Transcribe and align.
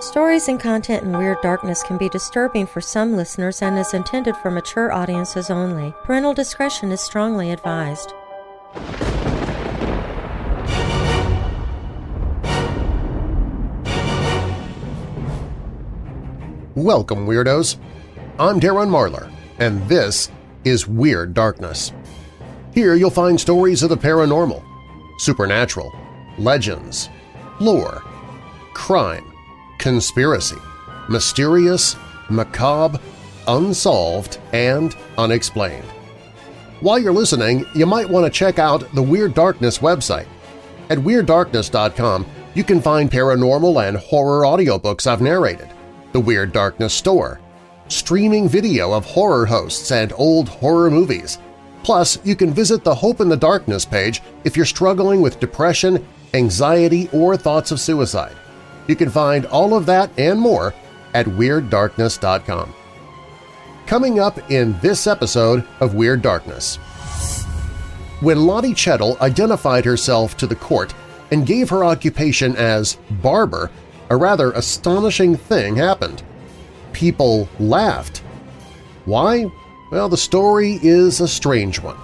Stories 0.00 0.48
and 0.48 0.60
content 0.60 1.04
in 1.04 1.16
Weird 1.16 1.40
Darkness 1.40 1.82
can 1.82 1.96
be 1.96 2.10
disturbing 2.10 2.66
for 2.66 2.82
some 2.82 3.16
listeners 3.16 3.62
and 3.62 3.78
is 3.78 3.94
intended 3.94 4.36
for 4.36 4.50
mature 4.50 4.92
audiences 4.92 5.48
only. 5.48 5.94
Parental 6.04 6.34
discretion 6.34 6.92
is 6.92 7.00
strongly 7.00 7.50
advised. 7.50 8.12
Welcome, 16.74 17.26
Weirdos! 17.26 17.78
I'm 18.38 18.60
Darren 18.60 18.90
Marlar, 18.90 19.32
and 19.58 19.80
this 19.88 20.30
is 20.64 20.86
Weird 20.86 21.32
Darkness. 21.32 21.94
Here 22.74 22.96
you'll 22.96 23.08
find 23.08 23.40
stories 23.40 23.82
of 23.82 23.88
the 23.88 23.96
paranormal, 23.96 24.62
supernatural, 25.16 25.90
legends, 26.36 27.08
lore, 27.60 28.02
crime, 28.74 29.32
conspiracy, 29.86 30.58
mysterious, 31.08 31.94
macabre, 32.28 32.98
unsolved, 33.46 34.40
and 34.52 34.96
unexplained. 35.16 35.84
While 36.80 36.98
you're 36.98 37.12
listening, 37.12 37.64
you 37.72 37.86
might 37.86 38.10
want 38.10 38.26
to 38.26 38.36
check 38.36 38.58
out 38.58 38.92
the 38.96 39.02
Weird 39.02 39.32
Darkness 39.32 39.78
website. 39.78 40.26
At 40.90 40.98
WeirdDarkness.com, 40.98 42.26
you 42.54 42.64
can 42.64 42.80
find 42.80 43.08
paranormal 43.08 43.86
and 43.86 43.96
horror 43.96 44.44
audiobooks 44.44 45.06
I've 45.06 45.20
narrated, 45.20 45.68
the 46.10 46.18
Weird 46.18 46.52
Darkness 46.52 46.92
store, 46.92 47.40
streaming 47.86 48.48
video 48.48 48.92
of 48.92 49.04
horror 49.04 49.46
hosts 49.46 49.92
and 49.92 50.12
old 50.16 50.48
horror 50.48 50.90
movies. 50.90 51.38
Plus, 51.84 52.18
you 52.24 52.34
can 52.34 52.52
visit 52.52 52.82
the 52.82 52.92
Hope 52.92 53.20
in 53.20 53.28
the 53.28 53.36
Darkness 53.36 53.84
page 53.84 54.20
if 54.42 54.56
you're 54.56 54.66
struggling 54.66 55.20
with 55.20 55.38
depression, 55.38 56.04
anxiety, 56.34 57.08
or 57.12 57.36
thoughts 57.36 57.70
of 57.70 57.78
suicide. 57.78 58.34
You 58.86 58.96
can 58.96 59.10
find 59.10 59.46
all 59.46 59.74
of 59.74 59.86
that 59.86 60.10
and 60.18 60.40
more 60.40 60.74
at 61.14 61.26
WeirdDarkness.com. 61.26 62.74
Coming 63.86 64.18
up 64.20 64.50
in 64.50 64.78
this 64.80 65.06
episode 65.06 65.66
of 65.80 65.94
Weird 65.94 66.22
Darkness. 66.22 66.76
When 68.20 68.46
Lottie 68.46 68.74
Chettle 68.74 69.20
identified 69.20 69.84
herself 69.84 70.36
to 70.38 70.46
the 70.46 70.56
court 70.56 70.94
and 71.30 71.46
gave 71.46 71.68
her 71.70 71.84
occupation 71.84 72.56
as 72.56 72.96
barber, 73.22 73.70
a 74.10 74.16
rather 74.16 74.52
astonishing 74.52 75.36
thing 75.36 75.76
happened. 75.76 76.22
People 76.92 77.48
laughed. 77.58 78.18
Why? 79.04 79.46
Well, 79.90 80.08
the 80.08 80.16
story 80.16 80.78
is 80.82 81.20
a 81.20 81.28
strange 81.28 81.80
one. 81.80 81.96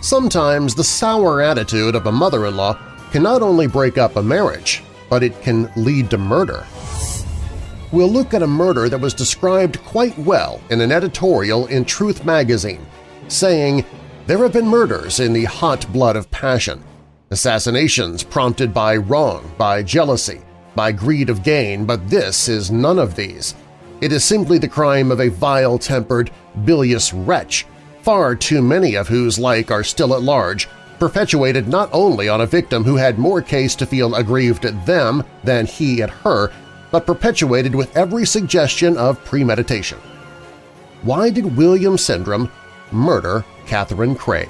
Sometimes 0.00 0.74
the 0.74 0.84
sour 0.84 1.42
attitude 1.42 1.94
of 1.94 2.06
a 2.06 2.12
mother-in-law 2.12 2.78
can 3.10 3.22
not 3.22 3.42
only 3.42 3.66
break 3.66 3.98
up 3.98 4.16
a 4.16 4.22
marriage, 4.22 4.82
but 5.08 5.22
it 5.22 5.40
can 5.42 5.70
lead 5.76 6.10
to 6.10 6.18
murder. 6.18 6.66
We'll 7.90 8.10
look 8.10 8.34
at 8.34 8.42
a 8.42 8.46
murder 8.46 8.88
that 8.88 9.00
was 9.00 9.14
described 9.14 9.82
quite 9.82 10.18
well 10.18 10.60
in 10.70 10.80
an 10.80 10.92
editorial 10.92 11.66
in 11.68 11.84
Truth 11.84 12.24
magazine, 12.24 12.86
saying, 13.28 13.84
There 14.26 14.38
have 14.38 14.52
been 14.52 14.68
murders 14.68 15.20
in 15.20 15.32
the 15.32 15.44
hot 15.44 15.90
blood 15.92 16.14
of 16.14 16.30
passion, 16.30 16.84
assassinations 17.30 18.22
prompted 18.22 18.74
by 18.74 18.96
wrong, 18.96 19.50
by 19.56 19.82
jealousy, 19.82 20.42
by 20.74 20.92
greed 20.92 21.30
of 21.30 21.42
gain, 21.42 21.86
but 21.86 22.08
this 22.10 22.48
is 22.48 22.70
none 22.70 22.98
of 22.98 23.16
these. 23.16 23.54
It 24.00 24.12
is 24.12 24.22
simply 24.22 24.58
the 24.58 24.68
crime 24.68 25.10
of 25.10 25.20
a 25.20 25.28
vile-tempered, 25.28 26.30
bilious 26.64 27.12
wretch, 27.12 27.66
far 28.02 28.36
too 28.36 28.62
many 28.62 28.94
of 28.94 29.08
whose 29.08 29.38
like 29.38 29.70
are 29.70 29.82
still 29.82 30.14
at 30.14 30.22
large, 30.22 30.68
perpetuated 30.98 31.68
not 31.68 31.88
only 31.92 32.28
on 32.28 32.40
a 32.40 32.46
victim 32.46 32.84
who 32.84 32.96
had 32.96 33.18
more 33.18 33.42
case 33.42 33.74
to 33.76 33.86
feel 33.86 34.14
aggrieved 34.14 34.64
at 34.64 34.86
them 34.86 35.24
than 35.44 35.66
he 35.66 36.02
at 36.02 36.10
her, 36.10 36.50
but 36.90 37.06
perpetuated 37.06 37.74
with 37.74 37.96
every 37.96 38.26
suggestion 38.26 38.96
of 38.96 39.22
premeditation. 39.24 39.98
Why 41.02 41.30
did 41.30 41.56
William 41.56 41.96
Sindram 41.96 42.50
murder 42.90 43.44
Catherine 43.66 44.14
Crave? 44.14 44.48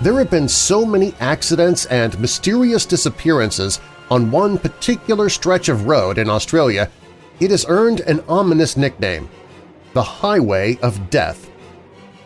There 0.00 0.18
have 0.18 0.30
been 0.30 0.48
so 0.48 0.84
many 0.84 1.14
accidents 1.20 1.86
and 1.86 2.18
mysterious 2.18 2.84
disappearances 2.84 3.78
on 4.10 4.30
one 4.30 4.58
particular 4.58 5.28
stretch 5.28 5.68
of 5.68 5.86
road 5.86 6.18
in 6.18 6.28
Australia, 6.28 6.90
it 7.40 7.50
has 7.50 7.64
earned 7.68 8.00
an 8.00 8.22
ominous 8.28 8.76
nickname, 8.76 9.28
the 9.92 10.02
Highway 10.02 10.76
of 10.82 11.08
Death. 11.08 11.48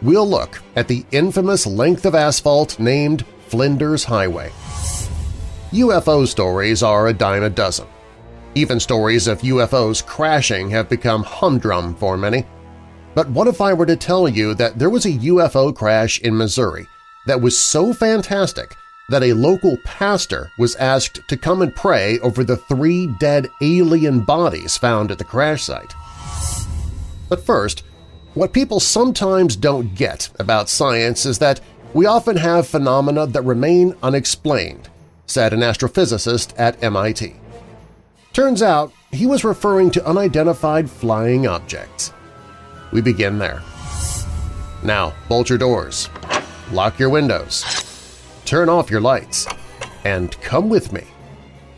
We'll 0.07 0.31
look 0.31 0.63
at 0.77 0.87
the 0.87 1.05
infamous 1.11 1.67
length 1.67 2.07
of 2.07 2.15
asphalt 2.15 2.79
named 2.79 3.27
Flinders 3.49 4.05
Highway. 4.05 4.53
UFO 5.73 6.29
stories 6.29 6.81
are 6.81 7.09
a 7.09 7.13
dime 7.13 7.43
a 7.43 7.51
dozen. 7.51 7.89
Even 8.55 8.79
stories 8.79 9.27
of 9.27 9.41
UFOs 9.41 10.07
crashing 10.07 10.71
have 10.71 10.89
become 10.89 11.25
humdrum 11.25 11.97
for 11.97 12.17
many. 12.17 12.47
But 13.17 13.29
what 13.31 13.49
if 13.49 13.61
I 13.61 13.73
were 13.73 13.85
to 13.85 13.97
tell 13.97 14.29
you 14.29 14.55
that 14.55 14.79
there 14.79 14.91
was 14.91 15.07
a 15.07 15.19
UFO 15.33 15.75
crash 15.75 16.21
in 16.21 16.37
Missouri 16.37 16.87
that 17.27 17.41
was 17.41 17.59
so 17.59 17.93
fantastic 17.93 18.77
that 19.09 19.25
a 19.25 19.33
local 19.33 19.77
pastor 19.85 20.53
was 20.57 20.77
asked 20.77 21.19
to 21.27 21.37
come 21.37 21.63
and 21.63 21.75
pray 21.75 22.21
over 22.21 22.45
the 22.45 22.59
three 22.59 23.09
dead 23.19 23.49
alien 23.61 24.21
bodies 24.21 24.77
found 24.77 25.11
at 25.11 25.19
the 25.19 25.25
crash 25.25 25.65
site. 25.65 25.95
But 27.29 27.45
first, 27.45 27.83
what 28.37 28.53
people 28.53 28.79
sometimes 28.79 29.57
don't 29.57 29.95
get 29.95 30.29
about 30.39 30.69
science 30.69 31.25
is 31.25 31.39
that 31.39 31.59
we 31.95 32.05
often 32.05 32.37
have 32.37 32.69
phenomena 32.69 33.27
that 33.27 33.41
remain 33.41 33.95
unexplained, 34.03 34.91
said 35.25 35.55
an 35.55 35.61
astrophysicist 35.61 36.53
at 36.59 36.81
MIT. 36.85 37.35
Turns 38.35 38.61
out 38.61 38.93
he 39.11 39.25
was 39.25 39.43
referring 39.43 39.91
to 39.93 40.07
unidentified 40.07 40.91
flying 40.91 41.47
objects. 41.47 42.13
We 42.93 43.01
begin 43.01 43.39
there. 43.39 43.63
Now, 44.83 45.15
bolt 45.31 45.49
your 45.49 45.57
doors, 45.57 46.11
lock 46.73 46.99
your 46.99 47.09
windows, 47.09 47.65
turn 48.45 48.69
off 48.69 48.91
your 48.91 49.01
lights, 49.01 49.47
and 50.05 50.39
come 50.43 50.69
with 50.69 50.93
me 50.93 51.05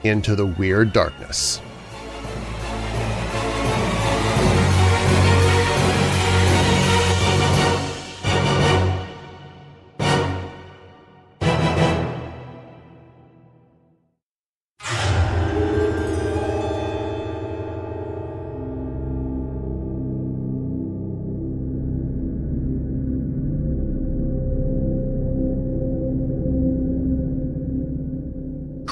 into 0.02 0.34
the 0.34 0.46
Weird 0.46 0.92
Darkness. 0.92 1.60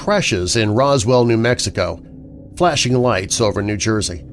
Crashes 0.07 0.55
in 0.55 0.73
Roswell, 0.73 1.25
New 1.25 1.35
Mexico, 1.35 2.01
flashing 2.55 2.93
lights 2.93 3.41
over 3.41 3.61
New 3.61 3.75
Jersey. 3.75 4.23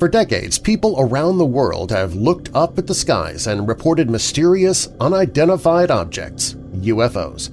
For 0.00 0.08
decades, 0.08 0.58
people 0.58 0.96
around 0.98 1.38
the 1.38 1.46
world 1.46 1.92
have 1.92 2.16
looked 2.16 2.50
up 2.56 2.76
at 2.76 2.88
the 2.88 2.94
skies 2.94 3.46
and 3.46 3.68
reported 3.68 4.10
mysterious, 4.10 4.88
unidentified 5.00 5.92
objects, 5.92 6.54
UFOs. 6.78 7.50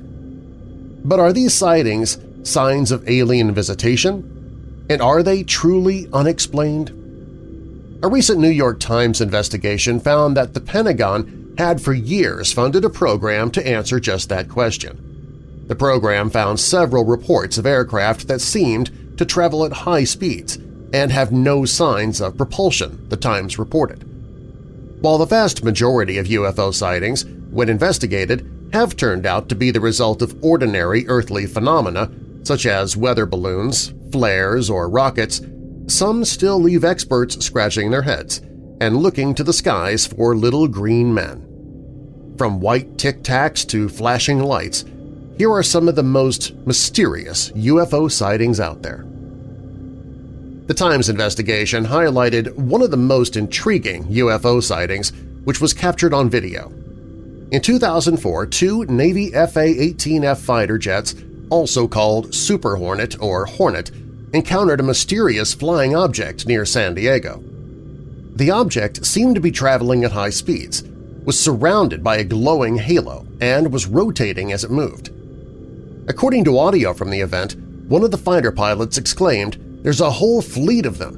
But 1.06 1.20
are 1.20 1.32
these 1.32 1.54
sightings 1.54 2.18
signs 2.42 2.92
of 2.92 3.08
alien 3.08 3.54
visitation? 3.54 4.88
And 4.90 5.00
are 5.00 5.22
they 5.22 5.44
truly 5.44 6.08
unexplained? 6.12 6.90
A 8.02 8.08
recent 8.08 8.40
New 8.40 8.50
York 8.50 8.80
Times 8.80 9.22
investigation 9.22 10.00
found 10.00 10.36
that 10.38 10.56
the 10.56 10.60
Pentagon 10.60 11.54
had 11.60 11.80
for 11.84 11.94
years 11.94 12.52
funded 12.52 12.84
a 12.84 12.90
program 12.90 13.52
to 13.52 13.68
answer 13.68 14.00
just 14.00 14.30
that 14.30 14.50
question. 14.50 15.13
The 15.68 15.76
program 15.76 16.30
found 16.30 16.60
several 16.60 17.06
reports 17.06 17.58
of 17.58 17.66
aircraft 17.66 18.28
that 18.28 18.42
seemed 18.42 19.18
to 19.18 19.26
travel 19.26 19.66
at 19.66 19.72
high 19.72 20.04
speeds 20.04 20.58
and 20.94 21.12
have 21.12 21.32
no 21.32 21.66
signs 21.66 22.22
of 22.22 22.38
propulsion, 22.38 23.08
the 23.10 23.18
Times 23.18 23.58
reported. 23.58 24.04
While 25.02 25.18
the 25.18 25.26
vast 25.26 25.64
majority 25.64 26.18
of 26.18 26.28
UFO 26.28 26.74
sightings, 26.74 27.26
when 27.52 27.70
investigated, 27.70 28.50
have 28.74 28.96
turned 28.96 29.26
out 29.26 29.50
to 29.50 29.56
be 29.56 29.72
the 29.72 29.80
result 29.80 30.22
of 30.22 30.44
ordinary 30.44 31.08
earthly 31.08 31.46
phenomena 31.46 32.12
such 32.44 32.66
as 32.66 32.98
weather 32.98 33.26
balloons, 33.26 33.94
flares, 34.12 34.70
or 34.70 34.90
rockets, 34.90 35.42
some 35.88 36.24
still 36.26 36.60
leave 36.60 36.84
experts 36.84 37.44
scratching 37.44 37.92
their 37.92 38.02
heads 38.02 38.42
and 38.82 38.98
looking 38.98 39.34
to 39.36 39.44
the 39.44 39.54
skies 39.54 40.06
for 40.06 40.36
little 40.36 40.68
green 40.68 41.14
men. 41.14 42.34
From 42.38 42.60
white 42.60 42.98
tic-tacs 42.98 43.66
to 43.68 43.88
flashing 43.88 44.40
lights, 44.40 44.84
here 45.38 45.52
are 45.52 45.64
some 45.64 45.88
of 45.88 45.96
the 45.96 46.04
most 46.04 46.54
mysterious 46.68 47.50
UFO 47.52 48.12
sightings 48.12 48.60
out 48.60 48.82
there. 48.84 49.06
The 50.68 50.74
Times 50.74 51.10
investigation 51.10 51.86
highlighted 51.86 52.56
one 52.56 52.82
of 52.82 52.92
the 52.92 52.98
most 52.98 53.36
intriguing 53.36 54.06
UFO 54.06 54.62
sightings, 54.62 55.12
which 55.44 55.60
was 55.60 55.74
captured 55.74 56.14
on 56.14 56.30
video. 56.30 56.70
In 57.52 57.62
2004, 57.62 58.46
two 58.46 58.86
Navy 58.86 59.32
FA-18F 59.32 60.38
fighter 60.38 60.78
jets, 60.78 61.16
also 61.50 61.88
called 61.88 62.34
Super 62.34 62.78
Hornet 62.78 63.22
or 63.22 63.46
Hornet, 63.46 63.92
encountered 64.34 64.80
a 64.80 64.84
mysterious 64.84 65.54
flying 65.54 65.96
object 65.96 66.48
near 66.48 66.66
San 66.66 66.94
Diego. 66.96 67.44
The 68.36 68.52
object 68.52 69.06
seemed 69.06 69.36
to 69.36 69.42
be 69.42 69.52
traveling 69.52 70.04
at 70.04 70.12
high 70.12 70.32
speeds, 70.32 70.84
was 71.26 71.40
surrounded 71.40 72.04
by 72.04 72.18
a 72.18 72.24
glowing 72.24 72.78
halo, 72.78 73.28
and 73.42 73.72
was 73.72 73.86
rotating 73.86 74.52
as 74.52 74.64
it 74.64 74.72
moved. 74.72 75.12
According 76.08 76.44
to 76.46 76.58
audio 76.58 76.94
from 76.94 77.10
the 77.10 77.22
event, 77.22 77.56
one 77.88 78.04
of 78.04 78.12
the 78.12 78.18
fighter 78.18 78.52
pilots 78.52 78.98
exclaimed, 78.98 79.58
there's 79.84 80.02
a 80.02 80.12
whole 80.12 80.42
fleet 80.42 80.86
of 80.86 80.98
them. 80.98 81.16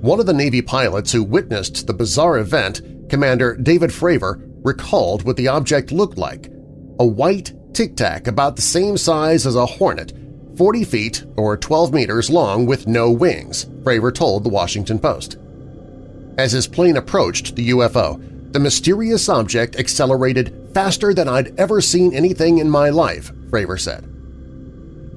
One 0.00 0.18
of 0.18 0.26
the 0.26 0.32
Navy 0.32 0.62
pilots 0.62 1.12
who 1.12 1.22
witnessed 1.22 1.86
the 1.86 1.92
bizarre 1.92 2.38
event, 2.38 2.80
Commander 3.10 3.56
David 3.56 3.90
Fravor, 3.90 4.40
recalled 4.64 5.24
what 5.24 5.36
the 5.36 5.48
object 5.48 5.92
looked 5.92 6.18
like– 6.18 6.50
a 6.98 7.06
white 7.06 7.52
tic-tac 7.74 8.26
about 8.26 8.56
the 8.56 8.62
same 8.62 8.96
size 8.96 9.46
as 9.46 9.54
a 9.54 9.66
Hornet, 9.66 10.14
40 10.56 10.84
feet 10.84 11.24
or 11.36 11.58
12 11.58 11.92
meters 11.92 12.30
long 12.30 12.64
with 12.64 12.86
no 12.86 13.10
wings, 13.10 13.66
Fravor 13.82 14.14
told 14.14 14.42
the 14.42 14.48
Washington 14.48 14.98
Post. 14.98 15.36
As 16.38 16.52
his 16.52 16.66
plane 16.66 16.96
approached 16.96 17.54
the 17.54 17.70
UFO, 17.70 18.52
the 18.52 18.60
mysterious 18.60 19.28
object 19.28 19.76
accelerated 19.76 20.70
faster 20.72 21.12
than 21.12 21.28
I'd 21.28 21.58
ever 21.60 21.82
seen 21.82 22.14
anything 22.14 22.58
in 22.58 22.70
my 22.70 22.88
life, 22.88 23.32
Fravor 23.50 23.78
said. 23.78 24.04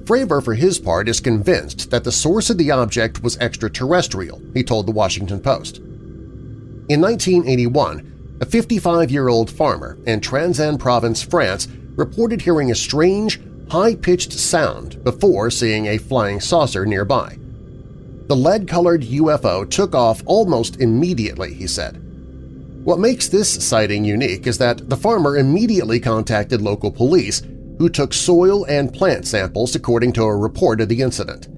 Fravor, 0.04 0.42
for 0.42 0.54
his 0.54 0.78
part, 0.78 1.08
is 1.08 1.20
convinced 1.20 1.90
that 1.90 2.04
the 2.04 2.12
source 2.12 2.50
of 2.50 2.58
the 2.58 2.70
object 2.70 3.22
was 3.22 3.36
extraterrestrial, 3.38 4.40
he 4.54 4.62
told 4.62 4.86
the 4.86 4.92
Washington 4.92 5.40
Post. 5.40 5.76
In 5.76 7.00
1981, 7.00 8.38
a 8.40 8.46
55-year-old 8.46 9.50
farmer 9.50 9.98
in 10.06 10.20
Trans-en-Provence, 10.20 11.22
France, 11.22 11.68
reported 11.94 12.42
hearing 12.42 12.70
a 12.70 12.74
strange, 12.74 13.40
high-pitched 13.70 14.32
sound 14.32 15.04
before 15.04 15.50
seeing 15.50 15.86
a 15.86 15.98
flying 15.98 16.40
saucer 16.40 16.84
nearby. 16.84 17.36
The 18.26 18.36
lead-colored 18.36 19.02
UFO 19.02 19.68
took 19.68 19.94
off 19.94 20.22
almost 20.26 20.80
immediately, 20.80 21.54
he 21.54 21.66
said. 21.66 22.02
What 22.84 22.98
makes 22.98 23.28
this 23.28 23.62
sighting 23.64 24.04
unique 24.04 24.46
is 24.46 24.58
that 24.58 24.88
the 24.88 24.96
farmer 24.96 25.36
immediately 25.36 26.00
contacted 26.00 26.62
local 26.62 26.90
police 26.90 27.42
who 27.80 27.88
took 27.88 28.12
soil 28.12 28.66
and 28.66 28.92
plant 28.92 29.26
samples 29.26 29.74
according 29.74 30.12
to 30.12 30.22
a 30.22 30.36
report 30.36 30.82
of 30.82 30.88
the 30.90 31.00
incident. 31.00 31.48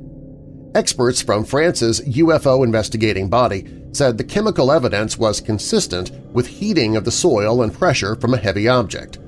Experts 0.72 1.20
from 1.20 1.44
France's 1.44 2.00
UFO 2.02 2.64
investigating 2.64 3.28
body 3.28 3.66
said 3.90 4.16
the 4.16 4.24
chemical 4.24 4.70
evidence 4.70 5.18
was 5.18 5.40
consistent 5.40 6.12
with 6.32 6.46
heating 6.46 6.94
of 6.94 7.04
the 7.04 7.10
soil 7.10 7.60
and 7.60 7.74
pressure 7.74 8.14
from 8.14 8.34
a 8.34 8.38
heavy 8.38 8.68
object. 8.68 9.18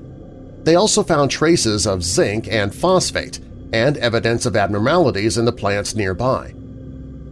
They 0.63 0.75
also 0.75 1.03
found 1.03 1.29
traces 1.29 1.85
of 1.85 2.01
zinc 2.01 2.47
and 2.49 2.73
phosphate 2.73 3.41
and 3.73 3.97
evidence 3.97 4.45
of 4.45 4.55
abnormalities 4.55 5.37
in 5.37 5.43
the 5.43 5.51
plants 5.51 5.95
nearby. 5.95 6.53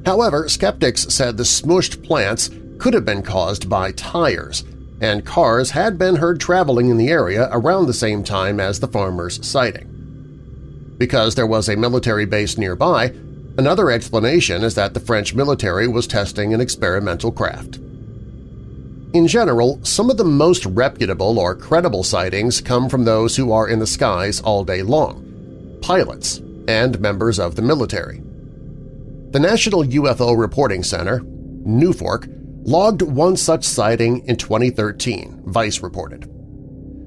However, 0.05 0.49
skeptics 0.49 1.03
said 1.03 1.37
the 1.37 1.43
smushed 1.43 2.03
plants 2.03 2.49
could 2.79 2.93
have 2.93 3.05
been 3.05 3.23
caused 3.23 3.69
by 3.69 3.93
tires, 3.93 4.65
and 5.01 5.25
cars 5.25 5.71
had 5.71 5.97
been 5.97 6.15
heard 6.15 6.39
traveling 6.39 6.89
in 6.89 6.97
the 6.97 7.09
area 7.09 7.49
around 7.51 7.85
the 7.85 7.93
same 7.93 8.23
time 8.23 8.59
as 8.59 8.79
the 8.79 8.87
farmer's 8.87 9.45
sighting. 9.45 9.89
Because 10.97 11.35
there 11.35 11.47
was 11.47 11.67
a 11.67 11.75
military 11.75 12.25
base 12.25 12.57
nearby, 12.57 13.13
another 13.57 13.91
explanation 13.91 14.63
is 14.63 14.75
that 14.75 14.93
the 14.93 14.99
French 14.99 15.33
military 15.33 15.87
was 15.87 16.07
testing 16.07 16.53
an 16.53 16.61
experimental 16.61 17.31
craft. 17.31 17.77
In 19.13 19.27
general, 19.27 19.79
some 19.83 20.09
of 20.09 20.17
the 20.17 20.23
most 20.23 20.65
reputable 20.65 21.37
or 21.37 21.55
credible 21.55 22.03
sightings 22.03 22.61
come 22.61 22.89
from 22.89 23.05
those 23.05 23.35
who 23.35 23.51
are 23.51 23.67
in 23.67 23.79
the 23.79 23.87
skies 23.87 24.41
all 24.41 24.63
day 24.63 24.81
long– 24.81 25.79
pilots 25.81 26.41
and 26.67 26.99
members 26.99 27.39
of 27.39 27.55
the 27.55 27.61
military. 27.61 28.21
The 29.31 29.39
National 29.39 29.83
UFO 29.83 30.37
Reporting 30.37 30.81
Center, 30.81 31.19
NUFORC, 31.19 32.27
logged 32.65 33.01
one 33.01 33.35
such 33.35 33.65
sighting 33.65 34.25
in 34.25 34.37
2013, 34.37 35.43
Vice 35.45 35.81
reported. 35.81 36.29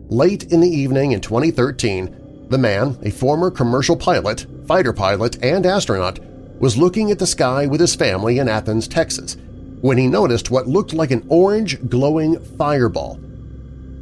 Late 0.09 0.45
in 0.53 0.61
the 0.61 0.69
evening 0.69 1.13
in 1.13 1.21
2013, 1.21 2.47
the 2.49 2.59
man, 2.59 2.99
a 3.03 3.11
former 3.11 3.51
commercial 3.51 3.97
pilot, 3.97 4.47
fighter 4.67 4.93
pilot, 4.93 5.43
and 5.43 5.65
astronaut, 5.65 6.19
was 6.61 6.77
looking 6.77 7.11
at 7.11 7.19
the 7.19 7.27
sky 7.27 7.67
with 7.67 7.81
his 7.81 7.95
family 7.95 8.39
in 8.39 8.49
Athens, 8.49 8.87
Texas, 8.87 9.37
when 9.81 9.99
he 9.99 10.07
noticed 10.07 10.51
what 10.51 10.69
looked 10.69 10.93
like 10.93 11.11
an 11.11 11.27
orange 11.29 11.89
glowing 11.89 12.39
fireball. 12.57 13.17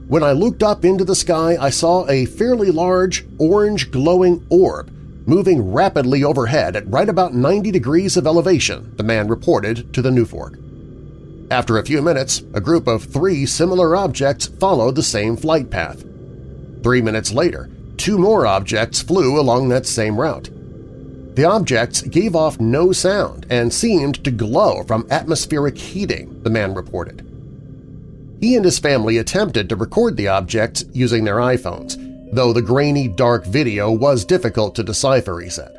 When 0.08 0.22
I 0.22 0.32
looked 0.32 0.62
up 0.62 0.84
into 0.84 1.04
the 1.04 1.14
sky, 1.14 1.56
I 1.58 1.70
saw 1.70 2.06
a 2.08 2.26
fairly 2.26 2.70
large 2.70 3.24
orange 3.38 3.90
glowing 3.90 4.44
orb 4.50 4.90
moving 5.26 5.72
rapidly 5.72 6.22
overhead 6.22 6.76
at 6.76 6.86
right 6.88 7.08
about 7.08 7.32
90 7.32 7.70
degrees 7.70 8.16
of 8.16 8.26
elevation, 8.26 8.94
the 8.96 9.02
man 9.02 9.28
reported 9.28 9.92
to 9.94 10.02
the 10.02 10.10
NUFORC. 10.10 10.63
After 11.50 11.78
a 11.78 11.84
few 11.84 12.00
minutes, 12.00 12.42
a 12.54 12.60
group 12.60 12.86
of 12.86 13.04
three 13.04 13.44
similar 13.44 13.96
objects 13.96 14.46
followed 14.46 14.94
the 14.94 15.02
same 15.02 15.36
flight 15.36 15.70
path. 15.70 16.04
Three 16.82 17.02
minutes 17.02 17.32
later, 17.32 17.70
two 17.96 18.18
more 18.18 18.46
objects 18.46 19.02
flew 19.02 19.38
along 19.38 19.68
that 19.68 19.86
same 19.86 20.18
route. 20.18 20.48
The 21.34 21.44
objects 21.44 22.02
gave 22.02 22.34
off 22.34 22.60
no 22.60 22.92
sound 22.92 23.46
and 23.50 23.72
seemed 23.72 24.22
to 24.24 24.30
glow 24.30 24.84
from 24.84 25.06
atmospheric 25.10 25.76
heating, 25.76 26.42
the 26.42 26.50
man 26.50 26.74
reported. 26.74 27.20
He 28.40 28.56
and 28.56 28.64
his 28.64 28.78
family 28.78 29.18
attempted 29.18 29.68
to 29.68 29.76
record 29.76 30.16
the 30.16 30.28
objects 30.28 30.84
using 30.92 31.24
their 31.24 31.36
iPhones, 31.36 31.96
though 32.32 32.52
the 32.52 32.62
grainy, 32.62 33.08
dark 33.08 33.44
video 33.44 33.90
was 33.90 34.24
difficult 34.24 34.74
to 34.76 34.82
decipher, 34.82 35.40
he 35.40 35.50
said. 35.50 35.76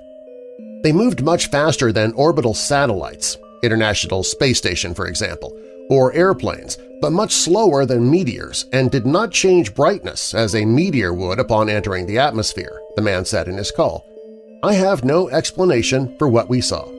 They 0.83 0.91
moved 0.91 1.23
much 1.23 1.49
faster 1.49 1.91
than 1.91 2.11
orbital 2.13 2.53
satellites, 2.53 3.37
International 3.63 4.23
Space 4.23 4.57
Station 4.57 4.93
for 4.93 5.07
example, 5.07 5.57
or 5.89 6.13
airplanes, 6.13 6.77
but 7.01 7.11
much 7.11 7.33
slower 7.33 7.85
than 7.85 8.09
meteors 8.09 8.65
and 8.71 8.89
did 8.91 9.05
not 9.05 9.31
change 9.31 9.75
brightness 9.75 10.33
as 10.33 10.55
a 10.55 10.65
meteor 10.65 11.13
would 11.13 11.39
upon 11.39 11.69
entering 11.69 12.05
the 12.05 12.17
atmosphere, 12.17 12.81
the 12.95 13.01
man 13.01 13.25
said 13.25 13.47
in 13.47 13.57
his 13.57 13.71
call. 13.71 14.05
I 14.63 14.73
have 14.73 15.03
no 15.03 15.29
explanation 15.29 16.17
for 16.17 16.27
what 16.27 16.49
we 16.49 16.61
saw. 16.61 16.89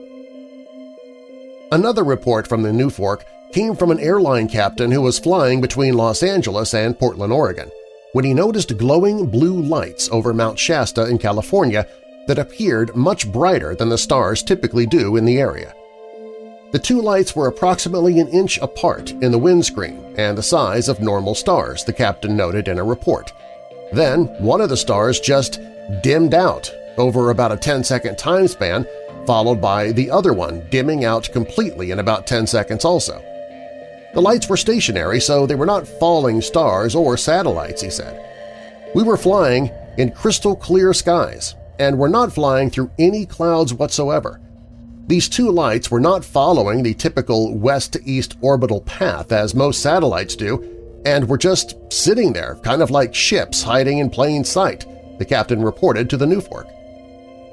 Another 1.71 2.03
report 2.03 2.47
from 2.47 2.63
the 2.63 2.71
NUFORC 2.71 3.23
came 3.51 3.75
from 3.75 3.91
an 3.91 3.99
airline 3.99 4.47
captain 4.47 4.91
who 4.91 5.01
was 5.01 5.19
flying 5.19 5.59
between 5.59 5.95
Los 5.95 6.23
Angeles 6.23 6.73
and 6.73 6.97
Portland, 6.97 7.33
Oregon, 7.33 7.69
when 8.13 8.23
he 8.23 8.33
noticed 8.33 8.77
glowing 8.77 9.27
blue 9.27 9.61
lights 9.61 10.09
over 10.11 10.33
Mount 10.33 10.57
Shasta 10.57 11.07
in 11.09 11.17
California 11.17 11.85
that 12.27 12.39
appeared 12.39 12.95
much 12.95 13.29
brighter 13.31 13.75
than 13.75 13.89
the 13.89 13.97
stars 13.97 14.43
typically 14.43 14.85
do 14.85 15.17
in 15.17 15.25
the 15.25 15.39
area. 15.39 15.73
The 16.73 16.79
two 16.79 17.01
lights 17.01 17.33
were 17.33 17.47
approximately 17.47 18.19
an 18.19 18.27
inch 18.27 18.57
apart 18.57 19.11
in 19.11 19.31
the 19.31 19.39
windscreen 19.39 20.13
and 20.17 20.37
the 20.37 20.43
size 20.43 20.89
of 20.89 20.99
normal 20.99 21.33
stars, 21.33 21.85
the 21.85 21.93
captain 21.93 22.35
noted 22.35 22.67
in 22.67 22.77
a 22.77 22.83
report. 22.83 23.31
Then 23.93 24.25
one 24.39 24.59
of 24.59 24.67
the 24.67 24.75
stars 24.75 25.21
just 25.21 25.61
dimmed 26.03 26.33
out 26.33 26.69
over 26.97 27.29
about 27.29 27.53
a 27.53 27.55
10-second 27.55 28.17
time 28.17 28.49
span, 28.49 28.85
followed 29.25 29.61
by 29.61 29.93
the 29.93 30.11
other 30.11 30.33
one 30.33 30.67
dimming 30.69 31.05
out 31.05 31.31
completely 31.31 31.91
in 31.91 31.99
about 31.99 32.27
10 32.27 32.45
seconds 32.47 32.83
also. 32.83 33.23
The 34.13 34.21
lights 34.21 34.49
were 34.49 34.57
stationary, 34.57 35.21
so 35.21 35.45
they 35.45 35.55
were 35.55 35.65
not 35.65 35.87
falling 35.87 36.41
stars 36.41 36.95
or 36.95 37.15
satellites, 37.15 37.81
he 37.81 37.89
said. 37.89 38.23
We 38.93 39.03
were 39.03 39.17
flying 39.17 39.71
in 39.97 40.11
crystal 40.11 40.55
clear 40.55 40.93
skies 40.93 41.55
and 41.79 41.97
were 41.97 42.09
not 42.09 42.33
flying 42.33 42.69
through 42.69 42.91
any 42.99 43.25
clouds 43.25 43.73
whatsoever. 43.73 44.41
These 45.07 45.29
two 45.29 45.49
lights 45.51 45.89
were 45.89 46.01
not 46.01 46.25
following 46.25 46.83
the 46.83 46.93
typical 46.93 47.57
west-to-east 47.57 48.35
orbital 48.41 48.81
path 48.81 49.31
as 49.31 49.55
most 49.55 49.81
satellites 49.81 50.35
do, 50.35 51.01
and 51.05 51.27
were 51.29 51.37
just 51.37 51.75
sitting 51.89 52.33
there, 52.33 52.55
kind 52.55 52.81
of 52.81 52.91
like 52.91 53.15
ships 53.15 53.63
hiding 53.63 53.99
in 53.99 54.09
plain 54.09 54.43
sight, 54.43 54.85
the 55.17 55.25
captain 55.25 55.63
reported 55.63 56.09
to 56.09 56.17
the 56.17 56.25
NUFORC. 56.25 56.67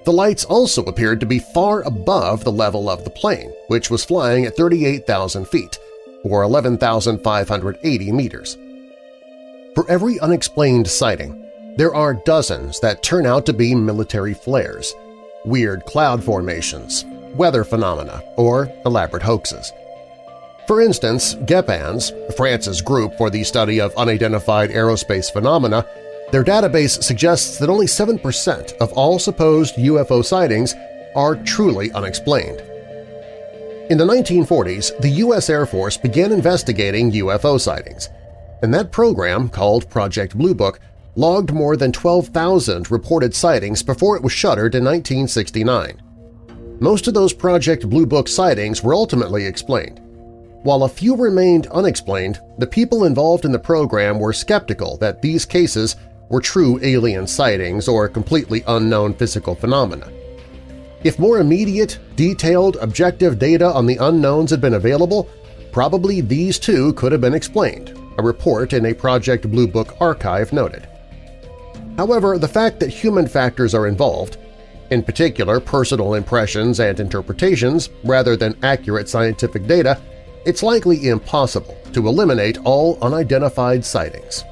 The 0.05 0.13
lights 0.13 0.45
also 0.45 0.83
appeared 0.83 1.21
to 1.21 1.27
be 1.27 1.39
far 1.39 1.83
above 1.83 2.43
the 2.43 2.53
level 2.53 2.91
of 2.91 3.05
the 3.05 3.11
plane, 3.11 3.55
which 3.69 3.89
was 3.89 4.05
flying 4.05 4.45
at 4.47 4.57
38,000 4.57 5.47
feet, 5.47 5.79
or 6.25 6.43
11,580 6.43 8.13
meters. 8.13 8.59
For 9.77 9.89
every 9.89 10.19
unexplained 10.19 10.89
sighting, 10.89 11.41
there 11.77 11.95
are 11.95 12.15
dozens 12.15 12.81
that 12.81 13.05
turn 13.05 13.27
out 13.27 13.47
to 13.47 13.53
be 13.53 13.75
military 13.75 14.35
flares, 14.35 14.95
weird 15.45 15.85
cloud 15.87 16.23
formations, 16.23 17.05
weather 17.37 17.65
phenomena, 17.65 18.23
or 18.37 18.71
elaborate 18.87 19.23
hoaxes. 19.23 19.73
For 20.67 20.81
instance, 20.81 21.35
GEPANS, 21.35 22.35
France's 22.37 22.81
group 22.81 23.19
for 23.19 23.29
the 23.29 23.45
study 23.45 23.81
of 23.81 23.95
unidentified 23.97 24.71
aerospace 24.71 25.31
phenomena, 25.31 25.87
their 26.33 26.43
database 26.43 27.03
suggests 27.03 27.59
that 27.59 27.69
only 27.69 27.87
7% 27.87 28.73
of 28.79 28.93
all 28.95 29.19
supposed 29.19 29.77
UFO 29.77 30.25
sightings 30.25 30.75
are 31.15 31.37
truly 31.37 31.93
unexplained. 31.93 32.61
In 33.91 33.99
the 33.99 34.07
1940s, 34.07 34.99
the 35.01 35.11
U.S. 35.11 35.51
Air 35.51 35.67
Force 35.67 35.99
began 35.99 36.33
investigating 36.33 37.13
UFO 37.13 37.61
sightings, 37.61 38.09
and 38.63 38.73
that 38.73 38.91
program, 38.91 39.51
called 39.51 39.91
Project 39.91 40.37
Blue 40.37 40.55
Book, 40.55 40.81
logged 41.15 41.53
more 41.53 41.77
than 41.77 41.93
12,000 41.93 42.91
reported 42.91 43.35
sightings 43.35 43.83
before 43.83 44.17
it 44.17 44.23
was 44.23 44.33
shuttered 44.33 44.75
in 44.75 44.85
1969. 44.85 46.01
Most 46.81 47.07
of 47.07 47.15
those 47.15 47.33
Project 47.33 47.89
Blue 47.89 48.07
Book 48.07 48.29
sightings 48.29 48.83
were 48.83 48.95
ultimately 48.95 49.47
explained, 49.47 50.01
while 50.65 50.85
a 50.85 50.89
few 50.89 51.15
remained 51.15 51.67
unexplained, 51.67 52.41
the 52.57 52.67
people 52.67 53.05
involved 53.05 53.45
in 53.45 53.53
the 53.53 53.59
program 53.59 54.19
were 54.19 54.33
skeptical 54.33 54.97
that 54.97 55.21
these 55.21 55.45
cases 55.45 55.97
were 56.31 56.41
true 56.41 56.81
alien 56.83 57.27
sightings 57.27 57.87
or 57.87 58.09
completely 58.09 58.65
unknown 58.67 59.13
physical 59.13 59.55
phenomena. 59.55 60.11
If 61.05 61.19
more 61.19 61.39
immediate, 61.39 61.99
detailed, 62.17 62.77
objective 62.77 63.39
data 63.39 63.67
on 63.67 63.85
the 63.85 63.99
unknowns 63.99 64.51
had 64.51 64.63
been 64.63 64.73
available, 64.73 65.29
probably 65.71 66.23
these 66.23 66.59
too 66.59 66.95
could 66.95 67.13
have 67.13 67.21
been 67.21 67.35
explained, 67.35 67.99
a 68.17 68.23
report 68.23 68.73
in 68.73 68.87
a 68.87 68.95
Project 68.95 69.51
Blue 69.51 69.69
Book 69.69 69.95
archive 70.01 70.51
noted. 70.51 70.89
However, 71.99 72.39
the 72.39 72.49
fact 72.49 72.81
that 72.81 72.89
human 72.89 73.29
factors 73.29 73.75
are 73.75 73.87
involved, 73.87 74.39
in 74.91 75.03
particular 75.03 75.61
personal 75.61 76.15
impressions 76.15 76.81
and 76.81 77.01
interpretations 77.01 77.91
rather 78.05 78.37
than 78.37 78.57
accurate 78.63 79.09
scientific 79.09 79.67
data, 79.67 80.01
it's 80.45 80.63
likely 80.63 81.09
impossible 81.09 81.77
to 81.93 82.07
eliminate 82.07 82.59
all 82.65 82.99
unidentified 83.03 83.85
sightings. 83.85 84.45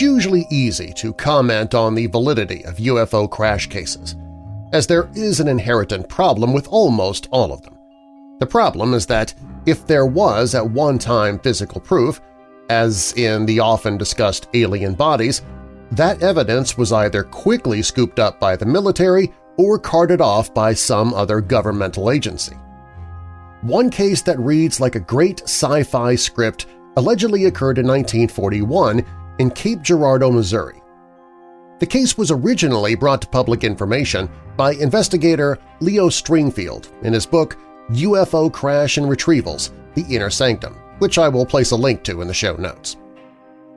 It's 0.00 0.06
usually 0.06 0.46
easy 0.48 0.94
to 0.94 1.12
comment 1.12 1.74
on 1.74 1.94
the 1.94 2.06
validity 2.06 2.64
of 2.64 2.78
UFO 2.78 3.28
crash 3.28 3.66
cases 3.66 4.16
as 4.72 4.86
there 4.86 5.10
is 5.14 5.40
an 5.40 5.48
inherent 5.48 6.08
problem 6.08 6.54
with 6.54 6.66
almost 6.68 7.28
all 7.30 7.52
of 7.52 7.60
them. 7.60 7.76
The 8.38 8.46
problem 8.46 8.94
is 8.94 9.04
that 9.08 9.34
if 9.66 9.86
there 9.86 10.06
was 10.06 10.54
at 10.54 10.70
one 10.70 10.98
time 10.98 11.38
physical 11.38 11.82
proof, 11.82 12.18
as 12.70 13.12
in 13.18 13.44
the 13.44 13.60
often 13.60 13.98
discussed 13.98 14.48
alien 14.54 14.94
bodies, 14.94 15.42
that 15.92 16.22
evidence 16.22 16.78
was 16.78 16.92
either 16.92 17.22
quickly 17.22 17.82
scooped 17.82 18.18
up 18.18 18.40
by 18.40 18.56
the 18.56 18.64
military 18.64 19.30
or 19.58 19.78
carted 19.78 20.22
off 20.22 20.54
by 20.54 20.72
some 20.72 21.12
other 21.12 21.42
governmental 21.42 22.10
agency. 22.10 22.56
One 23.60 23.90
case 23.90 24.22
that 24.22 24.40
reads 24.40 24.80
like 24.80 24.94
a 24.94 25.00
great 25.00 25.42
sci-fi 25.42 26.14
script 26.14 26.64
allegedly 26.96 27.44
occurred 27.44 27.76
in 27.76 27.86
1941 27.86 29.04
in 29.40 29.50
Cape 29.50 29.80
Girardeau, 29.80 30.30
Missouri. 30.30 30.82
The 31.78 31.86
case 31.86 32.18
was 32.18 32.30
originally 32.30 32.94
brought 32.94 33.22
to 33.22 33.28
public 33.28 33.64
information 33.64 34.28
by 34.54 34.72
investigator 34.74 35.58
Leo 35.80 36.10
Stringfield 36.10 36.92
in 37.04 37.14
his 37.14 37.24
book 37.24 37.56
UFO 37.92 38.52
Crash 38.52 38.98
and 38.98 39.06
Retrievals– 39.06 39.70
The 39.94 40.04
Inner 40.14 40.28
Sanctum, 40.28 40.74
which 40.98 41.16
I 41.16 41.26
will 41.26 41.46
place 41.46 41.70
a 41.70 41.76
link 41.76 42.02
to 42.02 42.20
in 42.20 42.28
the 42.28 42.34
show 42.34 42.54
notes. 42.56 42.98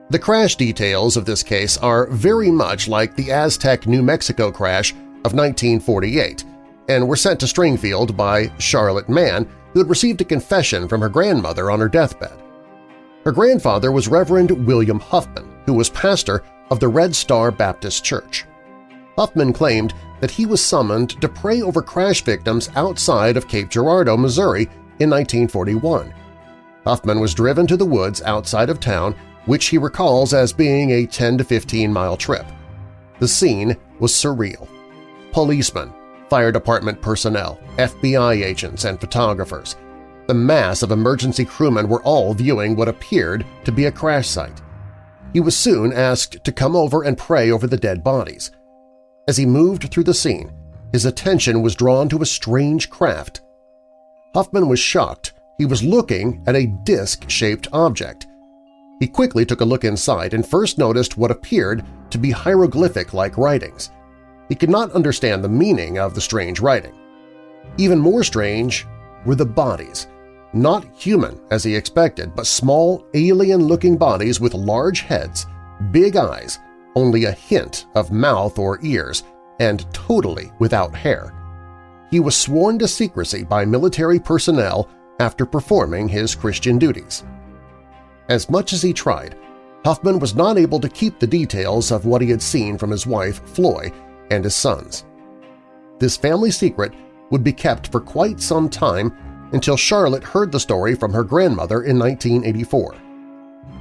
The 0.09 0.19
crash 0.19 0.57
details 0.57 1.15
of 1.15 1.23
this 1.23 1.41
case 1.41 1.77
are 1.77 2.07
very 2.07 2.51
much 2.51 2.89
like 2.89 3.15
the 3.15 3.31
Aztec, 3.31 3.87
New 3.87 4.03
Mexico 4.03 4.51
crash 4.51 4.91
of 5.23 5.33
1948 5.33 6.43
and 6.89 7.07
were 7.07 7.15
sent 7.15 7.39
to 7.39 7.45
Stringfield 7.45 8.17
by 8.17 8.51
Charlotte 8.59 9.07
Mann, 9.07 9.47
who 9.71 9.79
had 9.79 9.89
received 9.89 10.19
a 10.19 10.25
confession 10.25 10.89
from 10.89 10.99
her 10.99 11.07
grandmother 11.07 11.71
on 11.71 11.79
her 11.79 11.87
deathbed. 11.87 12.37
Her 13.23 13.31
grandfather 13.31 13.93
was 13.93 14.09
Reverend 14.09 14.67
William 14.67 14.99
Huffman, 14.99 15.52
who 15.65 15.73
was 15.73 15.89
pastor 15.89 16.43
of 16.69 16.79
the 16.79 16.87
Red 16.87 17.15
Star 17.15 17.51
Baptist 17.51 18.03
Church. 18.03 18.45
Huffman 19.17 19.53
claimed 19.53 19.93
that 20.19 20.31
he 20.31 20.45
was 20.45 20.63
summoned 20.63 21.21
to 21.21 21.29
pray 21.29 21.61
over 21.61 21.81
crash 21.81 22.23
victims 22.23 22.69
outside 22.75 23.37
of 23.37 23.47
Cape 23.47 23.69
Girardeau, 23.69 24.17
Missouri 24.17 24.63
in 24.99 25.09
1941. 25.09 26.13
Huffman 26.85 27.19
was 27.19 27.33
driven 27.33 27.67
to 27.67 27.77
the 27.77 27.85
woods 27.85 28.21
outside 28.23 28.69
of 28.69 28.79
town, 28.79 29.15
which 29.45 29.67
he 29.67 29.77
recalls 29.77 30.33
as 30.33 30.51
being 30.51 30.91
a 30.91 31.05
10 31.05 31.37
to 31.37 31.43
15 31.43 31.91
mile 31.91 32.17
trip. 32.17 32.45
The 33.19 33.27
scene 33.27 33.77
was 33.99 34.11
surreal. 34.11 34.67
Policemen, 35.31 35.93
fire 36.29 36.51
department 36.51 37.01
personnel, 37.01 37.59
FBI 37.77 38.43
agents, 38.43 38.85
and 38.85 38.99
photographers. 38.99 39.75
The 40.25 40.33
mass 40.33 40.81
of 40.81 40.91
emergency 40.91 41.45
crewmen 41.45 41.87
were 41.87 42.01
all 42.01 42.33
viewing 42.33 42.75
what 42.75 42.87
appeared 42.87 43.45
to 43.65 43.71
be 43.71 43.85
a 43.85 43.91
crash 43.91 44.27
site. 44.27 44.62
He 45.33 45.39
was 45.39 45.57
soon 45.57 45.91
asked 45.91 46.43
to 46.43 46.51
come 46.51 46.75
over 46.75 47.03
and 47.03 47.17
pray 47.17 47.51
over 47.51 47.67
the 47.67 47.77
dead 47.77 48.03
bodies. 48.03 48.51
As 49.27 49.37
he 49.37 49.45
moved 49.45 49.89
through 49.89 50.03
the 50.03 50.13
scene, 50.13 50.53
his 50.91 51.05
attention 51.05 51.63
was 51.63 51.75
drawn 51.75 52.07
to 52.09 52.21
a 52.21 52.25
strange 52.25 52.89
craft. 52.89 53.41
Huffman 54.35 54.69
was 54.69 54.79
shocked. 54.79 55.33
He 55.57 55.65
was 55.65 55.83
looking 55.83 56.43
at 56.45 56.55
a 56.55 56.67
disc-shaped 56.83 57.67
object. 57.73 58.27
He 58.99 59.07
quickly 59.07 59.45
took 59.45 59.61
a 59.61 59.65
look 59.65 59.83
inside 59.83 60.33
and 60.33 60.47
first 60.47 60.77
noticed 60.77 61.17
what 61.17 61.31
appeared 61.31 61.83
to 62.11 62.17
be 62.17 62.31
hieroglyphic-like 62.31 63.37
writings. 63.37 63.89
He 64.49 64.55
could 64.55 64.69
not 64.69 64.91
understand 64.91 65.43
the 65.43 65.49
meaning 65.49 65.97
of 65.97 66.13
the 66.13 66.21
strange 66.21 66.59
writing. 66.59 66.93
Even 67.77 67.97
more 67.97 68.23
strange 68.23 68.85
were 69.25 69.35
the 69.35 69.45
bodies. 69.45 70.07
Not 70.53 70.85
human, 70.95 71.39
as 71.49 71.63
he 71.63 71.75
expected, 71.75 72.35
but 72.35 72.45
small, 72.45 73.05
alien-looking 73.15 73.97
bodies 73.97 74.39
with 74.39 74.53
large 74.53 75.01
heads, 75.01 75.47
big 75.91 76.15
eyes, 76.15 76.59
only 76.95 77.25
a 77.25 77.31
hint 77.31 77.87
of 77.95 78.11
mouth 78.11 78.59
or 78.59 78.79
ears, 78.83 79.23
and 79.59 79.91
totally 79.93 80.51
without 80.59 80.95
hair. 80.95 81.33
He 82.11 82.19
was 82.19 82.35
sworn 82.35 82.77
to 82.79 82.87
secrecy 82.87 83.43
by 83.43 83.65
military 83.65 84.19
personnel 84.19 84.87
after 85.19 85.45
performing 85.45 86.07
his 86.07 86.35
Christian 86.35 86.77
duties. 86.77 87.23
As 88.29 88.49
much 88.49 88.73
as 88.73 88.81
he 88.81 88.93
tried, 88.93 89.35
Huffman 89.83 90.19
was 90.19 90.35
not 90.35 90.57
able 90.57 90.79
to 90.79 90.87
keep 90.87 91.19
the 91.19 91.27
details 91.27 91.91
of 91.91 92.05
what 92.05 92.21
he 92.21 92.29
had 92.29 92.41
seen 92.41 92.77
from 92.77 92.91
his 92.91 93.07
wife, 93.07 93.41
Floy, 93.49 93.91
and 94.31 94.43
his 94.43 94.55
sons. 94.55 95.05
This 95.99 96.15
family 96.15 96.51
secret 96.51 96.93
would 97.31 97.43
be 97.43 97.53
kept 97.53 97.91
for 97.91 97.99
quite 97.99 98.39
some 98.39 98.69
time 98.69 99.17
until 99.53 99.77
Charlotte 99.77 100.23
heard 100.23 100.51
the 100.51 100.59
story 100.59 100.95
from 100.95 101.13
her 101.13 101.23
grandmother 101.23 101.83
in 101.83 101.97
1984. 101.97 102.95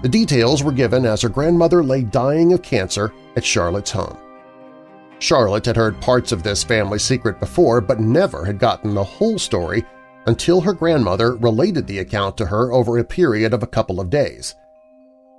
The 0.02 0.08
details 0.08 0.62
were 0.62 0.72
given 0.72 1.04
as 1.04 1.22
her 1.22 1.28
grandmother 1.28 1.82
lay 1.82 2.02
dying 2.02 2.52
of 2.52 2.62
cancer 2.62 3.12
at 3.36 3.44
Charlotte's 3.44 3.90
home. 3.90 4.16
Charlotte 5.18 5.66
had 5.66 5.76
heard 5.76 6.00
parts 6.00 6.32
of 6.32 6.42
this 6.42 6.64
family 6.64 6.98
secret 6.98 7.38
before 7.38 7.80
but 7.80 8.00
never 8.00 8.44
had 8.44 8.58
gotten 8.58 8.94
the 8.94 9.04
whole 9.04 9.38
story 9.38 9.84
until 10.26 10.60
her 10.60 10.72
grandmother 10.72 11.36
related 11.36 11.86
the 11.86 12.00
account 12.00 12.36
to 12.36 12.46
her 12.46 12.72
over 12.72 12.98
a 12.98 13.04
period 13.04 13.54
of 13.54 13.62
a 13.62 13.68
couple 13.68 14.00
of 14.00 14.10
days. 14.10 14.54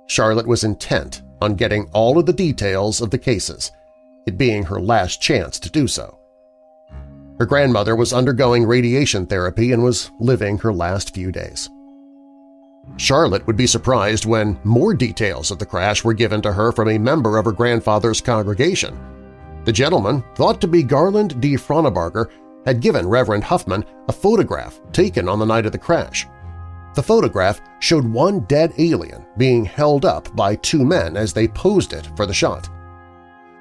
Charlotte 0.06 0.46
was 0.46 0.64
intent 0.64 1.22
on 1.40 1.54
getting 1.54 1.88
all 1.92 2.18
of 2.18 2.26
the 2.26 2.32
details 2.32 3.00
of 3.00 3.10
the 3.10 3.18
cases, 3.18 3.72
it 4.26 4.38
being 4.38 4.62
her 4.62 4.80
last 4.80 5.20
chance 5.20 5.58
to 5.58 5.70
do 5.70 5.86
so. 5.86 6.18
Her 7.38 7.46
grandmother 7.46 7.96
was 7.96 8.12
undergoing 8.12 8.64
radiation 8.64 9.26
therapy 9.26 9.72
and 9.72 9.82
was 9.82 10.10
living 10.20 10.58
her 10.58 10.72
last 10.72 11.14
few 11.14 11.32
days. 11.32 11.68
Charlotte 12.96 13.46
would 13.46 13.56
be 13.56 13.66
surprised 13.66 14.26
when 14.26 14.58
more 14.62 14.94
details 14.94 15.50
of 15.50 15.58
the 15.58 15.66
crash 15.66 16.04
were 16.04 16.14
given 16.14 16.40
to 16.42 16.52
her 16.52 16.70
from 16.70 16.90
a 16.90 16.98
member 16.98 17.38
of 17.38 17.46
her 17.46 17.52
grandfather's 17.52 18.20
congregation. 18.20 18.98
The 19.64 19.72
gentleman, 19.72 20.22
thought 20.34 20.60
to 20.60 20.68
be 20.68 20.82
Garland 20.82 21.40
D. 21.40 21.54
Fronabarger, 21.54 22.30
had 22.66 22.80
given 22.80 23.08
Reverend 23.08 23.44
Huffman 23.44 23.84
a 24.08 24.12
photograph 24.12 24.80
taken 24.92 25.28
on 25.28 25.38
the 25.38 25.46
night 25.46 25.66
of 25.66 25.72
the 25.72 25.78
crash. 25.78 26.26
The 26.94 27.02
photograph 27.02 27.60
showed 27.80 28.04
one 28.04 28.40
dead 28.40 28.72
alien 28.78 29.26
being 29.36 29.64
held 29.64 30.04
up 30.04 30.34
by 30.36 30.56
two 30.56 30.84
men 30.84 31.16
as 31.16 31.32
they 31.32 31.48
posed 31.48 31.92
it 31.92 32.08
for 32.16 32.26
the 32.26 32.34
shot. 32.34 32.68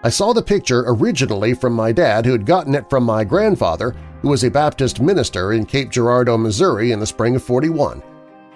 I 0.05 0.09
saw 0.09 0.33
the 0.33 0.41
picture 0.41 0.83
originally 0.85 1.53
from 1.53 1.71
my 1.71 1.93
dad 1.93 2.25
who 2.25 2.33
had 2.33 2.45
gotten 2.45 2.75
it 2.75 2.89
from 2.89 3.05
my 3.05 3.23
grandfather, 3.23 3.95
who 4.21 4.27
was 4.27 4.43
a 4.43 4.51
Baptist 4.51 4.99
minister 4.99 5.53
in 5.53 5.65
Cape 5.65 5.91
Girardeau, 5.91 6.37
Missouri 6.37 6.91
in 6.91 6.99
the 6.99 7.07
spring 7.07 7.37
of 7.37 7.43
41. 7.43 8.03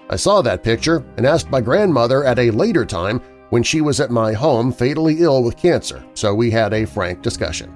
I 0.10 0.18
saw 0.18 0.42
that 0.42 0.62
picture 0.62 1.06
and 1.16 1.26
asked 1.26 1.50
my 1.50 1.62
grandmother 1.62 2.26
at 2.26 2.38
a 2.38 2.52
later 2.52 2.86
time 2.86 3.22
when 3.50 3.64
she 3.64 3.80
was 3.80 4.02
at 4.02 4.12
my 4.12 4.34
home 4.34 4.74
fatally 4.74 5.22
ill 5.22 5.42
with 5.42 5.56
cancer, 5.56 6.04
so 6.16 6.36
we 6.36 6.52
had 6.52 6.74
a 6.74 6.86
frank 6.86 7.22
discussion. 7.22 7.74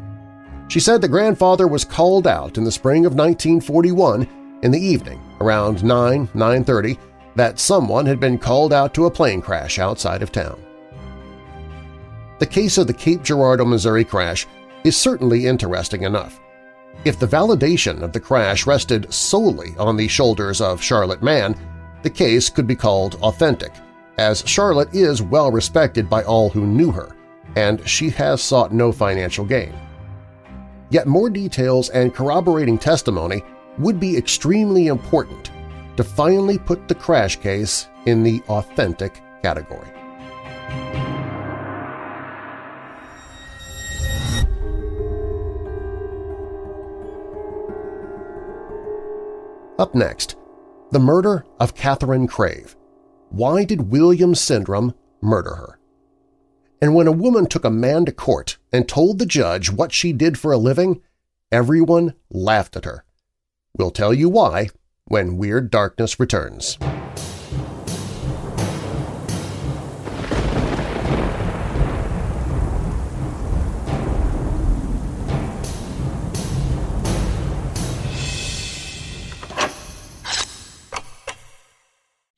She 0.67 0.81
said 0.81 1.01
the 1.01 1.07
grandfather 1.07 1.67
was 1.67 1.85
called 1.85 2.27
out 2.27 2.57
in 2.57 2.65
the 2.65 2.71
spring 2.71 3.05
of 3.05 3.13
1941 3.13 4.59
in 4.63 4.71
the 4.71 4.79
evening, 4.79 5.21
around 5.39 5.81
9, 5.81 6.27
9.30, 6.27 6.97
that 7.35 7.57
someone 7.57 8.05
had 8.05 8.19
been 8.19 8.37
called 8.37 8.73
out 8.73 8.93
to 8.93 9.05
a 9.05 9.11
plane 9.11 9.41
crash 9.41 9.79
outside 9.79 10.21
of 10.21 10.31
town. 10.33 10.61
The 12.41 12.47
case 12.47 12.79
of 12.79 12.87
the 12.87 12.93
Cape 12.93 13.21
Girardeau, 13.21 13.65
Missouri 13.65 14.03
crash 14.03 14.47
is 14.83 14.97
certainly 14.97 15.45
interesting 15.45 16.01
enough. 16.01 16.39
If 17.05 17.19
the 17.19 17.27
validation 17.27 18.01
of 18.01 18.13
the 18.13 18.19
crash 18.19 18.65
rested 18.65 19.13
solely 19.13 19.75
on 19.77 19.95
the 19.95 20.07
shoulders 20.07 20.59
of 20.59 20.81
Charlotte 20.81 21.21
Mann, 21.21 21.55
the 22.01 22.09
case 22.09 22.49
could 22.49 22.65
be 22.65 22.75
called 22.75 23.19
authentic, 23.21 23.71
as 24.17 24.43
Charlotte 24.47 24.91
is 24.91 25.21
well 25.21 25.51
respected 25.51 26.09
by 26.09 26.23
all 26.23 26.49
who 26.49 26.65
knew 26.65 26.89
her, 26.89 27.15
and 27.57 27.87
she 27.87 28.09
has 28.09 28.41
sought 28.41 28.73
no 28.73 28.91
financial 28.91 29.45
gain. 29.45 29.75
Yet 30.89 31.05
more 31.05 31.29
details 31.29 31.89
and 31.89 32.11
corroborating 32.11 32.79
testimony 32.79 33.43
would 33.77 33.99
be 33.99 34.17
extremely 34.17 34.87
important 34.87 35.51
to 35.95 36.03
finally 36.03 36.57
put 36.57 36.87
the 36.87 36.95
crash 36.95 37.35
case 37.35 37.87
in 38.07 38.23
the 38.23 38.41
authentic 38.49 39.21
category. 39.43 40.00
Up 49.81 49.95
next, 49.95 50.35
the 50.91 50.99
murder 50.99 51.43
of 51.59 51.73
Catherine 51.73 52.27
Crave. 52.27 52.75
Why 53.29 53.63
did 53.63 53.89
William 53.89 54.35
Sindram 54.35 54.93
murder 55.23 55.55
her? 55.55 55.79
And 56.79 56.93
when 56.93 57.07
a 57.07 57.11
woman 57.11 57.47
took 57.47 57.65
a 57.65 57.71
man 57.71 58.05
to 58.05 58.11
court 58.11 58.59
and 58.71 58.87
told 58.87 59.17
the 59.17 59.25
judge 59.25 59.71
what 59.71 59.91
she 59.91 60.13
did 60.13 60.37
for 60.37 60.51
a 60.51 60.57
living, 60.59 61.01
everyone 61.51 62.13
laughed 62.29 62.75
at 62.75 62.85
her. 62.85 63.05
We'll 63.75 63.89
tell 63.89 64.13
you 64.13 64.29
why 64.29 64.69
when 65.05 65.37
Weird 65.37 65.71
Darkness 65.71 66.19
returns. 66.19 66.77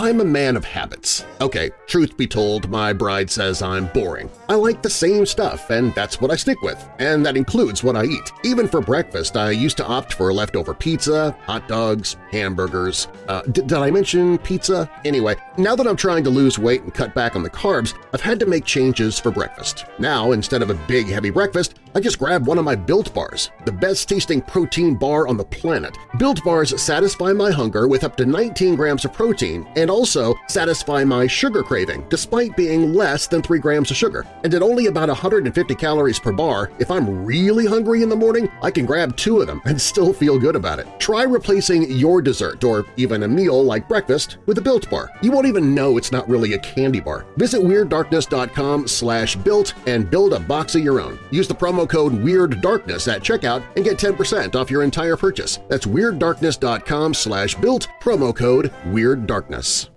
I'm 0.00 0.20
a 0.20 0.24
man 0.24 0.56
of 0.56 0.64
habits. 0.64 1.26
Okay, 1.40 1.72
truth 1.88 2.16
be 2.16 2.28
told, 2.28 2.70
my 2.70 2.92
bride 2.92 3.28
says 3.28 3.62
I'm 3.62 3.88
boring. 3.88 4.30
I 4.48 4.54
like 4.54 4.80
the 4.80 4.88
same 4.88 5.26
stuff, 5.26 5.70
and 5.70 5.92
that's 5.92 6.20
what 6.20 6.30
I 6.30 6.36
stick 6.36 6.62
with, 6.62 6.88
and 7.00 7.26
that 7.26 7.36
includes 7.36 7.82
what 7.82 7.96
I 7.96 8.04
eat. 8.04 8.32
Even 8.44 8.68
for 8.68 8.80
breakfast, 8.80 9.36
I 9.36 9.50
used 9.50 9.76
to 9.78 9.86
opt 9.88 10.14
for 10.14 10.32
leftover 10.32 10.72
pizza, 10.72 11.36
hot 11.46 11.66
dogs, 11.66 12.16
hamburgers. 12.30 13.08
Uh, 13.26 13.42
did 13.42 13.72
I 13.72 13.90
mention 13.90 14.38
pizza? 14.38 14.88
Anyway, 15.04 15.34
now 15.56 15.74
that 15.74 15.88
I'm 15.88 15.96
trying 15.96 16.22
to 16.22 16.30
lose 16.30 16.60
weight 16.60 16.82
and 16.82 16.94
cut 16.94 17.12
back 17.12 17.34
on 17.34 17.42
the 17.42 17.50
carbs, 17.50 17.98
I've 18.14 18.20
had 18.20 18.38
to 18.38 18.46
make 18.46 18.64
changes 18.64 19.18
for 19.18 19.32
breakfast. 19.32 19.84
Now, 19.98 20.30
instead 20.30 20.62
of 20.62 20.70
a 20.70 20.78
big, 20.86 21.08
heavy 21.08 21.30
breakfast, 21.30 21.80
I 21.94 22.00
just 22.00 22.18
grab 22.18 22.46
one 22.46 22.58
of 22.58 22.64
my 22.64 22.74
Built 22.74 23.14
Bars, 23.14 23.50
the 23.64 23.72
best-tasting 23.72 24.42
protein 24.42 24.94
bar 24.94 25.26
on 25.26 25.36
the 25.36 25.44
planet. 25.44 25.96
Built 26.18 26.44
Bars 26.44 26.80
satisfy 26.80 27.32
my 27.32 27.50
hunger 27.50 27.88
with 27.88 28.04
up 28.04 28.16
to 28.16 28.26
19 28.26 28.74
grams 28.76 29.04
of 29.04 29.12
protein 29.12 29.66
and 29.76 29.90
also 29.90 30.34
satisfy 30.48 31.04
my 31.04 31.26
sugar 31.26 31.62
craving 31.62 32.06
despite 32.08 32.56
being 32.56 32.92
less 32.92 33.26
than 33.26 33.42
3 33.42 33.58
grams 33.58 33.90
of 33.90 33.96
sugar. 33.96 34.26
And 34.44 34.52
at 34.52 34.62
only 34.62 34.86
about 34.86 35.08
150 35.08 35.74
calories 35.74 36.18
per 36.18 36.32
bar, 36.32 36.70
if 36.78 36.90
I'm 36.90 37.24
really 37.24 37.66
hungry 37.66 38.02
in 38.02 38.08
the 38.08 38.16
morning, 38.16 38.50
I 38.62 38.70
can 38.70 38.86
grab 38.86 39.16
two 39.16 39.40
of 39.40 39.46
them 39.46 39.62
and 39.64 39.80
still 39.80 40.12
feel 40.12 40.38
good 40.38 40.56
about 40.56 40.78
it. 40.78 40.86
Try 40.98 41.22
replacing 41.22 41.90
your 41.90 42.20
dessert 42.20 42.62
or 42.64 42.86
even 42.96 43.22
a 43.22 43.28
meal 43.28 43.62
like 43.64 43.88
breakfast 43.88 44.38
with 44.46 44.58
a 44.58 44.62
Built 44.62 44.88
Bar. 44.90 45.10
You 45.22 45.32
won't 45.32 45.46
even 45.46 45.74
know 45.74 45.96
it's 45.96 46.12
not 46.12 46.28
really 46.28 46.52
a 46.52 46.58
candy 46.58 47.00
bar. 47.00 47.26
Visit 47.36 47.60
WeirdDarkness.com 47.62 48.88
slash 48.88 49.36
built 49.36 49.74
and 49.86 50.10
build 50.10 50.32
a 50.32 50.40
box 50.40 50.74
of 50.74 50.82
your 50.82 51.00
own. 51.00 51.18
Use 51.30 51.48
the 51.48 51.54
promo 51.54 51.77
code 51.86 52.12
WeirdDarkness 52.12 53.12
at 53.12 53.22
checkout 53.22 53.62
and 53.76 53.84
get 53.84 53.98
10% 53.98 54.54
off 54.54 54.70
your 54.70 54.82
entire 54.82 55.16
purchase. 55.16 55.58
That's 55.68 55.86
WeirdDarkness.com 55.86 57.14
slash 57.14 57.54
built, 57.56 57.88
promo 58.00 58.34
code 58.34 58.72
WeirdDarkness. 58.86 59.88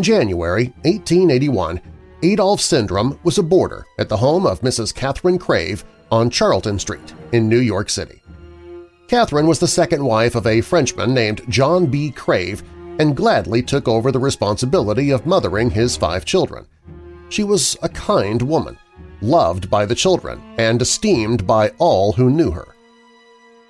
In 0.00 0.04
January 0.04 0.72
1881, 0.84 1.78
Adolf 2.22 2.58
Sindram 2.58 3.22
was 3.22 3.36
a 3.36 3.42
boarder 3.42 3.84
at 3.98 4.08
the 4.08 4.16
home 4.16 4.46
of 4.46 4.62
Mrs. 4.62 4.94
Catherine 4.94 5.38
Crave 5.38 5.84
on 6.10 6.30
Charlton 6.30 6.78
Street 6.78 7.12
in 7.32 7.50
New 7.50 7.58
York 7.58 7.90
City. 7.90 8.22
Catherine 9.08 9.46
was 9.46 9.58
the 9.58 9.68
second 9.68 10.02
wife 10.02 10.34
of 10.34 10.46
a 10.46 10.62
Frenchman 10.62 11.12
named 11.12 11.42
John 11.50 11.84
B. 11.84 12.10
Crave 12.10 12.62
and 12.98 13.14
gladly 13.14 13.62
took 13.62 13.88
over 13.88 14.10
the 14.10 14.18
responsibility 14.18 15.10
of 15.10 15.26
mothering 15.26 15.68
his 15.68 15.98
five 15.98 16.24
children. 16.24 16.64
She 17.28 17.44
was 17.44 17.76
a 17.82 17.90
kind 17.90 18.40
woman, 18.40 18.78
loved 19.20 19.68
by 19.68 19.84
the 19.84 19.94
children 19.94 20.40
and 20.56 20.80
esteemed 20.80 21.46
by 21.46 21.74
all 21.76 22.12
who 22.14 22.30
knew 22.30 22.52
her. 22.52 22.74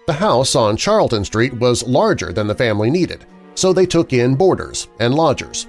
The 0.07 0.13
house 0.13 0.55
on 0.55 0.77
Charlton 0.77 1.25
Street 1.25 1.55
was 1.55 1.89
larger 1.89 2.33
than 2.33 2.47
the 2.47 2.55
family 2.55 2.89
needed, 2.89 3.27
so 3.57 3.73
they 3.73 3.85
took 3.85 4.13
in 4.13 4.37
boarders 4.37 4.87
and 5.01 5.13
lodgers. 5.13 5.67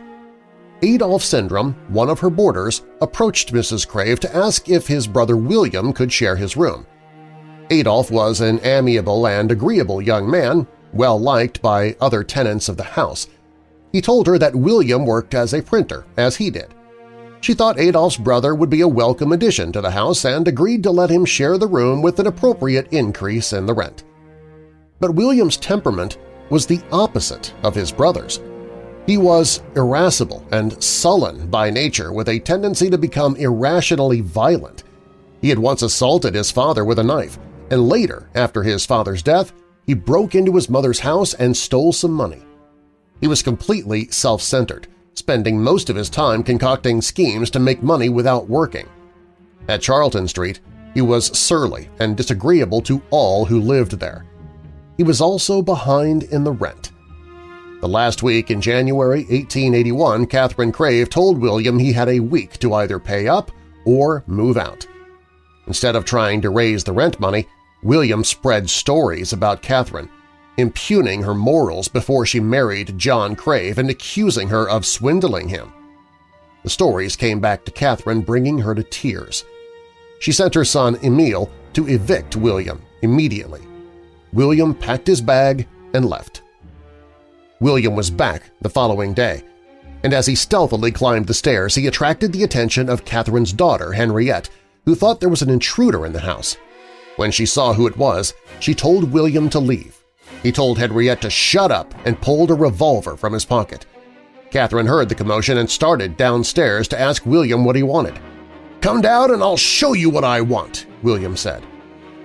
Adolf 0.83 1.21
Sindram, 1.23 1.75
one 1.89 2.09
of 2.09 2.19
her 2.19 2.29
boarders, 2.29 2.83
approached 3.01 3.53
Mrs. 3.53 3.87
Crave 3.87 4.19
to 4.21 4.35
ask 4.35 4.67
if 4.67 4.87
his 4.87 5.05
brother 5.05 5.37
William 5.37 5.93
could 5.93 6.11
share 6.11 6.35
his 6.35 6.57
room. 6.57 6.87
Adolf 7.69 8.09
was 8.09 8.41
an 8.41 8.59
amiable 8.65 9.27
and 9.27 9.51
agreeable 9.51 10.01
young 10.01 10.29
man, 10.29 10.67
well 10.91 11.19
liked 11.19 11.61
by 11.61 11.95
other 12.01 12.23
tenants 12.23 12.67
of 12.67 12.77
the 12.77 12.83
house. 12.83 13.27
He 13.91 14.01
told 14.01 14.25
her 14.25 14.39
that 14.39 14.55
William 14.55 15.05
worked 15.05 15.35
as 15.35 15.53
a 15.53 15.61
printer, 15.61 16.05
as 16.17 16.35
he 16.35 16.49
did. 16.49 16.73
She 17.41 17.53
thought 17.53 17.79
Adolf's 17.79 18.17
brother 18.17 18.55
would 18.55 18.69
be 18.69 18.81
a 18.81 18.87
welcome 18.87 19.31
addition 19.33 19.71
to 19.73 19.81
the 19.81 19.91
house 19.91 20.25
and 20.25 20.47
agreed 20.47 20.83
to 20.83 20.91
let 20.91 21.09
him 21.09 21.25
share 21.25 21.57
the 21.57 21.67
room 21.67 22.01
with 22.01 22.19
an 22.19 22.27
appropriate 22.27 22.91
increase 22.91 23.53
in 23.53 23.65
the 23.65 23.73
rent. 23.73 24.03
But 24.99 25.15
William's 25.15 25.57
temperament 25.57 26.17
was 26.49 26.65
the 26.65 26.81
opposite 26.91 27.53
of 27.63 27.73
his 27.75 27.91
brother's. 27.91 28.39
He 29.07 29.17
was 29.17 29.61
irascible 29.75 30.45
and 30.51 30.81
sullen 30.81 31.47
by 31.49 31.69
nature 31.69 32.13
with 32.13 32.29
a 32.29 32.39
tendency 32.39 32.89
to 32.89 32.97
become 32.97 33.35
irrationally 33.35 34.21
violent. 34.21 34.83
He 35.41 35.49
had 35.49 35.59
once 35.59 35.81
assaulted 35.81 36.35
his 36.35 36.51
father 36.51 36.85
with 36.85 36.99
a 36.99 37.03
knife, 37.03 37.39
and 37.71 37.89
later, 37.89 38.29
after 38.35 38.63
his 38.63 38.85
father's 38.85 39.23
death, 39.23 39.53
he 39.87 39.95
broke 39.95 40.35
into 40.35 40.55
his 40.55 40.69
mother's 40.69 40.99
house 40.99 41.33
and 41.33 41.57
stole 41.57 41.91
some 41.91 42.11
money. 42.11 42.43
He 43.19 43.27
was 43.27 43.41
completely 43.41 44.07
self-centered, 44.09 44.87
spending 45.13 45.61
most 45.61 45.89
of 45.89 45.95
his 45.95 46.09
time 46.09 46.43
concocting 46.43 47.01
schemes 47.01 47.49
to 47.51 47.59
make 47.59 47.81
money 47.81 48.09
without 48.09 48.47
working. 48.47 48.87
At 49.67 49.81
Charlton 49.81 50.27
Street, 50.27 50.59
he 50.93 51.01
was 51.01 51.37
surly 51.37 51.89
and 51.99 52.15
disagreeable 52.15 52.81
to 52.81 53.01
all 53.09 53.45
who 53.45 53.59
lived 53.59 53.99
there. 53.99 54.25
He 54.97 55.03
was 55.03 55.21
also 55.21 55.61
behind 55.61 56.23
in 56.23 56.43
the 56.43 56.51
rent. 56.51 56.91
The 57.81 57.87
last 57.87 58.21
week 58.21 58.51
in 58.51 58.61
January 58.61 59.21
1881, 59.21 60.27
Catherine 60.27 60.71
Crave 60.71 61.09
told 61.09 61.39
William 61.39 61.79
he 61.79 61.91
had 61.91 62.09
a 62.09 62.19
week 62.19 62.59
to 62.59 62.75
either 62.75 62.99
pay 62.99 63.27
up 63.27 63.51
or 63.85 64.23
move 64.27 64.55
out. 64.55 64.85
Instead 65.65 65.95
of 65.95 66.05
trying 66.05 66.41
to 66.41 66.51
raise 66.51 66.83
the 66.83 66.91
rent 66.91 67.19
money, 67.19 67.47
William 67.81 68.23
spread 68.23 68.69
stories 68.69 69.33
about 69.33 69.63
Catherine, 69.63 70.09
impugning 70.57 71.23
her 71.23 71.33
morals 71.33 71.87
before 71.87 72.23
she 72.23 72.39
married 72.39 72.99
John 72.99 73.35
Crave 73.35 73.79
and 73.79 73.89
accusing 73.89 74.49
her 74.49 74.69
of 74.69 74.85
swindling 74.85 75.49
him. 75.49 75.73
The 76.61 76.69
stories 76.69 77.15
came 77.15 77.39
back 77.39 77.65
to 77.65 77.71
Catherine, 77.71 78.21
bringing 78.21 78.59
her 78.59 78.75
to 78.75 78.83
tears. 78.83 79.43
She 80.19 80.31
sent 80.31 80.53
her 80.53 80.65
son 80.65 80.99
Emile 81.03 81.49
to 81.73 81.87
evict 81.87 82.35
William 82.35 82.79
immediately. 83.01 83.61
William 84.33 84.75
packed 84.75 85.07
his 85.07 85.19
bag 85.19 85.67
and 85.95 86.05
left. 86.05 86.40
William 87.61 87.95
was 87.95 88.09
back 88.09 88.49
the 88.61 88.69
following 88.69 89.13
day, 89.13 89.43
and 90.03 90.13
as 90.13 90.25
he 90.25 90.33
stealthily 90.33 90.91
climbed 90.91 91.27
the 91.27 91.33
stairs 91.33 91.75
he 91.75 91.85
attracted 91.85 92.33
the 92.33 92.41
attention 92.43 92.89
of 92.89 93.05
Catherine's 93.05 93.53
daughter, 93.53 93.93
Henriette, 93.93 94.49
who 94.83 94.95
thought 94.95 95.19
there 95.19 95.29
was 95.29 95.43
an 95.43 95.49
intruder 95.51 96.03
in 96.03 96.11
the 96.11 96.21
house. 96.21 96.57
When 97.17 97.29
she 97.29 97.45
saw 97.45 97.73
who 97.73 97.85
it 97.85 97.97
was, 97.97 98.33
she 98.59 98.73
told 98.73 99.11
William 99.11 99.47
to 99.51 99.59
leave. 99.59 100.03
He 100.41 100.51
told 100.51 100.79
Henriette 100.79 101.21
to 101.21 101.29
shut 101.29 101.69
up 101.69 101.93
and 102.03 102.19
pulled 102.19 102.49
a 102.49 102.55
revolver 102.55 103.15
from 103.15 103.33
his 103.33 103.45
pocket. 103.45 103.85
Catherine 104.49 104.87
heard 104.87 105.07
the 105.07 105.13
commotion 105.13 105.59
and 105.59 105.69
started 105.69 106.17
downstairs 106.17 106.87
to 106.87 106.99
ask 106.99 107.27
William 107.27 107.63
what 107.63 107.75
he 107.75 107.83
wanted. 107.83 108.19
"'Come 108.81 109.01
down 109.01 109.29
and 109.31 109.43
I'll 109.43 109.55
show 109.55 109.93
you 109.93 110.09
what 110.09 110.23
I 110.23 110.41
want,' 110.41 110.87
William 111.03 111.37
said. 111.37 111.63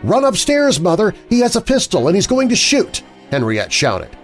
"'Run 0.02 0.24
upstairs, 0.24 0.80
Mother! 0.80 1.12
He 1.28 1.40
has 1.40 1.56
a 1.56 1.60
pistol 1.60 2.08
and 2.08 2.16
he's 2.16 2.26
going 2.26 2.48
to 2.48 2.56
shoot!' 2.56 3.02
Henriette 3.30 3.70
shouted. 3.70 4.16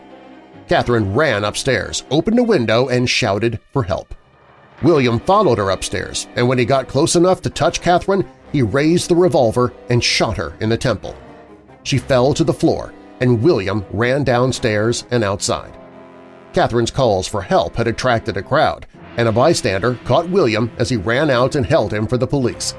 Catherine 0.73 1.13
ran 1.13 1.45
upstairs, 1.45 2.03
opened 2.11 2.39
a 2.39 2.43
window, 2.43 2.89
and 2.89 3.07
shouted 3.07 3.61
for 3.75 3.83
help. 3.83 4.15
William 4.83 5.21
followed 5.21 5.59
her 5.59 5.69
upstairs, 5.69 6.29
and 6.35 6.49
when 6.49 6.57
he 6.57 6.65
got 6.65 6.89
close 6.89 7.15
enough 7.15 7.43
to 7.43 7.51
touch 7.51 7.83
Catherine, 7.83 8.27
he 8.53 8.63
raised 8.63 9.11
the 9.11 9.15
revolver 9.15 9.75
and 9.91 10.03
shot 10.03 10.39
her 10.39 10.57
in 10.61 10.71
the 10.71 10.77
temple. 10.79 11.15
She 11.83 11.99
fell 11.99 12.33
to 12.33 12.43
the 12.43 12.55
floor, 12.55 12.95
and 13.21 13.43
William 13.43 13.85
ran 13.91 14.25
downstairs 14.25 15.05
and 15.11 15.23
outside. 15.23 15.77
Catherine's 16.55 16.91
calls 16.91 17.29
for 17.29 17.43
help 17.43 17.77
had 17.77 17.87
attracted 17.87 18.39
a 18.39 18.43
crowd, 18.43 18.87
and 19.19 19.29
a 19.29 19.33
bystander 19.33 19.97
caught 20.07 20.31
William 20.31 20.73
as 20.79 20.89
he 20.89 20.97
ran 20.97 21.29
out 21.29 21.55
and 21.55 21.67
held 21.67 21.93
him 21.93 22.07
for 22.07 22.17
the 22.17 22.27
police. 22.27 22.75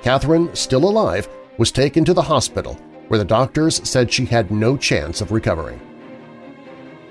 Catherine, 0.00 0.54
still 0.54 0.88
alive, 0.88 1.28
was 1.58 1.72
taken 1.72 2.04
to 2.04 2.14
the 2.14 2.22
hospital, 2.22 2.74
where 3.08 3.18
the 3.18 3.24
doctors 3.24 3.80
said 3.82 4.12
she 4.12 4.26
had 4.26 4.52
no 4.52 4.76
chance 4.76 5.20
of 5.20 5.32
recovering. 5.32 5.80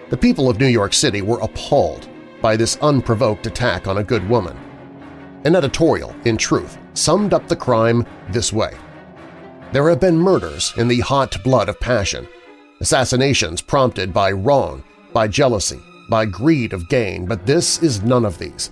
The 0.08 0.18
people 0.18 0.52
of 0.52 0.60
New 0.60 0.68
York 0.68 0.94
City 0.94 1.24
were 1.24 1.40
appalled 1.40 2.08
by 2.40 2.56
this 2.56 2.78
unprovoked 2.78 3.48
attack 3.48 3.88
on 3.88 3.98
a 3.98 4.04
good 4.04 4.28
woman. 4.30 4.56
An 5.46 5.56
editorial, 5.56 6.16
in 6.26 6.38
truth, 6.38 6.78
summed 6.94 7.34
up 7.34 7.48
the 7.48 7.56
crime 7.56 8.06
this 8.30 8.54
way. 8.54 8.72
There 9.72 9.90
have 9.90 10.00
been 10.00 10.16
murders 10.16 10.74
in 10.78 10.88
the 10.88 11.00
hot 11.00 11.44
blood 11.44 11.70
of 11.70 11.80
passion, 11.80 12.28
assassinations 12.82 13.64
prompted 13.64 14.14
by 14.14 14.32
wrong, 14.32 14.84
by 15.12 15.28
jealousy, 15.28 15.82
by 16.08 16.26
greed 16.26 16.72
of 16.74 16.88
gain, 16.88 17.26
but 17.26 17.48
this 17.48 17.82
is 17.82 18.04
none 18.04 18.26
of 18.26 18.38
these. 18.38 18.72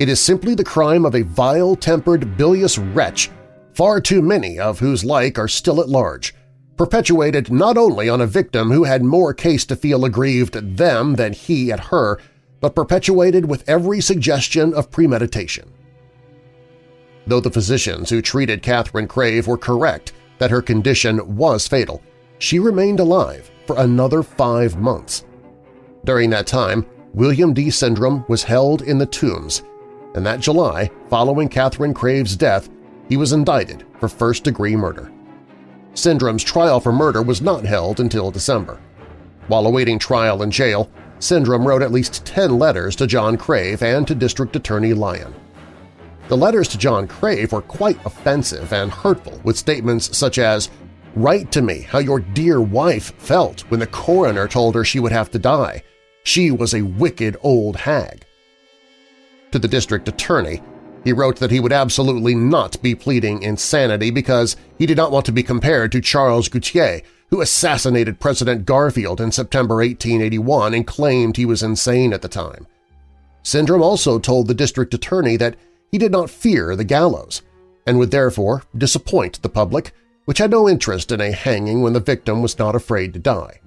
It 0.00 0.08
is 0.08 0.18
simply 0.18 0.56
the 0.56 0.64
crime 0.64 1.06
of 1.06 1.14
a 1.14 1.22
vile-tempered, 1.22 2.36
bilious 2.36 2.76
wretch, 2.76 3.30
far 3.72 4.00
too 4.00 4.20
many 4.20 4.58
of 4.58 4.80
whose 4.80 5.04
like 5.04 5.38
are 5.38 5.46
still 5.46 5.80
at 5.80 5.88
large, 5.88 6.34
perpetuated 6.76 7.52
not 7.52 7.76
only 7.76 8.08
on 8.08 8.20
a 8.20 8.26
victim 8.26 8.70
who 8.70 8.84
had 8.84 9.02
more 9.02 9.34
case 9.34 9.64
to 9.66 9.76
feel 9.76 10.04
aggrieved 10.04 10.56
at 10.56 10.76
them 10.76 11.14
than 11.14 11.32
he 11.32 11.70
at 11.70 11.80
her, 11.86 12.18
but 12.60 12.74
perpetuated 12.74 13.48
with 13.48 13.68
every 13.68 14.00
suggestion 14.00 14.72
of 14.74 14.90
premeditation. 14.90 15.70
Though 17.26 17.40
the 17.40 17.50
physicians 17.50 18.10
who 18.10 18.22
treated 18.22 18.62
Catherine 18.62 19.06
Crave 19.06 19.46
were 19.46 19.58
correct 19.58 20.12
that 20.38 20.50
her 20.50 20.62
condition 20.62 21.36
was 21.36 21.68
fatal, 21.68 22.02
she 22.38 22.58
remained 22.58 22.98
alive 22.98 23.50
for 23.66 23.78
another 23.78 24.22
five 24.22 24.76
months. 24.76 25.24
During 26.04 26.30
that 26.30 26.46
time, 26.46 26.86
William 27.14 27.52
D. 27.52 27.66
Sindram 27.66 28.28
was 28.28 28.42
held 28.42 28.82
in 28.82 28.98
the 28.98 29.06
tombs, 29.06 29.62
and 30.14 30.24
that 30.26 30.40
July, 30.40 30.90
following 31.08 31.48
Catherine 31.48 31.94
Crave's 31.94 32.36
death, 32.36 32.68
he 33.08 33.16
was 33.16 33.32
indicted 33.32 33.84
for 34.00 34.08
first-degree 34.08 34.74
murder. 34.74 35.11
Sindram's 35.94 36.44
trial 36.44 36.80
for 36.80 36.92
murder 36.92 37.22
was 37.22 37.42
not 37.42 37.64
held 37.64 38.00
until 38.00 38.30
December. 38.30 38.80
While 39.48 39.66
awaiting 39.66 39.98
trial 39.98 40.42
in 40.42 40.50
jail, 40.50 40.90
Sindram 41.18 41.66
wrote 41.66 41.82
at 41.82 41.92
least 41.92 42.24
10 42.24 42.58
letters 42.58 42.96
to 42.96 43.06
John 43.06 43.36
Crave 43.36 43.82
and 43.82 44.06
to 44.08 44.14
District 44.14 44.56
Attorney 44.56 44.94
Lyon. 44.94 45.34
The 46.28 46.36
letters 46.36 46.68
to 46.68 46.78
John 46.78 47.06
Crave 47.06 47.52
were 47.52 47.62
quite 47.62 48.04
offensive 48.06 48.72
and 48.72 48.90
hurtful, 48.90 49.40
with 49.44 49.58
statements 49.58 50.16
such 50.16 50.38
as, 50.38 50.70
Write 51.14 51.52
to 51.52 51.60
me 51.60 51.82
how 51.82 51.98
your 51.98 52.20
dear 52.20 52.60
wife 52.60 53.12
felt 53.18 53.60
when 53.70 53.80
the 53.80 53.86
coroner 53.86 54.48
told 54.48 54.74
her 54.74 54.84
she 54.84 54.98
would 54.98 55.12
have 55.12 55.30
to 55.32 55.38
die. 55.38 55.82
She 56.24 56.50
was 56.50 56.72
a 56.72 56.82
wicked 56.82 57.36
old 57.42 57.76
hag. 57.76 58.24
To 59.50 59.58
the 59.58 59.68
district 59.68 60.08
attorney, 60.08 60.62
he 61.04 61.12
wrote 61.12 61.36
that 61.36 61.50
he 61.50 61.60
would 61.60 61.72
absolutely 61.72 62.34
not 62.34 62.80
be 62.82 62.94
pleading 62.94 63.42
insanity 63.42 64.10
because 64.10 64.56
he 64.78 64.86
did 64.86 64.96
not 64.96 65.10
want 65.10 65.26
to 65.26 65.32
be 65.32 65.42
compared 65.42 65.90
to 65.92 66.00
Charles 66.00 66.48
Guiteau, 66.48 67.00
who 67.30 67.40
assassinated 67.40 68.20
President 68.20 68.64
Garfield 68.66 69.20
in 69.20 69.32
September 69.32 69.76
1881 69.76 70.74
and 70.74 70.86
claimed 70.86 71.36
he 71.36 71.46
was 71.46 71.62
insane 71.62 72.12
at 72.12 72.22
the 72.22 72.28
time. 72.28 72.66
Sindram 73.42 73.82
also 73.82 74.18
told 74.18 74.46
the 74.46 74.54
district 74.54 74.94
attorney 74.94 75.36
that 75.36 75.56
he 75.90 75.98
did 75.98 76.12
not 76.12 76.30
fear 76.30 76.76
the 76.76 76.84
gallows 76.84 77.42
and 77.86 77.98
would 77.98 78.10
therefore 78.10 78.62
disappoint 78.76 79.42
the 79.42 79.48
public, 79.48 79.92
which 80.26 80.38
had 80.38 80.50
no 80.50 80.68
interest 80.68 81.10
in 81.10 81.20
a 81.20 81.32
hanging 81.32 81.82
when 81.82 81.92
the 81.92 82.00
victim 82.00 82.42
was 82.42 82.58
not 82.58 82.76
afraid 82.76 83.12
to 83.12 83.18
die. 83.18 83.60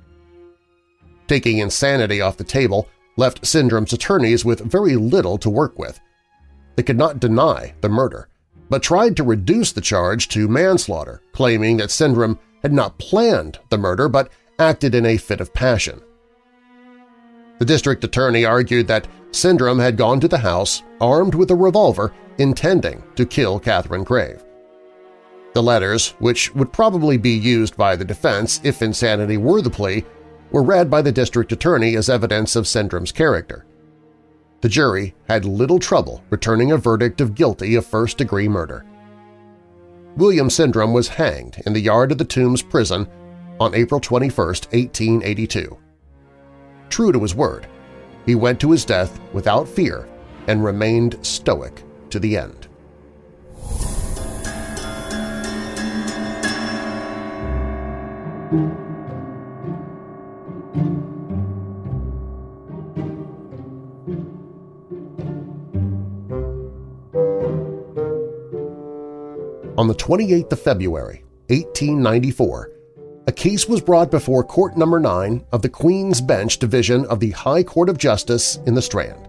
Taking 1.28 1.58
insanity 1.58 2.22
off 2.22 2.38
the 2.38 2.44
table 2.44 2.88
left 3.18 3.42
Sindram's 3.42 3.94
attorneys 3.94 4.46
with 4.46 4.60
very 4.60 4.96
little 4.96 5.38
to 5.40 5.50
work 5.50 5.78
with, 5.78 6.00
they 6.76 6.84
could 6.84 6.98
not 6.98 7.20
deny 7.20 7.74
the 7.82 7.90
murder, 7.90 8.28
but 8.70 8.84
tried 8.84 9.16
to 9.18 9.24
reduce 9.24 9.72
the 9.72 9.82
charge 9.82 10.28
to 10.30 10.48
manslaughter, 10.48 11.22
claiming 11.34 11.78
that 11.78 11.90
Sindram 11.90 12.40
had 12.62 12.74
not 12.74 12.98
planned 12.98 13.60
the 13.70 13.78
murder 13.78 14.10
but 14.10 14.30
acted 14.60 14.96
in 14.96 15.06
a 15.06 15.18
fit 15.18 15.42
of 15.42 15.54
passion. 15.54 16.02
The 17.60 17.66
district 17.66 18.04
attorney 18.04 18.44
argued 18.44 18.88
that 18.88 19.08
Sindram 19.32 19.80
had 19.80 19.98
gone 19.98 20.20
to 20.20 20.28
the 20.28 20.38
house 20.38 20.84
armed 21.00 21.36
with 21.36 21.52
a 21.52 21.56
revolver 21.56 22.14
intending 22.38 23.04
to 23.16 23.26
kill 23.26 23.60
Catherine 23.60 24.06
Crave. 24.06 24.44
The 25.54 25.64
letters, 25.64 26.10
which 26.20 26.54
would 26.54 26.74
probably 26.74 27.18
be 27.18 27.32
used 27.32 27.78
by 27.78 27.96
the 27.96 28.04
defense 28.04 28.60
if 28.64 28.82
insanity 28.82 29.38
were 29.38 29.62
the 29.62 29.70
plea, 29.70 30.04
were 30.52 30.64
read 30.64 30.90
by 30.90 31.02
the 31.02 31.12
district 31.12 31.52
attorney 31.52 31.96
as 31.96 32.10
evidence 32.10 32.56
of 32.56 32.66
Sindram's 32.66 33.12
character. 33.12 33.66
The 34.66 34.70
jury 34.70 35.14
had 35.30 35.46
little 35.46 35.78
trouble 35.78 36.24
returning 36.32 36.72
a 36.72 36.78
verdict 36.78 37.22
of 37.22 37.36
guilty 37.36 37.76
of 37.76 37.86
first-degree 37.86 38.48
murder. 38.48 38.84
William 40.18 40.50
Sindram 40.50 40.92
was 40.92 41.08
hanged 41.08 41.62
in 41.68 41.74
the 41.74 41.80
yard 41.80 42.12
of 42.12 42.18
the 42.18 42.26
Tombs 42.26 42.64
prison 42.64 43.08
on 43.60 43.76
April 43.76 44.00
21, 44.00 44.36
1882. 44.36 45.78
True 46.90 47.12
to 47.12 47.20
his 47.20 47.36
word, 47.36 47.68
he 48.26 48.34
went 48.34 48.60
to 48.62 48.72
his 48.72 48.86
death 48.86 49.20
without 49.34 49.68
fear 49.68 50.08
and 50.48 50.66
remained 50.66 51.24
stoic 51.24 51.84
to 52.10 52.18
the 52.18 52.36
end. 52.36 52.68
On 69.78 69.90
the 69.90 69.96
28th 69.96 70.54
of 70.54 70.62
February, 70.62 71.26
1894, 71.50 72.72
a 73.28 73.32
case 73.32 73.68
was 73.68 73.82
brought 73.82 74.10
before 74.10 74.42
Court 74.42 74.78
No. 74.78 74.86
9 74.86 75.46
of 75.52 75.62
the 75.62 75.68
Queen's 75.68 76.22
Bench 76.22 76.60
Division 76.60 77.06
of 77.08 77.20
the 77.20 77.32
High 77.32 77.62
Court 77.62 77.90
of 77.90 77.98
Justice 77.98 78.58
in 78.66 78.74
the 78.74 78.82
Strand. 78.82 79.28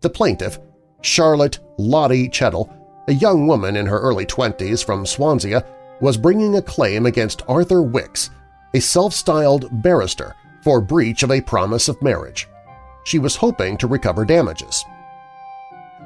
The 0.00 0.08
plaintiff, 0.08 0.58
Charlotte 1.02 1.58
Lottie 1.76 2.30
Chettle, 2.30 2.74
a 3.06 3.12
young 3.12 3.46
woman 3.46 3.76
in 3.76 3.84
her 3.84 4.00
early 4.00 4.24
20s 4.24 4.82
from 4.82 5.04
Swansea, 5.04 5.62
was 6.00 6.16
bringing 6.16 6.56
a 6.56 6.62
claim 6.62 7.04
against 7.04 7.42
Arthur 7.46 7.82
Wicks, 7.82 8.30
a 8.72 8.80
self-styled 8.80 9.82
barrister, 9.82 10.34
for 10.62 10.80
breach 10.80 11.22
of 11.22 11.30
a 11.30 11.42
promise 11.42 11.88
of 11.88 12.00
marriage. 12.00 12.48
She 13.04 13.18
was 13.18 13.36
hoping 13.36 13.76
to 13.76 13.86
recover 13.88 14.24
damages. 14.24 14.82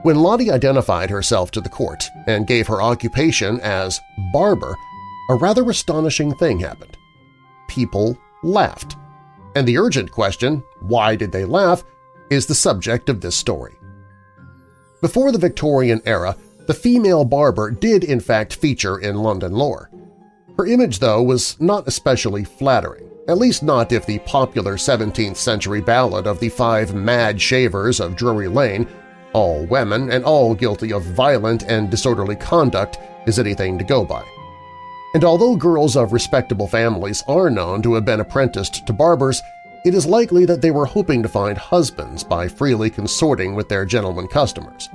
When 0.03 0.17
Lottie 0.17 0.53
identified 0.53 1.11
herself 1.11 1.51
to 1.53 1.61
the 1.61 1.69
court 1.69 2.05
and 2.27 2.47
gave 2.47 2.69
her 2.69 2.81
occupation 2.81 3.61
as 3.61 4.01
barber, 4.33 4.77
a 5.31 5.35
rather 5.35 5.69
astonishing 5.69 6.35
thing 6.37 6.61
happened. 6.61 6.97
People 7.67 8.17
laughed. 8.45 8.97
And 9.57 9.67
the 9.67 9.79
urgent 9.79 10.13
question, 10.13 10.63
why 10.81 11.17
did 11.17 11.33
they 11.33 11.45
laugh, 11.45 11.83
is 12.31 12.47
the 12.47 12.55
subject 12.55 13.09
of 13.09 13.21
this 13.21 13.35
story. 13.35 13.75
Before 15.01 15.33
the 15.33 15.39
Victorian 15.39 16.01
era, 16.07 16.37
the 16.67 16.75
female 16.75 17.25
barber 17.25 17.71
did 17.71 18.05
in 18.05 18.21
fact 18.21 18.55
feature 18.55 18.99
in 18.99 19.17
London 19.17 19.53
lore. 19.53 19.91
Her 20.57 20.67
image, 20.67 20.99
though, 20.99 21.23
was 21.23 21.59
not 21.61 21.89
especially 21.89 22.45
flattering, 22.45 23.09
at 23.27 23.39
least 23.39 23.63
not 23.63 23.93
if 23.93 24.07
the 24.07 24.19
popular 24.21 24.77
17th-century 24.77 25.81
ballad 25.81 26.27
of 26.27 26.41
the 26.41 26.49
Five 26.49 26.95
Mad 26.95 27.41
Shavers 27.41 28.01
of 28.01 28.17
Drury 28.17 28.49
Lane 28.49 28.87
all 29.39 29.65
women 29.67 30.11
and 30.11 30.25
all 30.25 30.53
guilty 30.53 30.93
of 30.93 31.05
violent 31.05 31.63
and 31.63 31.89
disorderly 31.89 32.35
conduct 32.35 32.99
is 33.29 33.39
anything 33.39 33.79
to 33.79 33.85
go 33.85 34.05
by. 34.05 34.25
And 35.15 35.23
although 35.23 35.55
girls 35.55 35.97
of 35.97 36.13
respectable 36.13 36.67
families 36.67 37.23
are 37.29 37.49
known 37.49 37.81
to 37.83 37.95
have 37.95 38.05
been 38.05 38.19
apprenticed 38.19 38.85
to 38.85 38.93
barbers, 38.93 39.41
it 39.85 39.95
is 39.95 40.07
likely 40.07 40.45
that 40.47 40.61
they 40.61 40.73
were 40.73 40.87
hoping 40.87 41.23
to 41.23 41.29
find 41.29 41.57
husbands 41.57 42.25
by 42.25 42.49
freely 42.49 42.91
consorting 42.91 43.55
with 43.55 43.69
their 43.69 43.85
gentlemen 43.85 44.27
customers. 44.27 44.89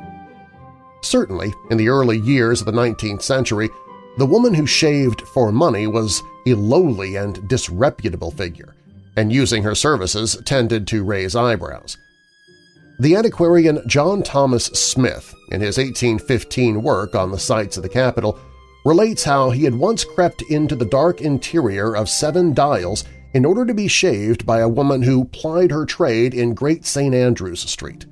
Certainly, 1.01 1.53
in 1.71 1.77
the 1.77 1.87
early 1.87 2.17
years 2.17 2.59
of 2.59 2.65
the 2.65 2.73
19th 2.73 3.21
century, 3.21 3.69
the 4.17 4.25
woman 4.25 4.53
who 4.53 4.67
shaved 4.67 5.21
for 5.21 5.53
money 5.53 5.87
was 5.87 6.21
a 6.45 6.53
lowly 6.53 7.15
and 7.15 7.47
disreputable 7.47 8.31
figure, 8.31 8.75
and 9.15 9.31
using 9.31 9.63
her 9.63 9.73
services 9.73 10.35
tended 10.43 10.85
to 10.87 11.05
raise 11.05 11.33
eyebrows. 11.33 11.97
The 12.99 13.15
antiquarian 13.15 13.81
John 13.87 14.21
Thomas 14.21 14.65
Smith, 14.65 15.33
in 15.51 15.61
his 15.61 15.77
1815 15.77 16.83
work 16.83 17.15
on 17.15 17.31
the 17.31 17.39
sites 17.39 17.75
of 17.75 17.83
the 17.83 17.89
capital, 17.89 18.39
relates 18.85 19.23
how 19.23 19.49
he 19.49 19.63
had 19.63 19.73
once 19.73 20.03
crept 20.03 20.43
into 20.43 20.75
the 20.75 20.85
dark 20.85 21.19
interior 21.19 21.95
of 21.95 22.07
Seven 22.07 22.53
Dials 22.53 23.03
in 23.33 23.45
order 23.45 23.65
to 23.65 23.73
be 23.73 23.87
shaved 23.87 24.45
by 24.45 24.59
a 24.59 24.69
woman 24.69 25.01
who 25.01 25.25
plied 25.25 25.71
her 25.71 25.85
trade 25.85 26.35
in 26.35 26.53
Great 26.53 26.85
St. 26.85 27.15
Andrew's 27.15 27.61
Street. 27.61 28.05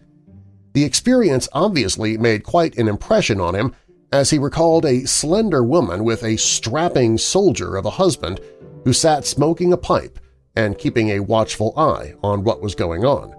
The 0.73 0.83
experience 0.83 1.47
obviously 1.53 2.17
made 2.17 2.43
quite 2.43 2.77
an 2.77 2.87
impression 2.87 3.39
on 3.39 3.53
him 3.53 3.75
as 4.11 4.31
he 4.31 4.39
recalled 4.39 4.85
a 4.85 5.05
slender 5.05 5.63
woman 5.63 6.03
with 6.03 6.23
a 6.23 6.37
strapping 6.37 7.17
soldier 7.17 7.75
of 7.77 7.85
a 7.85 7.91
husband 7.91 8.39
who 8.83 8.93
sat 8.93 9.25
smoking 9.25 9.73
a 9.73 9.77
pipe 9.77 10.19
and 10.55 10.77
keeping 10.77 11.09
a 11.09 11.19
watchful 11.19 11.77
eye 11.77 12.15
on 12.23 12.43
what 12.43 12.61
was 12.61 12.73
going 12.73 13.05
on. 13.05 13.35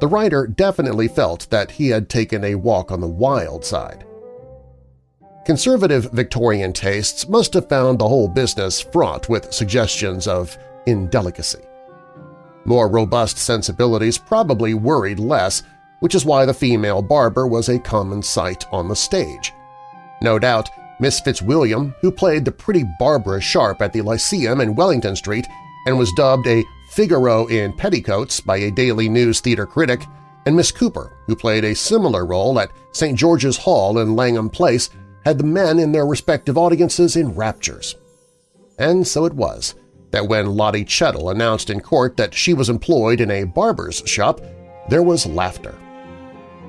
The 0.00 0.06
writer 0.06 0.46
definitely 0.46 1.08
felt 1.08 1.48
that 1.50 1.72
he 1.72 1.88
had 1.88 2.08
taken 2.08 2.44
a 2.44 2.54
walk 2.54 2.92
on 2.92 3.00
the 3.00 3.08
wild 3.08 3.64
side. 3.64 4.04
Conservative 5.44 6.10
Victorian 6.12 6.72
tastes 6.72 7.28
must 7.28 7.54
have 7.54 7.68
found 7.68 7.98
the 7.98 8.08
whole 8.08 8.28
business 8.28 8.80
fraught 8.80 9.28
with 9.28 9.52
suggestions 9.52 10.28
of 10.28 10.56
indelicacy. 10.86 11.62
More 12.64 12.88
robust 12.88 13.38
sensibilities 13.38 14.18
probably 14.18 14.74
worried 14.74 15.18
less, 15.18 15.62
which 16.00 16.14
is 16.14 16.24
why 16.24 16.44
the 16.44 16.54
female 16.54 17.02
barber 17.02 17.46
was 17.46 17.68
a 17.68 17.78
common 17.78 18.22
sight 18.22 18.66
on 18.70 18.88
the 18.88 18.94
stage. 18.94 19.52
No 20.20 20.38
doubt, 20.38 20.68
Miss 21.00 21.20
Fitzwilliam, 21.20 21.94
who 22.02 22.10
played 22.10 22.44
the 22.44 22.52
pretty 22.52 22.84
Barbara 22.98 23.40
Sharp 23.40 23.80
at 23.80 23.92
the 23.92 24.02
Lyceum 24.02 24.60
in 24.60 24.74
Wellington 24.74 25.16
Street 25.16 25.46
and 25.86 25.96
was 25.96 26.12
dubbed 26.12 26.46
a 26.46 26.64
Figaro 26.98 27.46
in 27.46 27.72
Petticoats 27.72 28.40
by 28.40 28.56
a 28.56 28.72
Daily 28.72 29.08
News 29.08 29.38
theater 29.38 29.66
critic, 29.66 30.04
and 30.46 30.56
Miss 30.56 30.72
Cooper, 30.72 31.12
who 31.28 31.36
played 31.36 31.62
a 31.62 31.72
similar 31.72 32.26
role 32.26 32.58
at 32.58 32.72
St. 32.90 33.16
George's 33.16 33.56
Hall 33.56 34.00
in 34.00 34.16
Langham 34.16 34.50
Place, 34.50 34.90
had 35.24 35.38
the 35.38 35.44
men 35.44 35.78
in 35.78 35.92
their 35.92 36.06
respective 36.06 36.58
audiences 36.58 37.14
in 37.14 37.36
raptures. 37.36 37.94
And 38.80 39.06
so 39.06 39.26
it 39.26 39.32
was 39.32 39.76
that 40.10 40.26
when 40.26 40.56
Lottie 40.56 40.84
Chettle 40.84 41.30
announced 41.30 41.70
in 41.70 41.78
court 41.78 42.16
that 42.16 42.34
she 42.34 42.52
was 42.52 42.68
employed 42.68 43.20
in 43.20 43.30
a 43.30 43.44
barber's 43.44 44.02
shop, 44.04 44.40
there 44.88 45.04
was 45.04 45.24
laughter. 45.24 45.78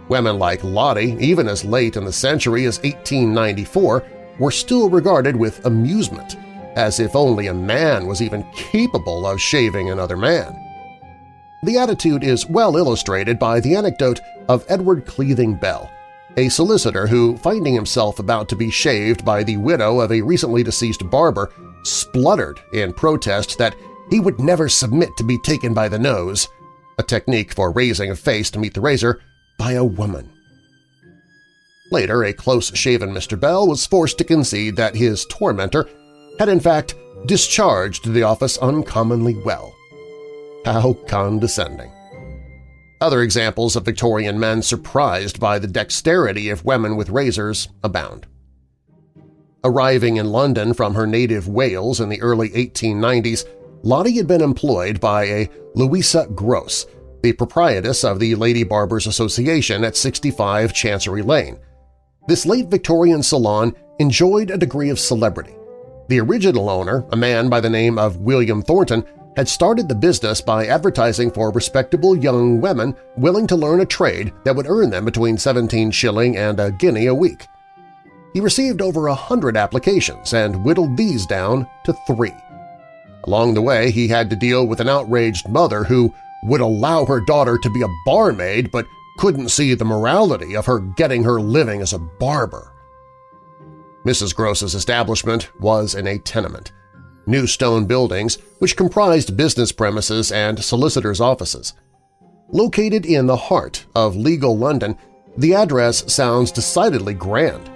Women 0.09 0.37
like 0.37 0.63
Lottie, 0.63 1.17
even 1.19 1.47
as 1.47 1.65
late 1.65 1.97
in 1.97 2.05
the 2.05 2.13
century 2.13 2.65
as 2.65 2.77
1894, 2.83 4.05
were 4.37 4.51
still 4.51 4.91
regarded 4.91 5.35
with 5.35 5.65
amusement– 5.65 6.37
as 6.79 7.01
if 7.01 7.13
only 7.13 7.47
a 7.47 7.53
man 7.53 8.07
was 8.07 8.21
even 8.21 8.49
capable 8.53 9.27
of 9.27 9.41
shaving 9.41 9.89
another 9.89 10.15
man. 10.15 10.55
The 11.63 11.77
attitude 11.77 12.23
is 12.23 12.47
well 12.47 12.77
illustrated 12.77 13.37
by 13.37 13.59
the 13.59 13.75
anecdote 13.75 14.21
of 14.47 14.65
Edward 14.69 15.05
Cleething 15.05 15.55
Bell, 15.55 15.91
a 16.37 16.47
solicitor 16.47 17.05
who, 17.05 17.35
finding 17.35 17.73
himself 17.73 18.17
about 18.17 18.47
to 18.47 18.55
be 18.55 18.71
shaved 18.71 19.25
by 19.25 19.43
the 19.43 19.57
widow 19.57 19.99
of 19.99 20.13
a 20.13 20.21
recently 20.21 20.63
deceased 20.63 21.09
barber, 21.09 21.51
spluttered 21.83 22.61
in 22.71 22.93
protest 22.93 23.57
that 23.57 23.75
he 24.09 24.21
would 24.21 24.39
never 24.39 24.69
submit 24.69 25.09
to 25.17 25.25
be 25.25 25.37
taken 25.39 25.73
by 25.73 25.89
the 25.89 25.99
nose, 25.99 26.47
a 26.97 27.03
technique 27.03 27.53
for 27.53 27.73
raising 27.73 28.09
a 28.09 28.15
face 28.15 28.49
to 28.51 28.59
meet 28.59 28.73
the 28.73 28.79
razor, 28.79 29.19
by 29.57 29.73
a 29.73 29.83
woman. 29.83 30.31
Later, 31.91 32.23
a 32.23 32.31
close-shaven 32.31 33.09
Mr. 33.09 33.37
Bell 33.37 33.67
was 33.67 33.85
forced 33.85 34.17
to 34.19 34.23
concede 34.23 34.77
that 34.77 34.95
his 34.95 35.25
tormentor 35.25 35.89
had 36.39 36.49
in 36.49 36.59
fact 36.59 36.95
discharged 37.25 38.11
the 38.11 38.23
office 38.23 38.57
uncommonly 38.57 39.35
well. 39.35 39.75
How 40.65 40.93
condescending! 41.07 41.91
Other 43.01 43.21
examples 43.21 43.75
of 43.75 43.85
Victorian 43.85 44.39
men 44.39 44.61
surprised 44.61 45.39
by 45.39 45.59
the 45.59 45.67
dexterity 45.67 46.49
of 46.49 46.65
women 46.65 46.95
with 46.95 47.09
razors 47.09 47.69
abound. 47.83 48.25
Arriving 49.63 50.17
in 50.17 50.31
London 50.31 50.73
from 50.73 50.95
her 50.95 51.05
native 51.05 51.47
Wales 51.47 51.99
in 51.99 52.09
the 52.09 52.21
early 52.21 52.49
1890s, 52.49 53.45
Lottie 53.83 54.17
had 54.17 54.27
been 54.27 54.41
employed 54.41 54.99
by 54.99 55.25
a 55.25 55.49
Louisa 55.75 56.27
Gross, 56.33 56.85
the 57.21 57.33
proprietress 57.33 58.03
of 58.03 58.19
the 58.19 58.35
Lady 58.35 58.63
Barbers 58.63 59.07
Association 59.07 59.83
at 59.83 59.97
65 59.97 60.73
Chancery 60.73 61.21
Lane. 61.21 61.59
This 62.27 62.45
late 62.45 62.67
Victorian 62.67 63.23
salon 63.23 63.73
enjoyed 63.99 64.51
a 64.51 64.57
degree 64.57 64.89
of 64.89 64.99
celebrity, 64.99 65.55
the 66.09 66.19
original 66.19 66.69
owner, 66.69 67.05
a 67.11 67.15
man 67.15 67.49
by 67.49 67.61
the 67.61 67.69
name 67.69 67.97
of 67.97 68.17
William 68.17 68.61
Thornton, 68.63 69.05
had 69.37 69.47
started 69.47 69.87
the 69.87 69.95
business 69.95 70.41
by 70.41 70.65
advertising 70.65 71.31
for 71.31 71.51
respectable 71.51 72.17
young 72.17 72.59
women 72.59 72.95
willing 73.15 73.45
to 73.47 73.55
learn 73.55 73.79
a 73.79 73.85
trade 73.85 74.33
that 74.43 74.55
would 74.55 74.67
earn 74.67 74.89
them 74.89 75.05
between 75.05 75.37
17 75.37 75.91
shilling 75.91 76.35
and 76.35 76.59
a 76.59 76.71
guinea 76.71 77.05
a 77.05 77.13
week. 77.13 77.47
He 78.33 78.41
received 78.41 78.81
over 78.81 79.07
a 79.07 79.15
hundred 79.15 79.55
applications 79.55 80.33
and 80.33 80.65
whittled 80.65 80.97
these 80.97 81.25
down 81.27 81.67
to 81.85 81.95
three. 82.07 82.33
Along 83.25 83.53
the 83.53 83.61
way, 83.61 83.91
he 83.91 84.07
had 84.07 84.29
to 84.31 84.35
deal 84.35 84.65
with 84.65 84.79
an 84.79 84.89
outraged 84.89 85.47
mother 85.47 85.83
who 85.83 86.13
would 86.43 86.61
allow 86.61 87.05
her 87.05 87.21
daughter 87.21 87.57
to 87.61 87.69
be 87.69 87.83
a 87.83 87.95
barmaid 88.05 88.71
but 88.71 88.85
couldn't 89.19 89.49
see 89.49 89.73
the 89.73 89.85
morality 89.85 90.55
of 90.55 90.65
her 90.65 90.79
getting 90.79 91.23
her 91.23 91.39
living 91.39 91.81
as 91.81 91.93
a 91.93 91.99
barber. 91.99 92.73
Mrs. 94.05 94.35
Gross's 94.35 94.75
establishment 94.75 95.49
was 95.59 95.95
in 95.95 96.07
a 96.07 96.19
tenement. 96.19 96.71
new 97.29 97.45
stone 97.45 97.85
buildings 97.85 98.37
which 98.57 98.75
comprised 98.75 99.37
business 99.37 99.71
premises 99.71 100.31
and 100.31 100.61
solicitors' 100.63 101.21
offices. 101.21 101.73
Located 102.49 103.05
in 103.05 103.27
the 103.27 103.35
heart 103.35 103.85
of 103.95 104.15
legal 104.15 104.57
London, 104.57 104.97
the 105.37 105.53
address 105.53 106.11
sounds 106.11 106.51
decidedly 106.51 107.13
grand. 107.13 107.69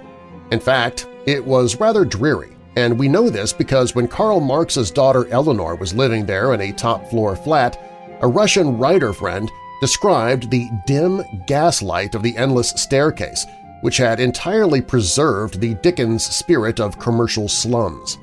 In 0.50 0.60
fact, 0.60 1.06
it 1.26 1.44
was 1.44 1.80
rather 1.80 2.04
dreary, 2.04 2.56
and 2.76 2.98
we 2.98 3.08
know 3.08 3.30
this 3.30 3.52
because 3.52 3.94
when 3.94 4.08
Karl 4.08 4.40
Marx's 4.40 4.90
daughter 4.90 5.28
Eleanor 5.28 5.76
was 5.76 5.94
living 5.94 6.26
there 6.26 6.52
in 6.52 6.60
a 6.60 6.72
top-floor 6.72 7.36
flat, 7.36 7.78
a 8.20 8.28
Russian 8.28 8.76
writer 8.76 9.12
friend 9.12 9.50
described 9.80 10.50
the 10.50 10.68
dim 10.86 11.22
gaslight 11.46 12.14
of 12.14 12.22
the 12.22 12.36
endless 12.36 12.70
staircase, 12.70 13.46
which 13.84 13.98
had 13.98 14.18
entirely 14.18 14.80
preserved 14.80 15.60
the 15.60 15.74
Dickens 15.82 16.24
spirit 16.24 16.80
of 16.80 16.98
commercial 16.98 17.50
slums. 17.50 18.16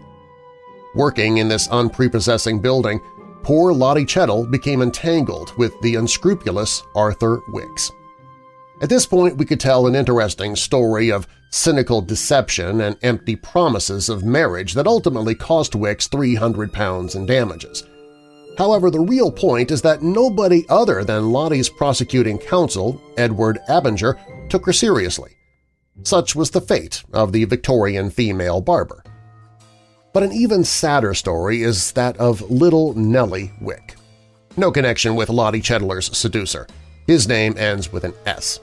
Working 0.95 1.37
in 1.37 1.47
this 1.47 1.67
unprepossessing 1.67 2.63
building, 2.63 2.99
poor 3.43 3.71
Lottie 3.71 4.03
Chettle 4.03 4.49
became 4.49 4.81
entangled 4.81 5.55
with 5.59 5.79
the 5.81 5.97
unscrupulous 5.97 6.81
Arthur 6.95 7.41
Wicks. 7.49 7.91
At 8.81 8.89
this 8.89 9.05
point, 9.05 9.37
we 9.37 9.45
could 9.45 9.59
tell 9.59 9.85
an 9.85 9.93
interesting 9.93 10.55
story 10.55 11.11
of 11.11 11.27
cynical 11.51 12.01
deception 12.01 12.81
and 12.81 12.97
empty 13.03 13.35
promises 13.35 14.09
of 14.09 14.23
marriage 14.23 14.73
that 14.73 14.87
ultimately 14.87 15.35
cost 15.35 15.75
Wicks 15.75 16.07
300 16.07 16.73
pounds 16.73 17.13
in 17.13 17.27
damages. 17.27 17.83
However, 18.57 18.89
the 18.89 18.99
real 18.99 19.31
point 19.31 19.69
is 19.69 19.83
that 19.83 20.01
nobody 20.01 20.65
other 20.69 21.03
than 21.03 21.29
Lottie's 21.29 21.69
prosecuting 21.69 22.39
counsel, 22.39 22.99
Edward 23.15 23.59
Abinger, 23.69 24.17
took 24.49 24.65
her 24.65 24.73
seriously. 24.73 25.35
Such 26.03 26.35
was 26.35 26.49
the 26.49 26.61
fate 26.61 27.03
of 27.13 27.31
the 27.31 27.45
Victorian 27.45 28.09
female 28.09 28.61
barber. 28.61 29.03
But 30.13 30.23
an 30.23 30.31
even 30.31 30.63
sadder 30.63 31.13
story 31.13 31.61
is 31.61 31.91
that 31.93 32.17
of 32.17 32.49
little 32.49 32.93
Nellie 32.93 33.51
Wick. 33.61 33.95
No 34.57 34.71
connection 34.71 35.15
with 35.15 35.29
Lottie 35.29 35.61
Chettle's 35.61 36.15
seducer. 36.17 36.67
His 37.07 37.27
name 37.27 37.57
ends 37.57 37.91
with 37.91 38.03
an 38.03 38.13
S. 38.25 38.59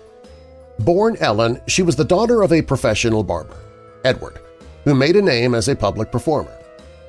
Born 0.81 1.17
Ellen, 1.21 1.61
she 1.67 1.83
was 1.83 1.97
the 1.97 2.05
daughter 2.05 2.43
of 2.43 2.53
a 2.53 2.63
professional 2.63 3.23
barber, 3.23 3.57
Edward, 4.05 4.41
who 4.85 4.95
made 4.95 5.17
a 5.17 5.23
name 5.23 5.55
as 5.55 5.69
a 5.69 5.77
public 5.77 6.13
performer. 6.13 6.57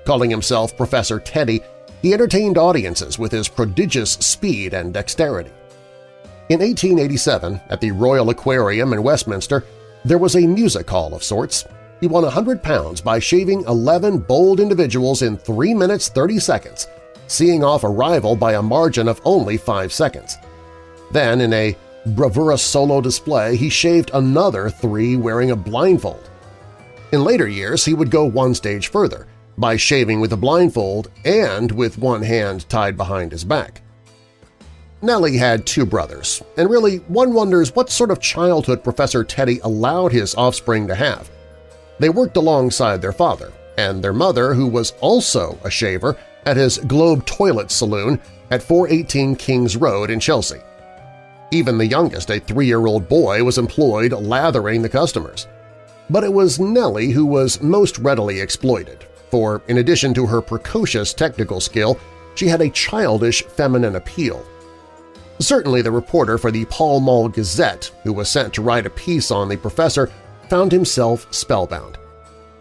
Calling 0.06 0.30
himself 0.30 0.78
Professor 0.78 1.20
Teddy, 1.20 1.62
he 2.02 2.14
entertained 2.14 2.58
audiences 2.58 3.20
with 3.20 3.32
his 3.32 3.48
prodigious 3.48 4.12
speed 4.12 4.74
and 4.74 4.94
dexterity. 4.94 5.52
In 6.50 6.62
1887, 6.62 7.62
at 7.70 7.82
the 7.82 7.92
Royal 7.92 8.30
Aquarium 8.30 8.94
in 8.94 9.04
Westminster, 9.04 9.64
there 10.06 10.18
was 10.18 10.36
a 10.36 10.48
music 10.48 10.90
hall 10.90 11.14
of 11.14 11.24
sorts. 11.24 11.66
He 12.02 12.08
won 12.08 12.24
£100 12.24 13.04
by 13.04 13.20
shaving 13.20 13.64
11 13.66 14.20
bold 14.20 14.60
individuals 14.60 15.22
in 15.22 15.38
3 15.38 15.74
minutes 15.74 16.10
30 16.10 16.40
seconds, 16.40 16.88
seeing 17.28 17.64
off 17.64 17.84
a 17.84 17.90
rival 17.90 18.36
by 18.36 18.54
a 18.54 18.62
margin 18.62 19.08
of 19.08 19.22
only 19.26 19.58
5 19.58 19.92
seconds. 19.92 20.38
Then, 21.12 21.42
in 21.42 21.54
a 21.54 21.76
bravura 22.06 22.58
solo 22.58 23.02
display, 23.02 23.56
he 23.56 23.70
shaved 23.70 24.12
another 24.14 24.70
three 24.70 25.16
wearing 25.16 25.52
a 25.52 25.56
blindfold. 25.56 26.30
In 27.12 27.24
later 27.24 27.48
years, 27.48 27.84
he 27.84 27.94
would 27.94 28.12
go 28.12 28.26
one 28.26 28.54
stage 28.54 28.88
further– 28.88 29.28
by 29.60 29.76
shaving 29.76 30.22
with 30.22 30.32
a 30.32 30.38
blindfold 30.38 31.12
and 31.26 31.72
with 31.74 31.98
one 31.98 32.22
hand 32.22 32.68
tied 32.70 32.96
behind 32.96 33.32
his 33.32 33.44
back. 33.44 33.82
Nellie 35.02 35.38
had 35.38 35.66
two 35.66 35.86
brothers, 35.86 36.44
and 36.58 36.70
really 36.70 36.98
one 37.08 37.34
wonders 37.34 37.74
what 37.74 37.90
sort 37.90 38.12
of 38.12 38.20
childhood 38.20 38.84
Professor 38.84 39.24
Teddy 39.24 39.60
allowed 39.64 40.12
his 40.12 40.36
offspring 40.36 40.88
to 40.88 40.96
have. 40.96 41.32
They 42.00 42.10
worked 42.10 42.36
alongside 42.36 43.02
their 43.02 43.14
father 43.14 43.54
and 43.78 44.04
their 44.04 44.12
mother, 44.12 44.54
who 44.54 44.68
was 44.68 44.92
also 45.00 45.58
a 45.64 45.70
shaver, 45.70 46.18
at 46.46 46.58
his 46.58 46.80
Globe 46.80 47.26
Toilet 47.26 47.72
Saloon 47.72 48.20
at 48.52 48.62
418 48.62 49.38
Kings 49.38 49.78
Road 49.78 50.10
in 50.10 50.20
Chelsea. 50.20 50.60
Even 51.52 51.78
the 51.78 51.88
youngest, 51.88 52.30
a 52.30 52.40
three-year-old 52.40 53.08
boy, 53.08 53.42
was 53.44 53.58
employed 53.58 54.12
lathering 54.12 54.82
the 54.82 54.90
customers. 54.90 55.48
But 56.10 56.26
it 56.26 56.34
was 56.34 56.60
Nellie 56.60 57.12
who 57.12 57.26
was 57.26 57.62
most 57.62 57.98
readily 58.00 58.42
exploited, 58.42 59.06
for 59.32 59.62
in 59.70 59.78
addition 59.78 60.14
to 60.16 60.26
her 60.26 60.42
precocious 60.42 61.14
technical 61.14 61.62
skill, 61.62 61.98
she 62.36 62.48
had 62.48 62.62
a 62.62 62.70
childish 62.70 63.44
feminine 63.44 63.96
appeal. 63.96 64.46
Certainly 65.40 65.82
the 65.84 65.92
reporter 65.92 66.38
for 66.38 66.52
the 66.52 66.66
Pall 66.66 67.00
Mall 67.00 67.30
Gazette, 67.30 67.92
who 68.04 68.14
was 68.14 68.30
sent 68.30 68.54
to 68.54 68.62
write 68.62 68.86
a 68.86 68.92
piece 68.92 69.32
on 69.32 69.50
the 69.50 69.58
professor, 69.58 70.12
found 70.50 70.72
himself 70.72 71.28
spellbound. 71.34 71.98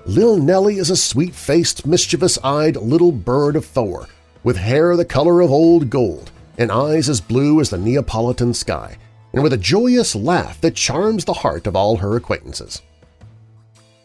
Lil 0.06 0.38
Nellie 0.38 0.78
is 0.78 0.90
a 0.90 0.96
sweet-faced, 0.96 1.86
mischievous-eyed 1.86 2.76
little 2.76 3.12
bird 3.12 3.56
of 3.56 3.64
four, 3.64 4.06
with 4.44 4.56
hair 4.56 4.96
the 4.96 5.04
color 5.04 5.40
of 5.40 5.50
old 5.50 5.90
gold 5.90 6.30
and 6.56 6.72
eyes 6.72 7.08
as 7.08 7.20
blue 7.20 7.60
as 7.60 7.70
the 7.70 7.78
Neapolitan 7.78 8.54
sky, 8.54 8.96
and 9.32 9.42
with 9.42 9.52
a 9.52 9.58
joyous 9.58 10.14
laugh 10.14 10.60
that 10.60 10.74
charms 10.74 11.24
the 11.24 11.32
heart 11.32 11.66
of 11.66 11.76
all 11.76 11.96
her 11.96 12.16
acquaintances 12.16 12.82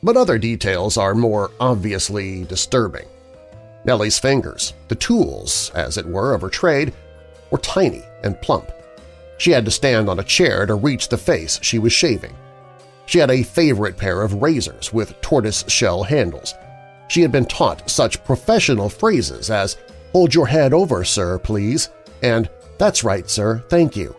but 0.04 0.18
other 0.18 0.38
details 0.38 0.98
are 0.98 1.16
more 1.16 1.52
obviously 1.60 2.44
disturbing. 2.44 3.08
Nellie's 3.86 4.20
fingers, 4.20 4.74
the 4.90 4.96
tools, 4.96 5.72
as 5.74 5.98
it 5.98 6.06
were, 6.06 6.34
of 6.34 6.42
her 6.42 6.50
trade, 6.50 6.94
were 7.50 7.58
tiny 7.58 8.04
and 8.24 8.40
plump. 8.42 8.72
She 9.38 9.52
had 9.52 9.66
to 9.66 9.72
stand 9.72 10.10
on 10.10 10.20
a 10.20 10.24
chair 10.24 10.66
to 10.66 10.76
reach 10.76 11.10
the 11.10 11.18
face 11.18 11.60
she 11.62 11.80
was 11.80 11.92
shaving. 11.94 12.36
She 13.06 13.20
had 13.20 13.32
a 13.32 13.44
favorite 13.44 13.98
pair 13.98 14.22
of 14.22 14.42
razors 14.42 14.94
with 14.94 15.20
tortoise-shell 15.22 16.04
handles. 16.04 16.54
She 17.10 17.22
had 17.22 17.32
been 17.32 17.46
taught 17.46 17.90
such 17.90 18.24
professional 18.24 18.90
phrases 18.90 19.50
as, 19.50 19.78
hold 20.14 20.34
your 20.34 20.48
head 20.48 20.74
over, 20.74 21.04
sir, 21.04 21.38
please, 21.40 21.90
and 22.22 22.50
that's 22.78 23.04
right, 23.04 23.30
sir, 23.30 23.64
thank 23.68 23.96
you. 23.96 24.16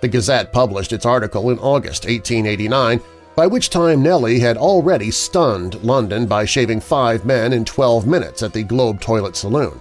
The 0.00 0.08
Gazette 0.08 0.52
published 0.52 0.92
its 0.92 1.06
article 1.06 1.50
in 1.50 1.58
August 1.58 2.04
1889 2.04 3.00
by 3.34 3.46
which 3.46 3.70
time 3.70 4.02
Nellie 4.02 4.40
had 4.40 4.56
already 4.56 5.10
stunned 5.10 5.82
London 5.84 6.26
by 6.26 6.46
shaving 6.46 6.80
five 6.80 7.24
men 7.26 7.52
in 7.52 7.64
12 7.64 8.06
minutes 8.06 8.42
at 8.42 8.52
the 8.52 8.62
Globe 8.62 9.00
Toilet 9.00 9.36
Saloon. 9.36 9.78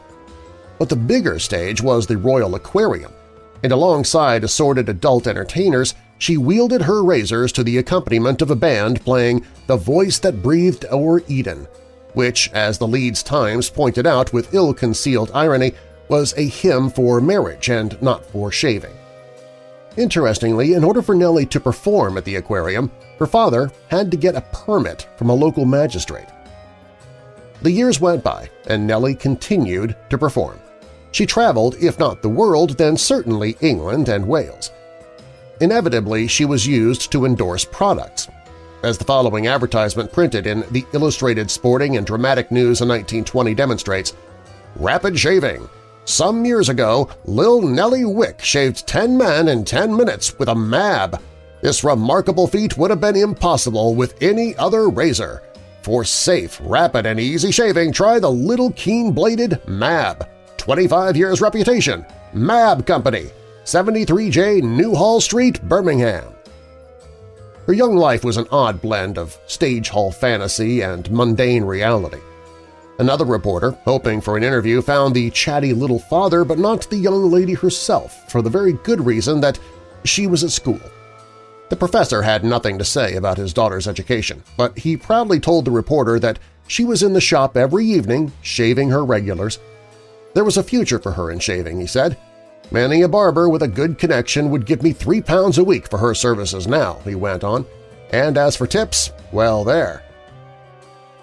But 0.77 0.89
the 0.89 0.95
bigger 0.97 1.39
stage 1.39 1.81
was 1.81 2.05
the 2.05 2.17
Royal 2.17 2.55
Aquarium, 2.55 3.13
and 3.65 3.71
alongside 3.71 4.43
assorted 4.43 4.87
adult 4.89 5.25
entertainers, 5.25 5.95
she 6.19 6.37
wielded 6.37 6.83
her 6.83 7.03
razors 7.03 7.51
to 7.51 7.63
the 7.63 7.79
accompaniment 7.79 8.43
of 8.43 8.51
a 8.51 8.55
band 8.55 9.01
playing 9.01 9.43
The 9.65 9.75
Voice 9.75 10.19
That 10.19 10.43
Breathed 10.43 10.85
O'er 10.91 11.23
Eden, 11.27 11.67
which, 12.13 12.51
as 12.53 12.77
the 12.77 12.87
Leeds 12.87 13.23
Times 13.23 13.71
pointed 13.71 14.05
out 14.05 14.31
with 14.31 14.53
ill-concealed 14.53 15.31
irony, 15.33 15.73
was 16.09 16.35
a 16.37 16.47
hymn 16.47 16.91
for 16.91 17.19
marriage 17.19 17.69
and 17.69 17.99
not 18.03 18.23
for 18.27 18.51
shaving. 18.51 18.93
Interestingly, 19.97 20.73
in 20.73 20.83
order 20.83 21.01
for 21.01 21.15
Nellie 21.15 21.47
to 21.47 21.59
perform 21.59 22.19
at 22.19 22.25
the 22.25 22.35
aquarium, 22.35 22.91
her 23.17 23.25
father 23.25 23.71
had 23.87 24.11
to 24.11 24.17
get 24.17 24.35
a 24.35 24.41
permit 24.41 25.07
from 25.17 25.31
a 25.31 25.35
local 25.35 25.65
magistrate. 25.65 26.27
The 27.63 27.71
years 27.71 27.99
went 27.99 28.23
by, 28.23 28.47
and 28.67 28.85
Nellie 28.85 29.15
continued 29.15 29.95
to 30.11 30.19
perform. 30.19 30.59
She 31.11 31.25
traveled, 31.25 31.75
if 31.75 31.97
not 31.99 32.21
the 32.21 32.29
world, 32.29 32.77
then 32.77 32.97
certainly 32.97 33.57
England 33.61 34.09
and 34.09 34.27
Wales. 34.27 34.71
Inevitably, 35.61 36.27
she 36.27 36.45
was 36.45 36.67
used 36.67 37.11
to 37.11 37.25
endorse 37.25 37.65
products. 37.65 38.27
As 38.83 38.97
the 38.97 39.05
following 39.05 39.47
advertisement 39.47 40.11
printed 40.11 40.45
in 40.45 40.65
the 40.71 40.85
Illustrated 40.93 41.49
Sporting 41.49 41.97
and 41.97 42.05
Dramatic 42.05 42.51
News 42.51 42.81
in 42.81 42.89
1920 42.89 43.55
demonstrates, 43.55 44.13
Rapid 44.75 45.17
Shaving 45.17 45.67
some 46.05 46.45
years 46.45 46.69
ago, 46.69 47.09
Lil 47.25 47.63
Nellie 47.63 48.05
Wick 48.05 48.39
shaved 48.39 48.85
10 48.85 49.17
men 49.17 49.47
in 49.47 49.65
10 49.65 49.95
minutes 49.95 50.37
with 50.37 50.49
a 50.49 50.55
MAB. 50.55 51.19
This 51.61 51.83
remarkable 51.83 52.47
feat 52.47 52.77
would 52.77 52.91
have 52.91 53.01
been 53.01 53.15
impossible 53.15 53.95
with 53.95 54.21
any 54.21 54.55
other 54.57 54.87
razor. 54.87 55.41
For 55.81 56.03
safe, 56.03 56.61
rapid, 56.63 57.07
and 57.07 57.19
easy 57.19 57.51
shaving, 57.51 57.91
try 57.91 58.19
the 58.19 58.29
little 58.29 58.71
keen-bladed 58.73 59.67
MAB. 59.67 60.27
25 60.65 61.15
years 61.15 61.41
reputation. 61.41 62.03
MAB 62.33 62.87
Company, 62.87 63.29
73J 63.65 64.63
Newhall 64.63 65.21
Street, 65.21 65.61
Birmingham. 65.61 66.33
Her 67.67 67.73
young 67.73 67.95
life 67.95 68.23
was 68.23 68.37
an 68.37 68.47
odd 68.51 68.81
blend 68.81 69.19
of 69.19 69.37
stage 69.45 69.89
hall 69.89 70.11
fantasy 70.11 70.81
and 70.81 71.09
mundane 71.11 71.63
reality. 71.63 72.17
Another 72.97 73.25
reporter, 73.25 73.77
hoping 73.83 74.19
for 74.19 74.37
an 74.37 74.43
interview, 74.43 74.81
found 74.81 75.13
the 75.13 75.29
chatty 75.29 75.71
little 75.71 75.99
father 75.99 76.43
but 76.43 76.57
not 76.57 76.89
the 76.89 76.97
young 76.97 77.29
lady 77.29 77.53
herself 77.53 78.31
for 78.31 78.41
the 78.41 78.49
very 78.49 78.73
good 78.73 79.05
reason 79.05 79.41
that 79.41 79.59
she 80.03 80.25
was 80.25 80.43
at 80.43 80.49
school. 80.49 80.81
The 81.69 81.75
professor 81.75 82.23
had 82.23 82.43
nothing 82.43 82.79
to 82.79 82.85
say 82.85 83.17
about 83.17 83.37
his 83.37 83.53
daughter's 83.53 83.87
education, 83.87 84.41
but 84.57 84.75
he 84.79 84.97
proudly 84.97 85.39
told 85.39 85.65
the 85.65 85.71
reporter 85.71 86.17
that 86.21 86.39
she 86.65 86.85
was 86.85 87.03
in 87.03 87.13
the 87.13 87.21
shop 87.21 87.55
every 87.55 87.85
evening, 87.85 88.31
shaving 88.41 88.89
her 88.89 89.05
regulars. 89.05 89.59
There 90.35 90.43
was 90.43 90.57
a 90.57 90.63
future 90.63 90.99
for 90.99 91.13
her 91.13 91.31
in 91.31 91.39
shaving, 91.39 91.79
he 91.79 91.87
said. 91.87 92.17
Many 92.69 93.03
a 93.03 93.07
barber 93.07 93.47
with 93.47 93.63
a 93.63 93.69
good 93.69 93.97
connection 93.97 94.49
would 94.49 94.65
give 94.65 94.83
me 94.83 94.91
three 94.91 95.21
pounds 95.21 95.57
a 95.57 95.63
week 95.63 95.87
for 95.87 95.97
her 95.97 96.13
services 96.13 96.67
now, 96.67 96.99
he 97.05 97.15
went 97.15 97.45
on. 97.45 97.65
And 98.11 98.37
as 98.37 98.57
for 98.57 98.67
tips, 98.67 99.11
well 99.31 99.63
there. 99.63 100.03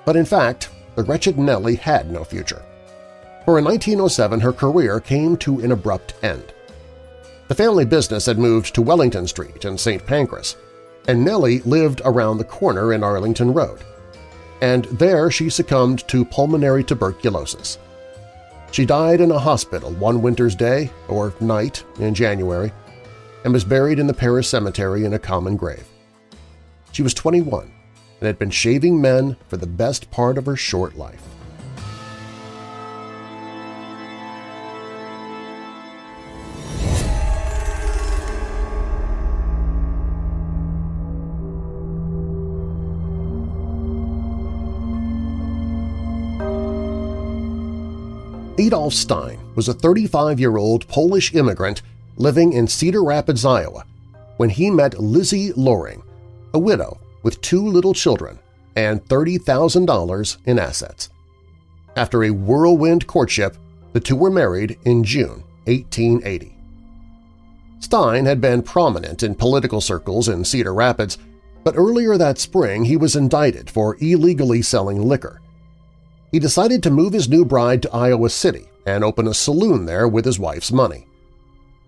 But 0.07 0.17
in 0.17 0.25
fact, 0.25 0.71
the 0.97 1.05
wretched 1.05 1.39
Nellie 1.39 1.77
had 1.77 2.11
no 2.11 2.25
future. 2.25 2.65
For 3.45 3.59
in 3.59 3.65
1907 3.67 4.41
her 4.41 4.53
career 4.53 4.99
came 4.99 5.37
to 5.39 5.61
an 5.61 5.73
abrupt 5.73 6.15
end. 6.23 6.55
The 7.49 7.55
family 7.55 7.85
business 7.85 8.25
had 8.25 8.39
moved 8.39 8.75
to 8.75 8.83
Wellington 8.83 9.27
Street 9.27 9.67
in 9.67 9.77
St. 9.77 10.07
Pancras, 10.07 10.57
and 11.07 11.23
Nellie 11.23 11.61
lived 11.61 12.01
around 12.07 12.39
the 12.39 12.45
corner 12.45 12.95
in 12.95 13.05
Arlington 13.05 13.53
Road. 13.53 13.81
And 14.63 14.87
there 14.87 15.31
she 15.31 15.51
succumbed 15.51 16.09
to 16.09 16.25
pulmonary 16.25 16.83
tuberculosis. 16.83 17.79
She 18.73 18.87
died 18.87 19.21
in 19.21 19.31
a 19.31 19.39
hospital 19.39 19.91
one 19.93 20.23
winter's 20.23 20.55
day 20.57 20.91
or 21.07 21.35
night 21.41 21.85
in 21.99 22.15
January 22.15 22.73
and 23.45 23.53
was 23.53 23.65
buried 23.65 23.99
in 23.99 24.07
the 24.07 24.15
Paris 24.15 24.49
cemetery 24.49 25.05
in 25.05 25.13
a 25.13 25.19
common 25.19 25.57
grave. 25.57 25.87
She 26.91 27.03
was 27.03 27.13
21 27.13 27.71
and 28.21 28.27
had 28.27 28.39
been 28.39 28.51
shaving 28.51 28.99
men 28.99 29.37
for 29.49 29.59
the 29.59 29.67
best 29.67 30.11
part 30.11 30.39
of 30.39 30.47
her 30.47 30.57
short 30.57 30.97
life. 30.97 31.23
Adolf 48.63 48.95
Stein 48.95 49.41
was 49.57 49.69
a 49.69 49.75
35-year-old 49.75 50.87
Polish 50.87 51.35
immigrant 51.35 51.83
living 52.17 52.53
in 52.53 52.69
Cedar 52.69 53.03
Rapids, 53.03 53.45
Iowa, 53.45 53.85
when 54.37 54.51
he 54.51 54.71
met 54.71 55.01
Lizzie 55.01 55.53
Loring, 55.55 56.01
a 56.55 56.61
widow 56.61 57.01
with 57.25 57.41
two 57.41 57.67
little 57.67 57.93
children 57.93 58.39
and 58.77 59.05
$30,000 59.07 60.37
in 60.47 60.61
assets. 60.61 61.11
After 61.97 62.23
a 62.23 62.31
whirlwind 62.31 63.09
courtship, 63.09 63.57
the 63.95 64.01
two 64.01 64.15
were 64.15 64.31
married 64.31 64.79
in 64.85 65.03
June 65.03 65.43
1880. 65.65 66.57
Stein 67.81 68.27
had 68.27 68.41
been 68.41 68.63
prominent 68.63 69.25
in 69.25 69.35
political 69.35 69.81
circles 69.81 70.29
in 70.29 70.45
Cedar 70.45 70.73
Rapids, 70.73 71.19
but 71.65 71.77
earlier 71.77 72.17
that 72.17 72.39
spring 72.39 72.85
he 72.85 72.97
was 72.97 73.17
indicted 73.17 73.69
for 73.69 73.97
illegally 73.99 74.63
selling 74.63 75.03
liquor. 75.03 75.42
He 76.33 76.39
decided 76.39 76.83
to 76.83 76.91
move 76.91 77.13
his 77.13 77.29
new 77.29 77.45
bride 77.45 77.83
to 77.83 77.95
Iowa 77.95 78.31
City 78.31 78.67
and 78.87 79.05
open 79.05 79.29
a 79.29 79.35
saloon 79.35 79.85
there 79.85 80.09
with 80.09 80.25
his 80.25 80.39
wife's 80.39 80.73
money. 80.73 81.07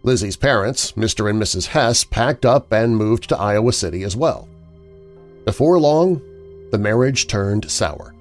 Lizzie's 0.03 0.37
parents, 0.37 0.93
Mr. 0.93 1.31
and 1.31 1.41
Mrs. 1.41 1.69
Hess, 1.69 2.05
packed 2.05 2.45
up 2.45 2.71
and 2.71 2.95
moved 2.95 3.27
to 3.31 3.39
Iowa 3.39 3.73
City 3.73 4.03
as 4.03 4.15
well. 4.15 4.47
Before 5.47 5.81
long, 5.81 6.21
the 6.71 6.79
marriage 6.79 7.27
turned 7.27 7.71
sour. 7.71 8.15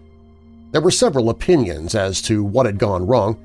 There 0.71 0.81
were 0.81 0.91
several 0.91 1.29
opinions 1.29 1.93
as 1.93 2.21
to 2.23 2.41
what 2.43 2.65
had 2.65 2.79
gone 2.79 3.05
wrong. 3.05 3.37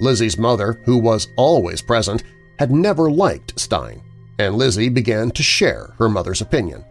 Lizzie's 0.00 0.38
mother, 0.38 0.80
who 0.84 0.98
was 0.98 1.28
always 1.36 1.82
present, 1.82 2.24
had 2.58 2.70
never 2.70 3.10
liked 3.10 3.60
Stein, 3.60 4.02
and 4.38 4.54
Lizzie 4.54 4.88
began 4.88 5.30
to 5.32 5.42
share 5.42 5.94
her 5.98 6.08
mother's 6.08 6.40
opinion. 6.40 6.82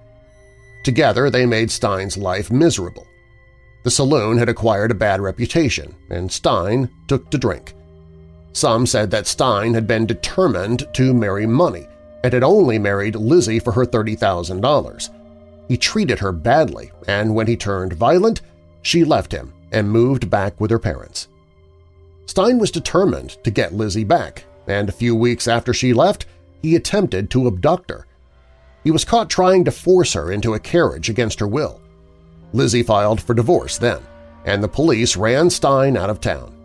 Together 0.83 1.31
they 1.31 1.47
made 1.47 1.71
Stein's 1.71 2.15
life 2.15 2.51
miserable. 2.51 3.07
The 3.85 3.91
saloon 3.91 4.39
had 4.39 4.49
acquired 4.49 4.89
a 4.89 4.95
bad 4.95 5.21
reputation, 5.21 5.93
and 6.09 6.31
Stein 6.31 6.89
took 7.07 7.29
to 7.29 7.37
drink. 7.37 7.75
Some 8.51 8.87
said 8.87 9.11
that 9.11 9.27
Stein 9.27 9.75
had 9.75 9.85
been 9.85 10.07
determined 10.07 10.87
to 10.95 11.13
marry 11.13 11.45
money 11.45 11.85
and 12.23 12.33
had 12.33 12.41
only 12.41 12.79
married 12.79 13.15
Lizzie 13.15 13.59
for 13.59 13.71
her 13.73 13.85
$30,000. 13.85 15.09
He 15.67 15.77
treated 15.77 16.17
her 16.17 16.31
badly, 16.31 16.91
and 17.07 17.35
when 17.35 17.45
he 17.45 17.55
turned 17.55 17.93
violent, 17.93 18.41
she 18.81 19.03
left 19.03 19.31
him 19.31 19.53
and 19.71 19.87
moved 19.87 20.31
back 20.31 20.59
with 20.59 20.71
her 20.71 20.79
parents. 20.79 21.27
Stein 22.25 22.57
was 22.57 22.71
determined 22.71 23.37
to 23.43 23.51
get 23.51 23.75
Lizzie 23.75 24.03
back, 24.03 24.45
and 24.65 24.89
a 24.89 24.93
few 24.93 25.13
weeks 25.15 25.47
after 25.47 25.75
she 25.75 25.93
left, 25.93 26.25
he 26.63 26.75
attempted 26.75 27.29
to 27.29 27.45
abduct 27.45 27.91
her. 27.91 28.07
He 28.83 28.89
was 28.89 29.05
caught 29.05 29.29
trying 29.29 29.63
to 29.65 29.71
force 29.71 30.13
her 30.13 30.31
into 30.31 30.55
a 30.55 30.59
carriage 30.59 31.07
against 31.07 31.39
her 31.39 31.47
will. 31.47 31.81
Lizzie 32.55 32.83
filed 32.83 33.21
for 33.21 33.33
divorce 33.33 33.77
then, 33.77 33.99
and 34.45 34.63
the 34.63 34.67
police 34.67 35.17
ran 35.17 35.49
Stein 35.49 35.97
out 35.97 36.09
of 36.09 36.21
town. 36.21 36.55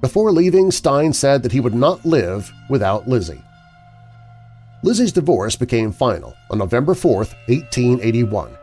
Before 0.00 0.32
leaving, 0.32 0.72
Stein 0.72 1.12
said 1.12 1.44
that 1.44 1.52
he 1.52 1.60
would 1.60 1.74
not 1.74 2.04
live 2.04 2.50
without 2.68 3.06
Lizzie. 3.06 3.40
Lizzie's 4.82 5.12
divorce 5.12 5.54
became 5.54 5.92
final 5.92 6.34
on 6.50 6.58
November 6.58 6.94
4, 6.94 7.18
1881. 7.18 8.56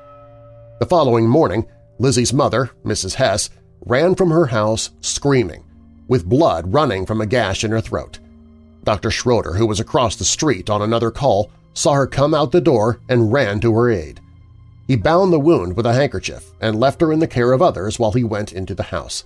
The 0.81 0.85
following 0.85 1.29
morning, 1.29 1.65
Lizzie's 1.97 2.33
mother, 2.33 2.71
Mrs. 2.83 3.13
Hess, 3.13 3.49
ran 3.85 4.13
from 4.13 4.29
her 4.29 4.47
house 4.47 4.89
screaming, 4.99 5.63
with 6.09 6.25
blood 6.25 6.73
running 6.73 7.05
from 7.05 7.21
a 7.21 7.25
gash 7.25 7.63
in 7.63 7.71
her 7.71 7.79
throat. 7.79 8.19
Dr. 8.83 9.11
Schroeder, 9.11 9.53
who 9.53 9.65
was 9.65 9.79
across 9.79 10.17
the 10.17 10.25
street 10.25 10.69
on 10.69 10.81
another 10.81 11.09
call, 11.09 11.51
saw 11.73 11.93
her 11.93 12.07
come 12.07 12.33
out 12.33 12.51
the 12.51 12.59
door 12.59 12.99
and 13.07 13.31
ran 13.31 13.61
to 13.61 13.73
her 13.73 13.89
aid. 13.89 14.19
He 14.87 14.95
bound 14.95 15.33
the 15.33 15.39
wound 15.39 15.75
with 15.75 15.85
a 15.85 15.93
handkerchief 15.93 16.51
and 16.61 16.79
left 16.79 17.01
her 17.01 17.11
in 17.11 17.19
the 17.19 17.27
care 17.27 17.51
of 17.51 17.61
others 17.61 17.99
while 17.99 18.13
he 18.13 18.23
went 18.23 18.53
into 18.53 18.73
the 18.73 18.83
house. 18.83 19.25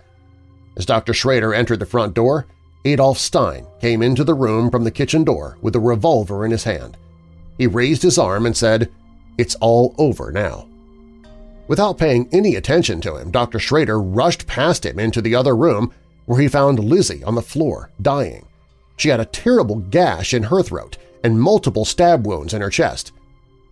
As 0.75 0.85
Dr. 0.85 1.13
Schrader 1.13 1.53
entered 1.53 1.79
the 1.79 1.85
front 1.85 2.15
door, 2.15 2.47
Adolf 2.83 3.19
Stein 3.19 3.67
came 3.79 4.01
into 4.01 4.23
the 4.23 4.33
room 4.33 4.71
from 4.71 4.83
the 4.83 4.91
kitchen 4.91 5.23
door 5.23 5.57
with 5.61 5.75
a 5.75 5.79
revolver 5.79 6.45
in 6.45 6.51
his 6.51 6.63
hand. 6.63 6.97
He 7.57 7.67
raised 7.67 8.01
his 8.01 8.17
arm 8.17 8.47
and 8.47 8.57
said, 8.57 8.89
"'It's 9.37 9.55
all 9.55 9.93
over 9.99 10.31
now.' 10.31 10.67
Without 11.67 11.99
paying 11.99 12.27
any 12.31 12.55
attention 12.55 12.99
to 13.01 13.15
him, 13.15 13.29
Dr. 13.29 13.59
Schrader 13.59 14.01
rushed 14.01 14.47
past 14.47 14.85
him 14.85 14.99
into 14.99 15.21
the 15.21 15.35
other 15.35 15.55
room 15.55 15.93
where 16.25 16.39
he 16.39 16.47
found 16.47 16.79
Lizzie 16.79 17.23
on 17.23 17.35
the 17.35 17.41
floor, 17.41 17.91
dying. 18.01 18.45
She 18.97 19.09
had 19.09 19.19
a 19.19 19.25
terrible 19.25 19.75
gash 19.75 20.33
in 20.33 20.43
her 20.43 20.63
throat 20.63 20.97
and 21.23 21.39
multiple 21.39 21.85
stab 21.85 22.25
wounds 22.25 22.53
in 22.53 22.61
her 22.61 22.69
chest. 22.69 23.11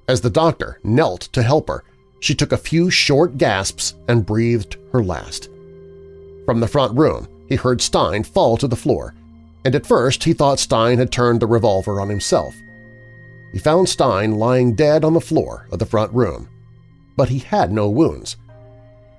As 0.10 0.22
the 0.22 0.30
doctor 0.32 0.80
knelt 0.84 1.22
to 1.34 1.44
help 1.44 1.68
her, 1.68 1.84
she 2.20 2.34
took 2.34 2.52
a 2.52 2.58
few 2.58 2.90
short 2.90 3.38
gasps 3.38 3.94
and 4.08 4.26
breathed 4.26 4.76
her 4.92 5.04
last. 5.04 5.52
From 6.48 6.60
the 6.60 6.68
front 6.68 6.98
room, 6.98 7.28
he 7.48 7.56
heard 7.56 7.80
Stein 7.80 8.24
fall 8.24 8.58
to 8.58 8.68
the 8.68 8.76
floor, 8.76 9.14
and 9.64 9.76
at 9.76 9.86
first 9.86 10.24
he 10.24 10.34
thought 10.34 10.58
Stein 10.58 10.98
had 10.98 11.12
turned 11.12 11.40
the 11.40 11.46
revolver 11.46 12.02
on 12.02 12.10
himself. 12.10 12.56
He 13.52 13.60
found 13.60 13.88
Stein 13.88 14.40
lying 14.40 14.74
dead 14.74 15.06
on 15.06 15.14
the 15.14 15.22
floor 15.22 15.68
of 15.72 15.78
the 15.78 15.86
front 15.86 16.12
room, 16.12 16.50
but 17.16 17.30
he 17.30 17.38
had 17.38 17.72
no 17.72 17.88
wounds. 17.88 18.36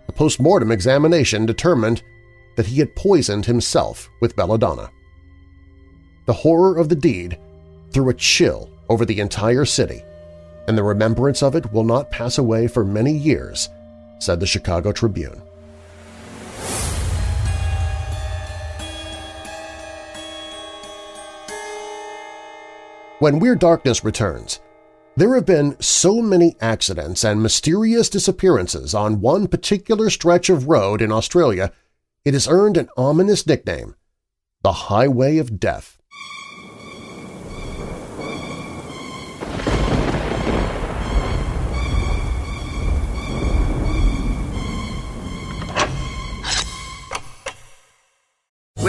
A 0.08 0.12
post-mortem 0.12 0.72
examination 0.72 1.46
determined 1.46 2.02
that 2.56 2.66
he 2.66 2.80
had 2.80 2.96
poisoned 2.96 3.46
himself 3.46 4.10
with 4.20 4.34
belladonna. 4.34 4.90
The 6.26 6.32
horror 6.32 6.78
of 6.78 6.88
the 6.88 6.96
deed 6.96 7.38
threw 7.92 8.08
a 8.08 8.14
chill 8.14 8.68
over 8.88 9.04
the 9.04 9.20
entire 9.20 9.64
city, 9.64 10.02
and 10.70 10.78
the 10.78 10.84
remembrance 10.84 11.42
of 11.42 11.56
it 11.56 11.72
will 11.72 11.82
not 11.82 12.12
pass 12.12 12.38
away 12.38 12.68
for 12.68 12.84
many 12.84 13.10
years, 13.10 13.70
said 14.20 14.38
the 14.38 14.46
Chicago 14.46 14.92
Tribune. 14.92 15.42
When 23.18 23.40
Weird 23.40 23.58
Darkness 23.58 24.04
returns, 24.04 24.60
there 25.16 25.34
have 25.34 25.44
been 25.44 25.74
so 25.80 26.22
many 26.22 26.54
accidents 26.60 27.24
and 27.24 27.42
mysterious 27.42 28.08
disappearances 28.08 28.94
on 28.94 29.20
one 29.20 29.48
particular 29.48 30.08
stretch 30.08 30.48
of 30.48 30.68
road 30.68 31.02
in 31.02 31.10
Australia, 31.10 31.72
it 32.24 32.32
has 32.32 32.46
earned 32.46 32.76
an 32.76 32.88
ominous 32.96 33.44
nickname, 33.44 33.96
the 34.62 34.72
Highway 34.72 35.38
of 35.38 35.58
Death. 35.58 35.99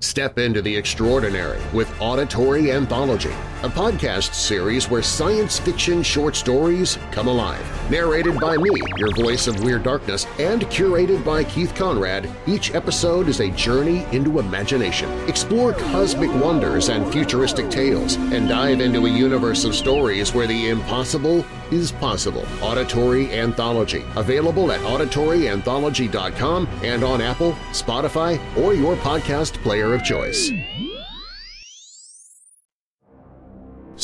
Step 0.00 0.38
into 0.38 0.62
the 0.62 0.76
extraordinary 0.76 1.60
with 1.72 1.92
Auditory 2.00 2.70
Anthology– 2.70 3.32
a 3.64 3.68
podcast 3.68 4.32
series 4.32 4.88
where 4.88 5.02
science 5.02 5.58
fiction 5.58 6.04
short 6.04 6.36
stories 6.36 6.96
come 7.10 7.26
alive. 7.26 7.77
Narrated 7.90 8.38
by 8.38 8.58
me, 8.58 8.70
your 8.98 9.14
voice 9.14 9.46
of 9.46 9.64
Weird 9.64 9.82
Darkness, 9.82 10.26
and 10.38 10.60
curated 10.66 11.24
by 11.24 11.42
Keith 11.42 11.74
Conrad, 11.74 12.28
each 12.46 12.74
episode 12.74 13.28
is 13.28 13.40
a 13.40 13.50
journey 13.52 14.04
into 14.12 14.40
imagination. 14.40 15.10
Explore 15.26 15.72
cosmic 15.72 16.30
wonders 16.34 16.90
and 16.90 17.10
futuristic 17.10 17.70
tales, 17.70 18.16
and 18.16 18.46
dive 18.46 18.82
into 18.82 19.06
a 19.06 19.10
universe 19.10 19.64
of 19.64 19.74
stories 19.74 20.34
where 20.34 20.46
the 20.46 20.68
impossible 20.68 21.46
is 21.70 21.90
possible. 21.90 22.44
Auditory 22.60 23.32
Anthology, 23.32 24.04
available 24.16 24.70
at 24.70 24.80
auditoryanthology.com 24.80 26.68
and 26.82 27.02
on 27.02 27.22
Apple, 27.22 27.52
Spotify, 27.70 28.38
or 28.58 28.74
your 28.74 28.96
podcast 28.96 29.54
player 29.62 29.94
of 29.94 30.04
choice. 30.04 30.50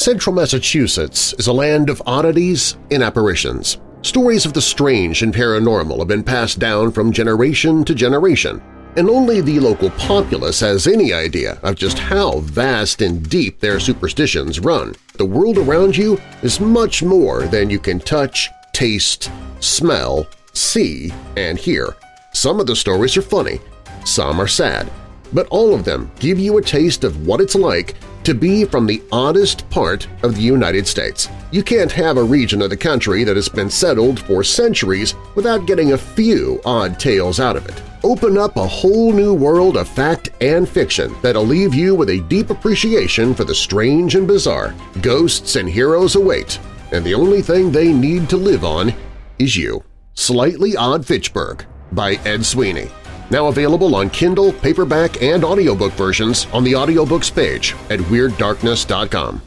Central 0.05 0.37
Massachusetts 0.37 1.33
is 1.39 1.47
a 1.47 1.53
land 1.55 1.89
of 1.89 2.03
oddities 2.05 2.77
and 2.91 3.03
apparitions. 3.03 3.79
Stories 4.03 4.45
of 4.45 4.53
the 4.53 4.61
strange 4.61 5.23
and 5.23 5.33
paranormal 5.33 5.99
have 5.99 6.09
been 6.09 6.23
passed 6.23 6.59
down 6.59 6.93
from 6.93 7.11
generation 7.11 7.83
to 7.87 7.95
generation, 7.95 8.63
and 8.97 9.09
only 9.09 9.41
the 9.41 9.59
local 9.59 9.89
populace 9.93 10.61
has 10.61 10.87
any 10.87 11.15
idea 11.15 11.59
of 11.63 11.77
just 11.77 11.99
how 11.99 12.41
vast 12.41 13.01
and 13.01 13.27
deep 13.31 13.61
their 13.61 13.81
superstitions 13.81 14.61
run. 14.61 14.95
The 15.15 15.25
world 15.25 15.57
around 15.57 15.97
you 15.97 16.21
is 16.43 16.61
much 16.61 17.03
more 17.03 17.45
than 17.45 17.71
you 17.71 17.79
can 17.79 17.99
touch, 17.99 18.51
taste, 18.75 19.31
smell, 19.61 20.27
see, 20.53 21.15
and 21.39 21.59
hear. 21.59 21.97
Some 22.35 22.61
of 22.61 22.67
the 22.67 22.77
stories 22.77 23.17
are 23.17 23.23
funny, 23.23 23.59
some 24.05 24.39
are 24.39 24.49
sad, 24.49 24.93
but 25.33 25.47
all 25.49 25.75
of 25.75 25.87
them 25.87 26.13
give 26.19 26.39
you 26.39 26.59
a 26.59 26.63
taste 26.63 27.05
of 27.05 27.27
what 27.27 27.41
it's 27.41 27.55
like 27.55 27.97
to 28.25 28.35
be 28.35 28.65
from 28.65 28.87
the 28.87 29.03
oddest 29.13 29.69
part 29.71 30.09
of 30.23 30.35
the 30.35 30.43
United 30.43 30.87
States. 30.87 31.29
You 31.51 31.63
can't 31.63 31.93
have 31.93 32.17
a 32.17 32.25
region 32.25 32.63
of 32.63 32.71
the 32.71 32.77
country 32.77 33.25
that 33.25 33.37
has 33.37 33.49
been 33.49 33.71
settled 33.71 34.21
for 34.21 34.43
centuries 34.43 35.15
without 35.35 35.67
getting 35.67 35.93
a 35.93 35.99
few 35.99 36.61
odd 36.65 36.99
tales 36.99 37.41
out 37.41 37.57
of 37.57 37.67
it. 37.67 37.83
Open 38.03 38.37
up 38.37 38.57
a 38.57 38.67
whole 38.67 39.13
new 39.13 39.33
world 39.33 39.77
of 39.77 39.89
fact 39.89 40.31
and 40.41 40.69
fiction 40.69 41.15
that'll 41.23 41.45
leave 41.45 41.75
you 41.75 41.95
with 41.95 42.11
a 42.11 42.21
deep 42.23 42.51
appreciation 42.51 43.35
for 43.35 43.45
the 43.45 43.55
strange 43.55 44.15
and 44.15 44.27
bizarre. 44.27 44.75
Ghosts 45.01 45.57
and 45.57 45.69
heroes 45.69 46.15
await, 46.15 46.59
and 46.93 47.05
the 47.05 47.15
only 47.15 47.41
thing 47.41 47.73
they 47.73 47.93
need 47.93 48.29
to 48.31 48.37
live 48.37 48.65
on 48.65 48.93
is 49.39 49.57
you. 49.57 49.83
Slightly 50.15 50.77
Odd 50.77 51.07
Fitchburg 51.07 51.65
by 51.93 52.15
Ed 52.25 52.45
Sweeney. 52.45 52.91
Now 53.35 53.49
available 53.49 53.97
on 53.97 54.11
Kindle, 54.11 54.53
paperback, 54.53 55.21
and 55.21 55.43
audiobook 55.43 55.93
versions 55.95 56.47
on 56.53 56.63
the 56.63 56.75
audiobooks 56.75 57.35
page 57.35 57.75
at 57.91 57.99
WeirdDarkness.com. 57.99 59.43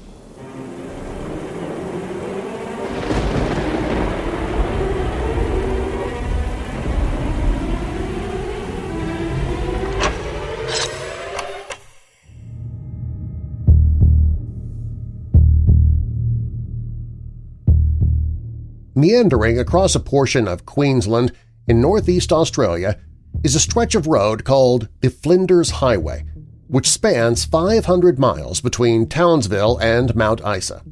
Meandering 18.95 19.57
across 19.57 19.95
a 19.95 20.01
portion 20.01 20.45
of 20.45 20.65
Queensland 20.65 21.31
in 21.69 21.79
northeast 21.79 22.33
Australia 22.33 22.99
is 23.47 23.55
a 23.55 23.61
stretch 23.61 23.95
of 23.95 24.07
road 24.07 24.43
called 24.43 24.89
the 24.99 25.09
Flinders 25.09 25.69
Highway, 25.69 26.25
which 26.67 26.89
spans 26.89 27.45
500 27.45 28.19
miles 28.19 28.59
between 28.59 29.07
Townsville 29.07 29.77
and 29.77 30.13
Mount 30.17 30.41
Isa. 30.45 30.83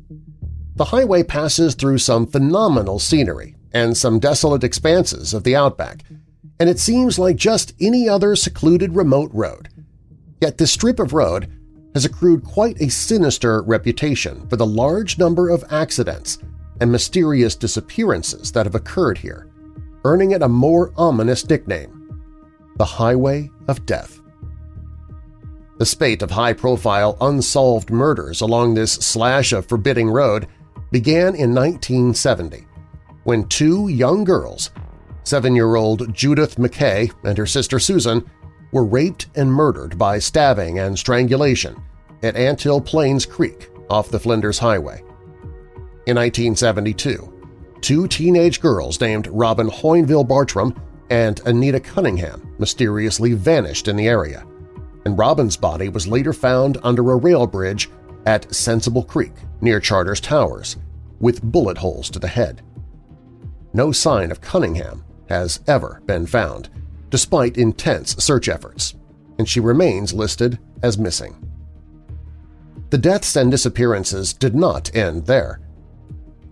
The 0.78 0.86
highway 0.86 1.24
passes 1.24 1.76
through 1.76 1.98
some 1.98 2.26
phenomenal 2.26 2.98
scenery 2.98 3.58
and 3.74 3.98
some 3.98 4.20
desolate 4.20 4.64
expanses 4.64 5.34
of 5.34 5.44
the 5.44 5.54
outback, 5.54 6.06
and 6.58 6.70
it 6.70 6.80
seems 6.80 7.20
like 7.20 7.36
just 7.36 7.74
any 7.82 8.08
other 8.08 8.38
secluded 8.38 8.96
remote 8.96 9.32
road. 9.34 9.68
Yet 10.40 10.58
this 10.58 10.72
strip 10.72 10.98
of 10.98 11.12
road 11.12 11.52
has 11.94 12.06
accrued 12.06 12.46
quite 12.46 12.80
a 12.80 12.90
sinister 12.90 13.64
reputation 13.64 14.48
for 14.48 14.56
the 14.56 14.66
large 14.66 15.18
number 15.18 15.50
of 15.50 15.66
accidents 15.72 16.38
and 16.80 16.90
mysterious 16.90 17.54
disappearances 17.54 18.54
that 18.54 18.66
have 18.66 18.76
occurred 18.76 19.18
here, 19.18 19.50
earning 20.06 20.32
it 20.32 20.42
a 20.42 20.48
more 20.48 20.94
ominous 20.96 21.50
nickname 21.50 22.05
the 22.76 22.86
Highway 22.86 23.50
of 23.68 23.86
Death. 23.86 24.22
The 25.78 25.86
spate 25.86 26.22
of 26.22 26.32
high-profile 26.32 27.18
unsolved 27.22 27.90
murders 27.90 28.42
along 28.42 28.74
this 28.74 28.94
slash 28.94 29.52
of 29.52 29.66
forbidding 29.66 30.10
road 30.10 30.48
began 30.92 31.36
in 31.36 31.54
1970 31.54 32.66
when 33.24 33.48
two 33.48 33.88
young 33.88 34.24
girls, 34.24 34.72
seven-year-old 35.24 36.14
Judith 36.14 36.58
McKay 36.58 37.12
and 37.24 37.38
her 37.38 37.48
sister 37.48 37.80
Susan, 37.80 38.30
were 38.72 38.86
raped 38.86 39.28
and 39.36 39.52
murdered 39.52 39.98
by 39.98 40.20
stabbing 40.20 40.80
and 40.80 40.98
strangulation 40.98 41.82
at 42.24 42.36
Antill 42.36 42.86
Plains 42.86 43.26
Creek 43.26 43.70
off 43.90 44.10
the 44.10 44.20
Flinders 44.20 44.60
Highway. 44.60 45.00
In 46.08 46.16
1972, 46.18 47.34
two 47.82 48.08
teenage 48.08 48.62
girls 48.62 49.02
named 49.02 49.28
Robin 49.28 49.68
Hoynville 49.68 50.28
Bartram 50.28 50.80
and 51.10 51.40
Anita 51.46 51.80
Cunningham 51.80 52.54
mysteriously 52.58 53.34
vanished 53.34 53.88
in 53.88 53.96
the 53.96 54.08
area, 54.08 54.46
and 55.06 55.18
Robin's 55.18 55.58
body 55.58 55.90
was 55.90 56.08
later 56.08 56.34
found 56.34 56.78
under 56.84 57.12
a 57.12 57.16
rail 57.16 57.46
bridge 57.46 57.90
at 58.26 58.54
Sensible 58.54 59.04
Creek 59.04 59.34
near 59.62 59.80
Charters 59.80 60.20
Towers, 60.20 60.78
with 61.20 61.44
bullet 61.44 61.78
holes 61.78 62.10
to 62.10 62.20
the 62.20 62.28
head. 62.28 62.62
No 63.74 63.92
sign 63.92 64.32
of 64.32 64.42
Cunningham 64.42 65.04
has 65.30 65.60
ever 65.68 66.02
been 66.06 66.26
found, 66.26 66.70
despite 67.10 67.58
intense 67.58 68.16
search 68.24 68.50
efforts, 68.50 68.96
and 69.38 69.48
she 69.48 69.60
remains 69.60 70.14
listed 70.14 70.60
as 70.82 70.98
missing. 70.98 71.36
The 72.90 72.98
deaths 72.98 73.36
and 73.36 73.52
disappearances 73.52 74.34
did 74.34 74.56
not 74.56 74.96
end 74.96 75.26
there. 75.26 75.60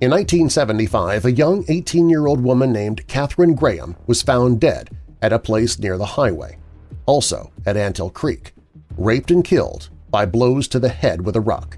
In 0.04 0.10
1975, 0.10 1.24
a 1.24 1.32
young 1.32 1.64
18-year-old 1.64 2.44
woman 2.44 2.74
named 2.74 3.08
Catherine 3.08 3.56
Graham 3.56 3.96
was 4.06 4.22
found 4.22 4.60
dead 4.60 4.90
at 5.22 5.32
a 5.32 5.40
place 5.40 5.80
near 5.80 5.98
the 5.98 6.06
highway, 6.06 6.58
also 7.06 7.54
at 7.66 7.78
Antill 7.78 8.14
Creek, 8.14 8.54
raped 8.98 9.32
and 9.32 9.46
killed 9.46 9.90
by 10.12 10.26
blows 10.26 10.68
to 10.68 10.80
the 10.80 10.90
head 10.90 11.26
with 11.26 11.38
a 11.38 11.40
rock. 11.40 11.78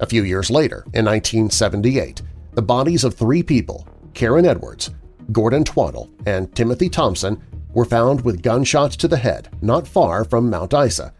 A 0.00 0.06
few 0.06 0.24
years 0.24 0.50
later, 0.50 0.84
in 0.92 1.06
1978, 1.06 2.20
the 2.52 2.60
bodies 2.60 3.02
of 3.02 3.14
three 3.14 3.42
people, 3.42 3.88
Karen 4.12 4.44
Edwards, 4.44 4.90
Gordon 5.32 5.64
Twaddle, 5.64 6.10
and 6.26 6.54
Timothy 6.54 6.90
Thompson, 6.90 7.42
were 7.72 7.86
found 7.86 8.20
with 8.20 8.42
gunshots 8.42 8.94
to 8.96 9.08
the 9.08 9.16
head 9.16 9.48
not 9.62 9.88
far 9.88 10.26
from 10.26 10.50
Mount 10.50 10.74
Isa, 10.74 11.14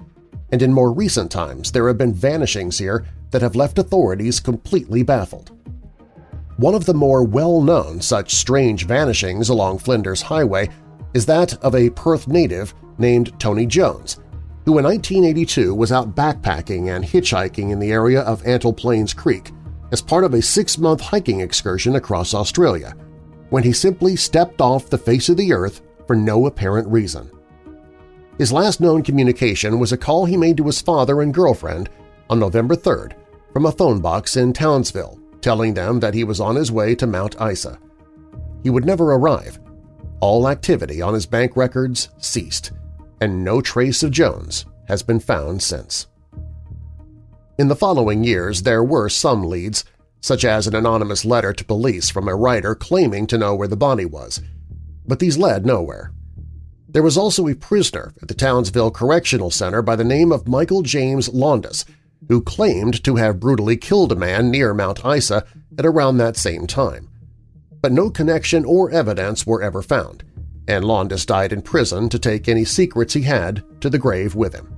and 0.50 0.60
in 0.60 0.74
more 0.74 0.92
recent 0.92 1.30
times 1.30 1.72
there 1.72 1.88
have 1.88 1.96
been 1.96 2.12
vanishings 2.12 2.76
here 2.76 3.06
that 3.30 3.40
have 3.40 3.56
left 3.56 3.78
authorities 3.78 4.40
completely 4.40 5.02
baffled. 5.02 5.52
One 6.56 6.74
of 6.74 6.84
the 6.84 6.94
more 6.94 7.24
well-known 7.24 8.00
such 8.00 8.34
strange 8.34 8.86
vanishings 8.86 9.48
along 9.48 9.78
Flinders 9.78 10.22
Highway 10.22 10.68
is 11.14 11.26
that 11.26 11.54
of 11.64 11.74
a 11.74 11.90
Perth 11.90 12.28
native 12.28 12.74
named 12.98 13.38
Tony 13.40 13.66
Jones, 13.66 14.20
who 14.64 14.78
in 14.78 14.84
1982 14.84 15.74
was 15.74 15.92
out 15.92 16.14
backpacking 16.14 16.94
and 16.94 17.04
hitchhiking 17.04 17.70
in 17.70 17.78
the 17.78 17.90
area 17.90 18.20
of 18.20 18.42
Antill 18.42 18.76
Plains 18.76 19.14
Creek 19.14 19.50
as 19.90 20.00
part 20.00 20.24
of 20.24 20.34
a 20.34 20.42
six-month 20.42 21.00
hiking 21.00 21.40
excursion 21.40 21.96
across 21.96 22.34
Australia, 22.34 22.94
when 23.50 23.62
he 23.62 23.72
simply 23.72 24.16
stepped 24.16 24.60
off 24.60 24.88
the 24.88 24.96
face 24.96 25.28
of 25.28 25.36
the 25.36 25.52
earth 25.52 25.82
for 26.06 26.16
no 26.16 26.46
apparent 26.46 26.88
reason. 26.88 27.30
His 28.38 28.52
last 28.52 28.80
known 28.80 29.02
communication 29.02 29.78
was 29.78 29.92
a 29.92 29.98
call 29.98 30.24
he 30.24 30.36
made 30.36 30.56
to 30.56 30.64
his 30.64 30.80
father 30.80 31.20
and 31.20 31.34
girlfriend 31.34 31.90
on 32.30 32.38
November 32.38 32.74
3rd 32.74 33.14
from 33.52 33.66
a 33.66 33.72
phone 33.72 34.00
box 34.00 34.36
in 34.36 34.52
Townsville, 34.54 35.18
telling 35.42 35.74
them 35.74 36.00
that 36.00 36.14
he 36.14 36.24
was 36.24 36.40
on 36.40 36.56
his 36.56 36.72
way 36.72 36.94
to 36.94 37.06
Mount 37.06 37.36
Isa. 37.40 37.78
He 38.62 38.70
would 38.70 38.84
never 38.84 39.12
arrive. 39.12 39.58
All 40.20 40.48
activity 40.48 41.02
on 41.02 41.14
his 41.14 41.26
bank 41.26 41.56
records 41.56 42.08
ceased, 42.18 42.70
and 43.20 43.44
no 43.44 43.60
trace 43.60 44.02
of 44.02 44.12
Jones 44.12 44.64
has 44.88 45.02
been 45.02 45.20
found 45.20 45.62
since. 45.62 46.06
In 47.58 47.68
the 47.68 47.76
following 47.76 48.24
years, 48.24 48.62
there 48.62 48.82
were 48.82 49.08
some 49.08 49.44
leads, 49.44 49.84
such 50.20 50.44
as 50.44 50.66
an 50.66 50.74
anonymous 50.74 51.24
letter 51.24 51.52
to 51.52 51.64
police 51.64 52.08
from 52.08 52.28
a 52.28 52.34
writer 52.34 52.74
claiming 52.74 53.26
to 53.26 53.38
know 53.38 53.54
where 53.54 53.68
the 53.68 53.76
body 53.76 54.04
was, 54.04 54.40
but 55.06 55.18
these 55.18 55.36
led 55.36 55.66
nowhere. 55.66 56.12
There 56.88 57.02
was 57.02 57.16
also 57.16 57.48
a 57.48 57.54
prisoner 57.54 58.12
at 58.20 58.28
the 58.28 58.34
Townsville 58.34 58.90
Correctional 58.90 59.50
Center 59.50 59.82
by 59.82 59.96
the 59.96 60.04
name 60.04 60.30
of 60.30 60.46
Michael 60.46 60.82
James 60.82 61.28
Laundus 61.30 61.84
who 62.28 62.40
claimed 62.40 63.02
to 63.04 63.16
have 63.16 63.40
brutally 63.40 63.76
killed 63.76 64.12
a 64.12 64.16
man 64.16 64.50
near 64.50 64.74
Mount 64.74 65.04
Isa 65.04 65.44
at 65.78 65.86
around 65.86 66.16
that 66.16 66.36
same 66.36 66.66
time. 66.66 67.08
But 67.80 67.92
no 67.92 68.10
connection 68.10 68.64
or 68.64 68.90
evidence 68.90 69.46
were 69.46 69.62
ever 69.62 69.82
found, 69.82 70.24
and 70.68 70.84
Laundus 70.84 71.26
died 71.26 71.52
in 71.52 71.62
prison 71.62 72.08
to 72.08 72.18
take 72.18 72.48
any 72.48 72.64
secrets 72.64 73.14
he 73.14 73.22
had 73.22 73.64
to 73.80 73.90
the 73.90 73.98
grave 73.98 74.34
with 74.34 74.54
him. 74.54 74.72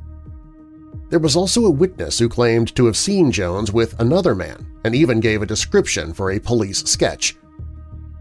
There 1.11 1.18
was 1.18 1.36
also 1.36 1.66
a 1.66 1.70
witness 1.70 2.18
who 2.18 2.28
claimed 2.28 2.74
to 2.74 2.86
have 2.86 2.97
seen 2.97 3.30
Jones 3.30 3.70
with 3.72 3.99
another 4.01 4.34
man 4.34 4.66
and 4.84 4.95
even 4.95 5.20
gave 5.20 5.42
a 5.42 5.47
description 5.47 6.12
for 6.12 6.30
a 6.30 6.40
police 6.40 6.82
sketch. 6.84 7.36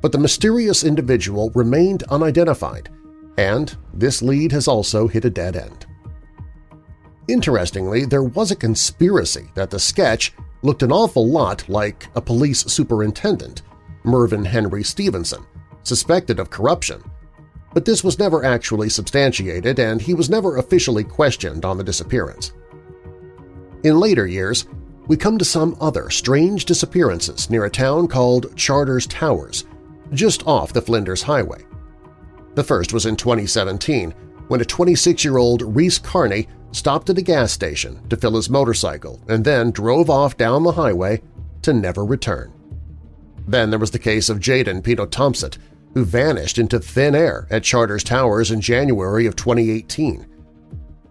But 0.01 0.11
the 0.11 0.17
mysterious 0.17 0.83
individual 0.83 1.49
remained 1.55 2.03
unidentified, 2.03 2.89
and 3.37 3.75
this 3.93 4.21
lead 4.21 4.51
has 4.51 4.67
also 4.67 5.07
hit 5.07 5.25
a 5.25 5.29
dead 5.29 5.55
end. 5.55 5.85
Interestingly, 7.27 8.05
there 8.05 8.23
was 8.23 8.51
a 8.51 8.55
conspiracy 8.55 9.49
that 9.55 9.69
the 9.69 9.79
sketch 9.79 10.33
looked 10.61 10.83
an 10.83 10.91
awful 10.91 11.27
lot 11.27 11.67
like 11.69 12.07
a 12.15 12.21
police 12.21 12.61
superintendent, 12.65 13.61
Mervyn 14.03 14.43
Henry 14.43 14.83
Stevenson, 14.83 15.45
suspected 15.83 16.39
of 16.39 16.49
corruption, 16.49 17.01
but 17.73 17.85
this 17.85 18.03
was 18.03 18.19
never 18.19 18.43
actually 18.43 18.89
substantiated 18.89 19.79
and 19.79 20.01
he 20.01 20.13
was 20.13 20.29
never 20.29 20.57
officially 20.57 21.03
questioned 21.03 21.65
on 21.65 21.77
the 21.77 21.83
disappearance. 21.83 22.53
In 23.83 23.99
later 23.99 24.27
years, 24.27 24.65
we 25.07 25.17
come 25.17 25.37
to 25.37 25.45
some 25.45 25.75
other 25.81 26.09
strange 26.09 26.65
disappearances 26.65 27.49
near 27.49 27.65
a 27.65 27.69
town 27.69 28.07
called 28.07 28.55
Charters 28.55 29.07
Towers, 29.07 29.65
just 30.13 30.45
off 30.47 30.71
the 30.71 30.81
Flinders 30.81 31.21
Highway. 31.21 31.63
The 32.55 32.63
first 32.63 32.93
was 32.93 33.05
in 33.05 33.15
2017 33.15 34.13
when 34.53 34.61
a 34.61 34.65
26-year-old 34.65 35.75
Reese 35.75 35.97
Carney 35.97 36.47
stopped 36.73 37.09
at 37.09 37.17
a 37.17 37.23
gas 37.23 37.51
station 37.51 38.07
to 38.07 38.15
fill 38.15 38.35
his 38.35 38.51
motorcycle 38.51 39.19
and 39.27 39.43
then 39.43 39.71
drove 39.71 40.11
off 40.11 40.37
down 40.37 40.61
the 40.61 40.73
highway 40.73 41.19
to 41.63 41.73
never 41.73 42.05
return. 42.05 42.53
Then 43.47 43.71
there 43.71 43.79
was 43.79 43.89
the 43.89 43.97
case 43.97 44.29
of 44.29 44.37
Jaden 44.37 44.83
Penno 44.83 45.09
Thompson, 45.09 45.53
who 45.95 46.05
vanished 46.05 46.59
into 46.59 46.79
thin 46.79 47.15
air 47.15 47.47
at 47.49 47.63
Charters 47.63 48.03
Towers 48.03 48.51
in 48.51 48.61
January 48.61 49.25
of 49.25 49.35
2018. 49.35 50.27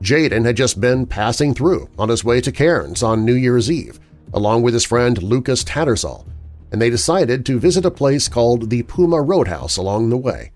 Jaden 0.00 0.44
had 0.44 0.56
just 0.56 0.80
been 0.80 1.04
passing 1.04 1.52
through 1.52 1.90
on 1.98 2.10
his 2.10 2.22
way 2.22 2.40
to 2.42 2.52
Cairns 2.52 3.02
on 3.02 3.24
New 3.24 3.34
Year's 3.34 3.72
Eve, 3.72 3.98
along 4.32 4.62
with 4.62 4.72
his 4.72 4.84
friend 4.84 5.20
Lucas 5.20 5.64
Tattersall, 5.64 6.24
and 6.70 6.80
they 6.80 6.90
decided 6.90 7.44
to 7.46 7.58
visit 7.58 7.84
a 7.84 7.90
place 7.90 8.28
called 8.28 8.70
the 8.70 8.84
Puma 8.84 9.20
Roadhouse 9.20 9.78
along 9.78 10.10
the 10.10 10.16
way. 10.16 10.52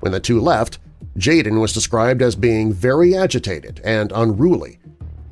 When 0.00 0.12
the 0.12 0.20
two 0.20 0.40
left, 0.40 0.78
Jaden 1.16 1.60
was 1.60 1.72
described 1.72 2.20
as 2.20 2.36
being 2.36 2.72
very 2.72 3.16
agitated 3.16 3.80
and 3.82 4.12
unruly, 4.14 4.78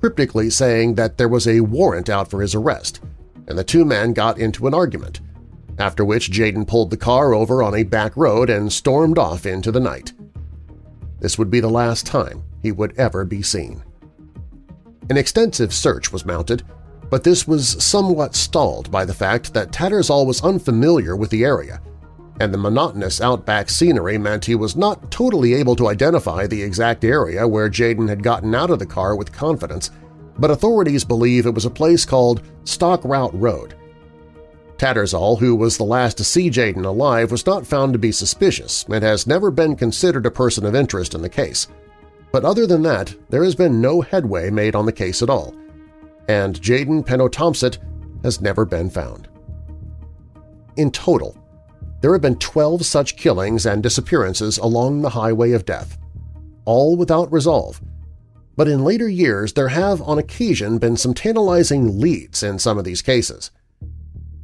cryptically 0.01 0.49
saying 0.51 0.95
that 0.95 1.18
there 1.18 1.28
was 1.28 1.47
a 1.47 1.61
warrant 1.61 2.09
out 2.09 2.30
for 2.30 2.41
his 2.41 2.55
arrest, 2.55 3.01
and 3.47 3.59
the 3.59 3.64
two 3.64 3.85
men 3.85 4.12
got 4.12 4.39
into 4.39 4.66
an 4.66 4.74
argument, 4.74 5.20
after 5.78 6.05
which 6.05 6.30
Jaden 6.30 6.66
pulled 6.66 6.91
the 6.91 6.97
car 6.97 7.35
over 7.35 7.62
on 7.62 7.74
a 7.74 7.82
back 7.82 8.16
road 8.16 8.49
and 8.49 8.72
stormed 8.72 9.18
off 9.18 9.45
into 9.45 9.70
the 9.70 9.80
night. 9.80 10.12
This 11.20 11.39
would 11.39 11.51
be 11.51 11.61
the 11.61 11.68
last 11.68 12.07
time 12.07 12.45
he 12.62 12.72
would 12.72 12.99
ever 12.99 13.24
be 13.24 13.43
seen. 13.43 13.82
An 15.11 15.18
extensive 15.18 15.74
search 15.74 16.12
was 16.12 16.24
mounted, 16.24 16.62
but 17.11 17.24
this 17.24 17.47
was 17.47 17.82
somewhat 17.85 18.35
stalled 18.35 18.91
by 18.91 19.05
the 19.05 19.14
fact 19.14 19.53
that 19.53 19.70
Tattersall 19.70 20.26
was 20.26 20.43
unfamiliar 20.43 21.14
with 21.14 21.28
the 21.28 21.45
area, 21.45 21.80
and 22.41 22.53
the 22.53 22.59
monotonous 22.59 23.20
outback 23.20 23.70
scenery 23.70 24.18
meant 24.18 24.45
he 24.45 24.55
was 24.55 24.76
not 24.76 25.11
totally 25.11 25.55
able 25.55 25.76
to 25.76 25.89
identify 25.89 26.47
the 26.47 26.62
exact 26.62 27.05
area 27.05 27.47
where 27.47 27.70
Jaden 27.70 28.09
had 28.09 28.22
gotten 28.22 28.55
out 28.55 28.70
of 28.70 28.78
the 28.78 28.87
car 28.87 29.14
with 29.14 29.32
confidence, 29.32 29.91
but 30.39 30.51
authorities 30.51 31.05
believe 31.05 31.47
it 31.47 31.55
was 31.55 31.64
a 31.64 31.70
place 31.70 32.05
called 32.05 32.43
Stock 32.64 33.05
Route 33.05 33.35
Road. 33.35 33.76
Tattersall, 34.76 35.39
who 35.39 35.55
was 35.55 35.76
the 35.76 35.85
last 35.85 36.16
to 36.16 36.24
see 36.24 36.51
Jaden 36.51 36.85
alive, 36.85 37.30
was 37.30 37.47
not 37.47 37.66
found 37.66 37.93
to 37.93 37.99
be 37.99 38.11
suspicious 38.11 38.85
and 38.85 39.05
has 39.05 39.26
never 39.26 39.53
been 39.53 39.76
considered 39.76 40.26
a 40.26 40.30
person 40.30 40.66
of 40.66 40.74
interest 40.74 41.14
in 41.14 41.22
the 41.22 41.28
case. 41.28 41.68
But 42.32 42.45
other 42.45 42.66
than 42.66 42.82
that, 42.82 43.14
there 43.30 43.45
has 43.45 43.55
been 43.55 43.80
no 43.80 44.01
headway 44.01 44.51
made 44.51 44.74
on 44.74 44.87
the 44.87 44.93
case 44.93 45.22
at 45.22 45.30
all, 45.30 45.55
and 46.28 46.61
Jaden 46.61 47.07
Penno 47.07 47.78
has 48.24 48.41
never 48.41 48.64
been 48.64 48.91
found. 48.91 49.28
In 50.76 50.91
total, 50.91 51.39
there 52.05 52.12
have 52.12 52.20
been 52.20 52.36
12 52.36 52.84
such 52.84 53.16
killings 53.16 53.64
and 53.64 53.82
disappearances 53.82 54.59
along 54.59 55.00
the 55.00 55.09
highway 55.09 55.52
of 55.52 55.64
death, 55.64 55.96
all 56.66 56.96
without 56.96 57.32
resolve. 57.32 57.80
But 58.59 58.68
in 58.68 58.84
later 58.84 59.09
years, 59.09 59.55
there 59.55 59.68
have 59.68 60.02
on 60.02 60.18
occasion 60.18 60.76
been 60.76 60.98
some 60.98 61.14
tantalizing 61.14 61.98
leads 61.98 62.42
in 62.42 62.59
some 62.59 62.76
of 62.76 62.84
these 62.84 63.00
cases. 63.00 63.50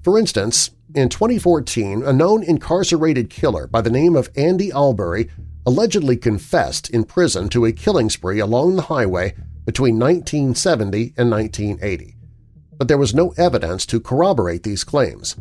For 0.02 0.18
instance, 0.18 0.70
in 0.94 1.11
2014, 1.11 2.02
a 2.02 2.14
known 2.14 2.42
incarcerated 2.42 3.28
killer 3.28 3.66
by 3.66 3.82
the 3.82 3.90
name 3.90 4.16
of 4.16 4.30
Andy 4.36 4.72
Albury 4.72 5.28
allegedly 5.66 6.16
confessed 6.16 6.88
in 6.88 7.04
prison 7.04 7.50
to 7.50 7.66
a 7.66 7.72
killing 7.72 8.08
spree 8.08 8.38
along 8.38 8.76
the 8.76 8.88
highway 8.88 9.34
between 9.66 9.98
1970 9.98 11.12
and 11.18 11.30
1980, 11.30 12.16
but 12.78 12.88
there 12.88 12.96
was 12.96 13.14
no 13.14 13.34
evidence 13.36 13.84
to 13.84 14.00
corroborate 14.00 14.62
these 14.62 14.82
claims. 14.82 15.36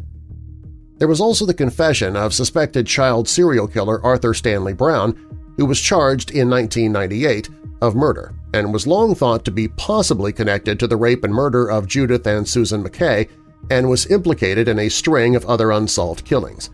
There 1.00 1.08
was 1.08 1.22
also 1.22 1.46
the 1.46 1.54
confession 1.54 2.18
of 2.18 2.34
suspected 2.34 2.86
child 2.86 3.28
serial 3.28 3.68
killer 3.68 4.04
Arthur 4.06 4.34
Stanley 4.34 4.74
Brown, 4.74 5.16
who 5.56 5.66
was 5.66 5.80
charged 5.80 6.32
in 6.32 6.50
1998 6.50 7.50
of 7.82 7.96
murder 7.96 8.34
and 8.54 8.74
was 8.74 8.86
long 8.86 9.16
thought 9.16 9.46
to 9.46 9.52
be 9.52 9.70
possibly 9.70 10.34
connected 10.34 10.78
to 10.80 10.88
the 10.88 10.98
rape 10.98 11.24
and 11.24 11.34
murder 11.34 11.72
of 11.72 11.88
Judith 11.88 12.28
and 12.28 12.48
Susan 12.48 12.84
McKay 12.84 13.30
and 13.70 13.90
was 13.90 14.08
implicated 14.08 14.68
in 14.68 14.80
a 14.80 14.90
string 14.90 15.38
of 15.38 15.46
other 15.46 15.72
unsolved 15.72 16.26
killings. 16.26 16.70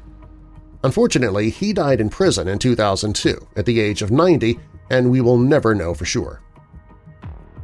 Unfortunately, 0.83 1.51
he 1.51 1.73
died 1.73 2.01
in 2.01 2.09
prison 2.09 2.47
in 2.47 2.57
2002 2.57 3.47
at 3.55 3.65
the 3.65 3.79
age 3.79 4.01
of 4.01 4.11
90, 4.11 4.59
and 4.89 5.09
we 5.09 5.21
will 5.21 5.37
never 5.37 5.75
know 5.75 5.93
for 5.93 6.05
sure. 6.05 6.41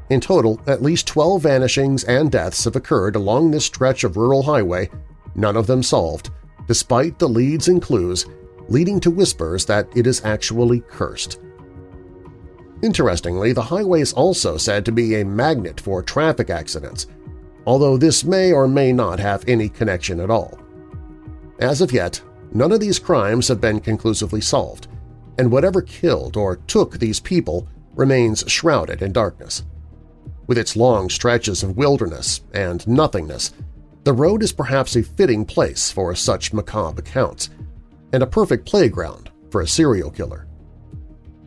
In 0.10 0.20
total, 0.20 0.60
at 0.68 0.82
least 0.82 1.08
12 1.08 1.42
vanishings 1.42 2.04
and 2.04 2.32
deaths 2.32 2.66
have 2.66 2.76
occurred 2.76 3.16
along 3.16 3.50
this 3.50 3.66
stretch 3.66 4.04
of 4.04 4.18
rural 4.18 4.44
highway, 4.44 4.90
none 5.36 5.56
of 5.56 5.68
them 5.68 5.82
solved, 5.82 6.30
despite 6.72 7.20
the 7.20 7.28
leads 7.28 7.68
and 7.68 7.82
clues 7.82 8.26
leading 8.70 9.00
to 9.00 9.12
whispers 9.12 9.66
that 9.66 9.86
it 9.94 10.08
is 10.08 10.24
actually 10.24 10.80
cursed. 10.88 11.40
Interestingly, 12.82 13.52
the 13.52 13.62
highway 13.62 14.00
is 14.00 14.14
also 14.14 14.56
said 14.56 14.86
to 14.86 14.92
be 14.92 15.16
a 15.16 15.26
magnet 15.26 15.82
for 15.82 16.02
traffic 16.02 16.50
accidents, 16.50 17.08
although 17.66 17.98
this 17.98 18.24
may 18.24 18.54
or 18.54 18.68
may 18.68 18.94
not 18.94 19.20
have 19.20 19.44
any 19.48 19.68
connection 19.68 20.22
at 20.22 20.30
all. 20.30 20.58
As 21.60 21.82
of 21.82 21.92
yet, 21.92 22.22
None 22.54 22.74
of 22.74 22.82
these 22.82 23.00
crimes 23.00 23.48
have 23.48 23.62
been 23.62 23.80
conclusively 23.80 24.42
solved, 24.42 24.88
and 25.38 25.52
whatever 25.52 25.82
killed 25.82 26.36
or 26.36 26.58
took 26.58 27.00
these 27.00 27.20
people 27.20 27.68
remains 27.96 28.44
shrouded 28.48 29.02
in 29.02 29.14
darkness. 29.14 29.64
With 30.48 30.58
its 30.58 30.76
long 30.76 31.10
stretches 31.10 31.64
of 31.64 31.78
wilderness 31.78 32.42
and 32.54 32.86
nothingness, 32.88 33.54
the 34.04 34.14
road 34.14 34.42
is 34.44 34.52
perhaps 34.52 34.96
a 34.96 35.04
fitting 35.04 35.46
place 35.46 35.92
for 35.92 36.14
such 36.16 36.54
macabre 36.54 37.02
accounts, 37.02 37.50
and 38.14 38.24
a 38.24 38.28
perfect 38.28 38.66
playground 38.66 39.30
for 39.50 39.62
a 39.62 39.68
serial 39.68 40.10
killer. 40.10 40.48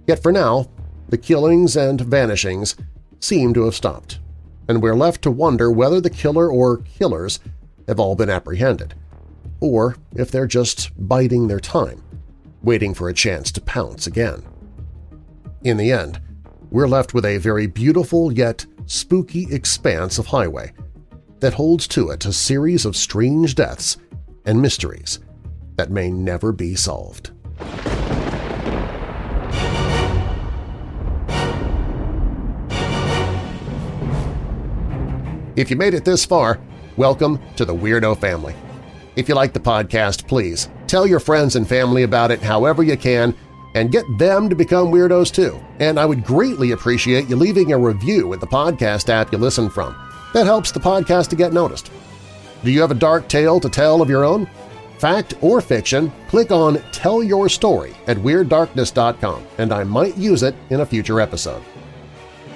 Yet 0.06 0.22
for 0.22 0.32
now, 0.32 0.70
the 1.08 1.18
killings 1.18 1.76
and 1.76 2.00
vanishings 2.00 2.76
seem 3.20 3.54
to 3.54 3.64
have 3.64 3.74
stopped, 3.74 4.20
and 4.68 4.82
we're 4.82 4.94
left 4.94 5.22
to 5.22 5.30
wonder 5.30 5.70
whether 5.70 6.00
the 6.00 6.10
killer 6.10 6.50
or 6.50 6.78
killers 6.78 7.40
have 7.88 8.00
all 8.00 8.14
been 8.14 8.30
apprehended 8.30 8.94
or 9.60 9.96
if 10.14 10.30
they're 10.30 10.46
just 10.46 10.90
biding 11.08 11.48
their 11.48 11.60
time, 11.60 12.02
waiting 12.62 12.92
for 12.92 13.08
a 13.08 13.14
chance 13.14 13.50
to 13.52 13.60
pounce 13.62 14.06
again. 14.06 14.42
In 15.62 15.78
the 15.78 15.90
end, 15.90 16.20
we're 16.70 16.88
left 16.88 17.14
with 17.14 17.24
a 17.24 17.38
very 17.38 17.66
beautiful 17.66 18.30
yet 18.30 18.66
spooky 18.84 19.46
expanse 19.50 20.18
of 20.18 20.26
highway 20.26 20.72
that 21.44 21.52
holds 21.52 21.86
to 21.86 22.08
it 22.08 22.24
a 22.24 22.32
series 22.32 22.86
of 22.86 22.96
strange 22.96 23.54
deaths 23.54 23.98
and 24.46 24.62
mysteries 24.62 25.18
that 25.76 25.90
may 25.90 26.10
never 26.10 26.52
be 26.52 26.74
solved. 26.74 27.32
If 35.54 35.68
you 35.68 35.76
made 35.76 35.92
it 35.92 36.06
this 36.06 36.24
far, 36.24 36.58
welcome 36.96 37.38
to 37.56 37.66
the 37.66 37.74
Weirdo 37.74 38.18
family. 38.18 38.54
If 39.14 39.28
you 39.28 39.34
like 39.34 39.52
the 39.52 39.60
podcast, 39.60 40.26
please 40.26 40.70
tell 40.86 41.06
your 41.06 41.20
friends 41.20 41.56
and 41.56 41.68
family 41.68 42.04
about 42.04 42.30
it 42.30 42.40
however 42.40 42.82
you 42.82 42.96
can 42.96 43.36
and 43.74 43.92
get 43.92 44.06
them 44.16 44.48
to 44.48 44.56
become 44.56 44.90
weirdos 44.90 45.30
too. 45.30 45.60
And 45.78 46.00
I 46.00 46.06
would 46.06 46.24
greatly 46.24 46.70
appreciate 46.70 47.28
you 47.28 47.36
leaving 47.36 47.74
a 47.74 47.78
review 47.78 48.28
with 48.28 48.40
the 48.40 48.46
podcast 48.46 49.10
app 49.10 49.30
you 49.30 49.36
listen 49.36 49.68
from. 49.68 50.03
That 50.34 50.46
helps 50.46 50.72
the 50.72 50.80
podcast 50.80 51.28
to 51.28 51.36
get 51.36 51.52
noticed. 51.52 51.92
Do 52.64 52.72
you 52.72 52.80
have 52.80 52.90
a 52.90 52.94
dark 52.94 53.28
tale 53.28 53.60
to 53.60 53.68
tell 53.68 54.02
of 54.02 54.10
your 54.10 54.24
own? 54.24 54.48
Fact 54.98 55.34
or 55.40 55.60
fiction, 55.60 56.10
click 56.28 56.50
on 56.50 56.82
Tell 56.90 57.22
Your 57.22 57.48
Story 57.48 57.94
at 58.08 58.16
WeirdDarkness.com 58.16 59.46
and 59.58 59.72
I 59.72 59.84
might 59.84 60.16
use 60.16 60.42
it 60.42 60.56
in 60.70 60.80
a 60.80 60.86
future 60.86 61.20
episode. 61.20 61.62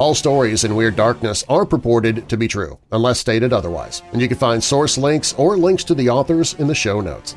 All 0.01 0.15
stories 0.15 0.65
in 0.65 0.75
Weird 0.75 0.97
Darkness 0.97 1.45
are 1.49 1.65
purported 1.65 2.29
to 2.29 2.37
be 2.37 2.49
true, 2.49 2.79
unless 2.91 3.21
stated 3.21 3.53
otherwise, 3.53 4.03
and 4.13 4.21
you 4.21 4.27
can 4.27 4.39
find 4.39 4.63
source 4.63 4.99
links 4.99 5.33
or 5.35 5.57
links 5.57 5.85
to 5.85 5.95
the 5.95 6.09
authors 6.09 6.55
in 6.55 6.67
the 6.67 6.75
show 6.75 7.01
notes. 7.01 7.37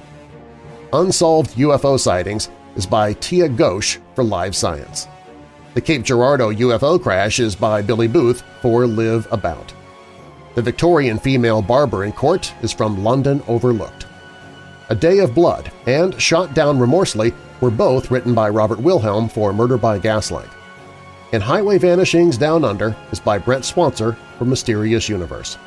Unsolved 0.93 1.51
UFO 1.57 1.99
Sightings 1.99 2.49
is 2.75 2.87
by 2.87 3.13
Tia 3.13 3.47
Ghosh 3.47 3.99
for 4.15 4.23
Live 4.23 4.55
Science. 4.55 5.07
The 5.75 5.81
Cape 5.81 6.03
Girardeau 6.03 6.49
UFO 6.49 7.01
crash 7.01 7.39
is 7.39 7.55
by 7.55 7.83
Billy 7.83 8.07
Booth 8.07 8.43
for 8.61 8.83
LiveAbout. 8.83 9.73
The 10.53 10.61
Victorian 10.61 11.17
female 11.17 11.61
barber 11.61 12.03
in 12.03 12.11
court 12.11 12.53
is 12.61 12.73
from 12.73 13.05
London 13.05 13.41
Overlooked. 13.47 14.05
A 14.89 14.95
Day 14.95 15.19
of 15.19 15.33
Blood 15.33 15.71
and 15.87 16.19
Shot 16.21 16.53
Down 16.53 16.77
Remorsely 16.77 17.33
were 17.61 17.71
both 17.71 18.11
written 18.11 18.33
by 18.33 18.49
Robert 18.49 18.79
Wilhelm 18.79 19.29
for 19.29 19.53
Murder 19.53 19.77
by 19.77 19.97
Gaslight. 19.97 20.49
And 21.31 21.41
Highway 21.41 21.77
Vanishings 21.77 22.37
Down 22.37 22.65
Under 22.65 22.93
is 23.13 23.19
by 23.21 23.37
Brent 23.37 23.63
Swancer 23.63 24.17
for 24.37 24.43
Mysterious 24.43 25.07
Universe. 25.07 25.57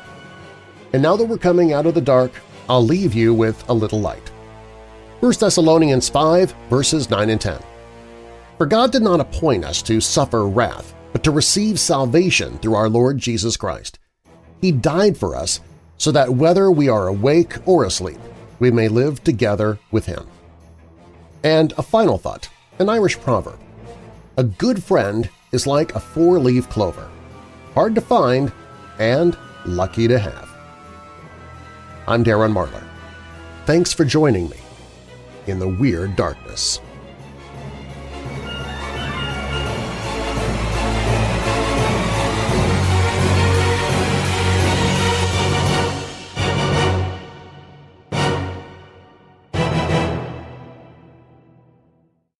And 0.93 1.01
now 1.01 1.15
that 1.15 1.25
we're 1.25 1.39
coming 1.39 1.73
out 1.73 1.87
of 1.87 1.95
the 1.95 2.01
dark, 2.01 2.31
I'll 2.69 2.85
leave 2.85 3.15
you 3.15 3.33
with 3.33 3.67
a 3.67 3.73
little 3.73 3.99
light. 3.99 4.29
1 5.21 5.33
Thessalonians 5.39 6.09
5 6.09 6.53
verses 6.69 7.09
9 7.09 7.31
and 7.31 7.41
10. 7.41 7.59
For 8.59 8.67
God 8.67 8.91
did 8.91 9.01
not 9.01 9.19
appoint 9.19 9.65
us 9.65 9.81
to 9.81 9.99
suffer 9.99 10.47
wrath, 10.47 10.93
but 11.11 11.23
to 11.23 11.31
receive 11.31 11.79
salvation 11.79 12.59
through 12.59 12.75
our 12.75 12.87
Lord 12.87 13.17
Jesus 13.17 13.57
Christ. 13.57 13.97
He 14.61 14.71
died 14.71 15.17
for 15.17 15.35
us 15.35 15.59
so 15.97 16.11
that 16.11 16.35
whether 16.35 16.71
we 16.71 16.89
are 16.89 17.07
awake 17.07 17.55
or 17.65 17.85
asleep, 17.85 18.19
we 18.59 18.71
may 18.71 18.87
live 18.87 19.23
together 19.23 19.79
with 19.91 20.05
Him. 20.05 20.25
And 21.43 21.73
a 21.77 21.83
final 21.83 22.17
thought, 22.17 22.49
an 22.79 22.89
Irish 22.89 23.19
proverb. 23.19 23.59
A 24.37 24.43
good 24.43 24.83
friend 24.83 25.29
is 25.51 25.67
like 25.67 25.95
a 25.95 25.99
four-leaf 25.99 26.69
clover, 26.69 27.09
hard 27.73 27.95
to 27.95 28.01
find 28.01 28.51
and 28.99 29.37
lucky 29.65 30.07
to 30.07 30.19
have. 30.19 30.49
I'm 32.07 32.23
Darren 32.23 32.53
Marlar. 32.53 32.83
Thanks 33.65 33.93
for 33.93 34.05
joining 34.05 34.49
me 34.49 34.57
in 35.47 35.59
the 35.59 35.67
Weird 35.67 36.15
Darkness. 36.15 36.79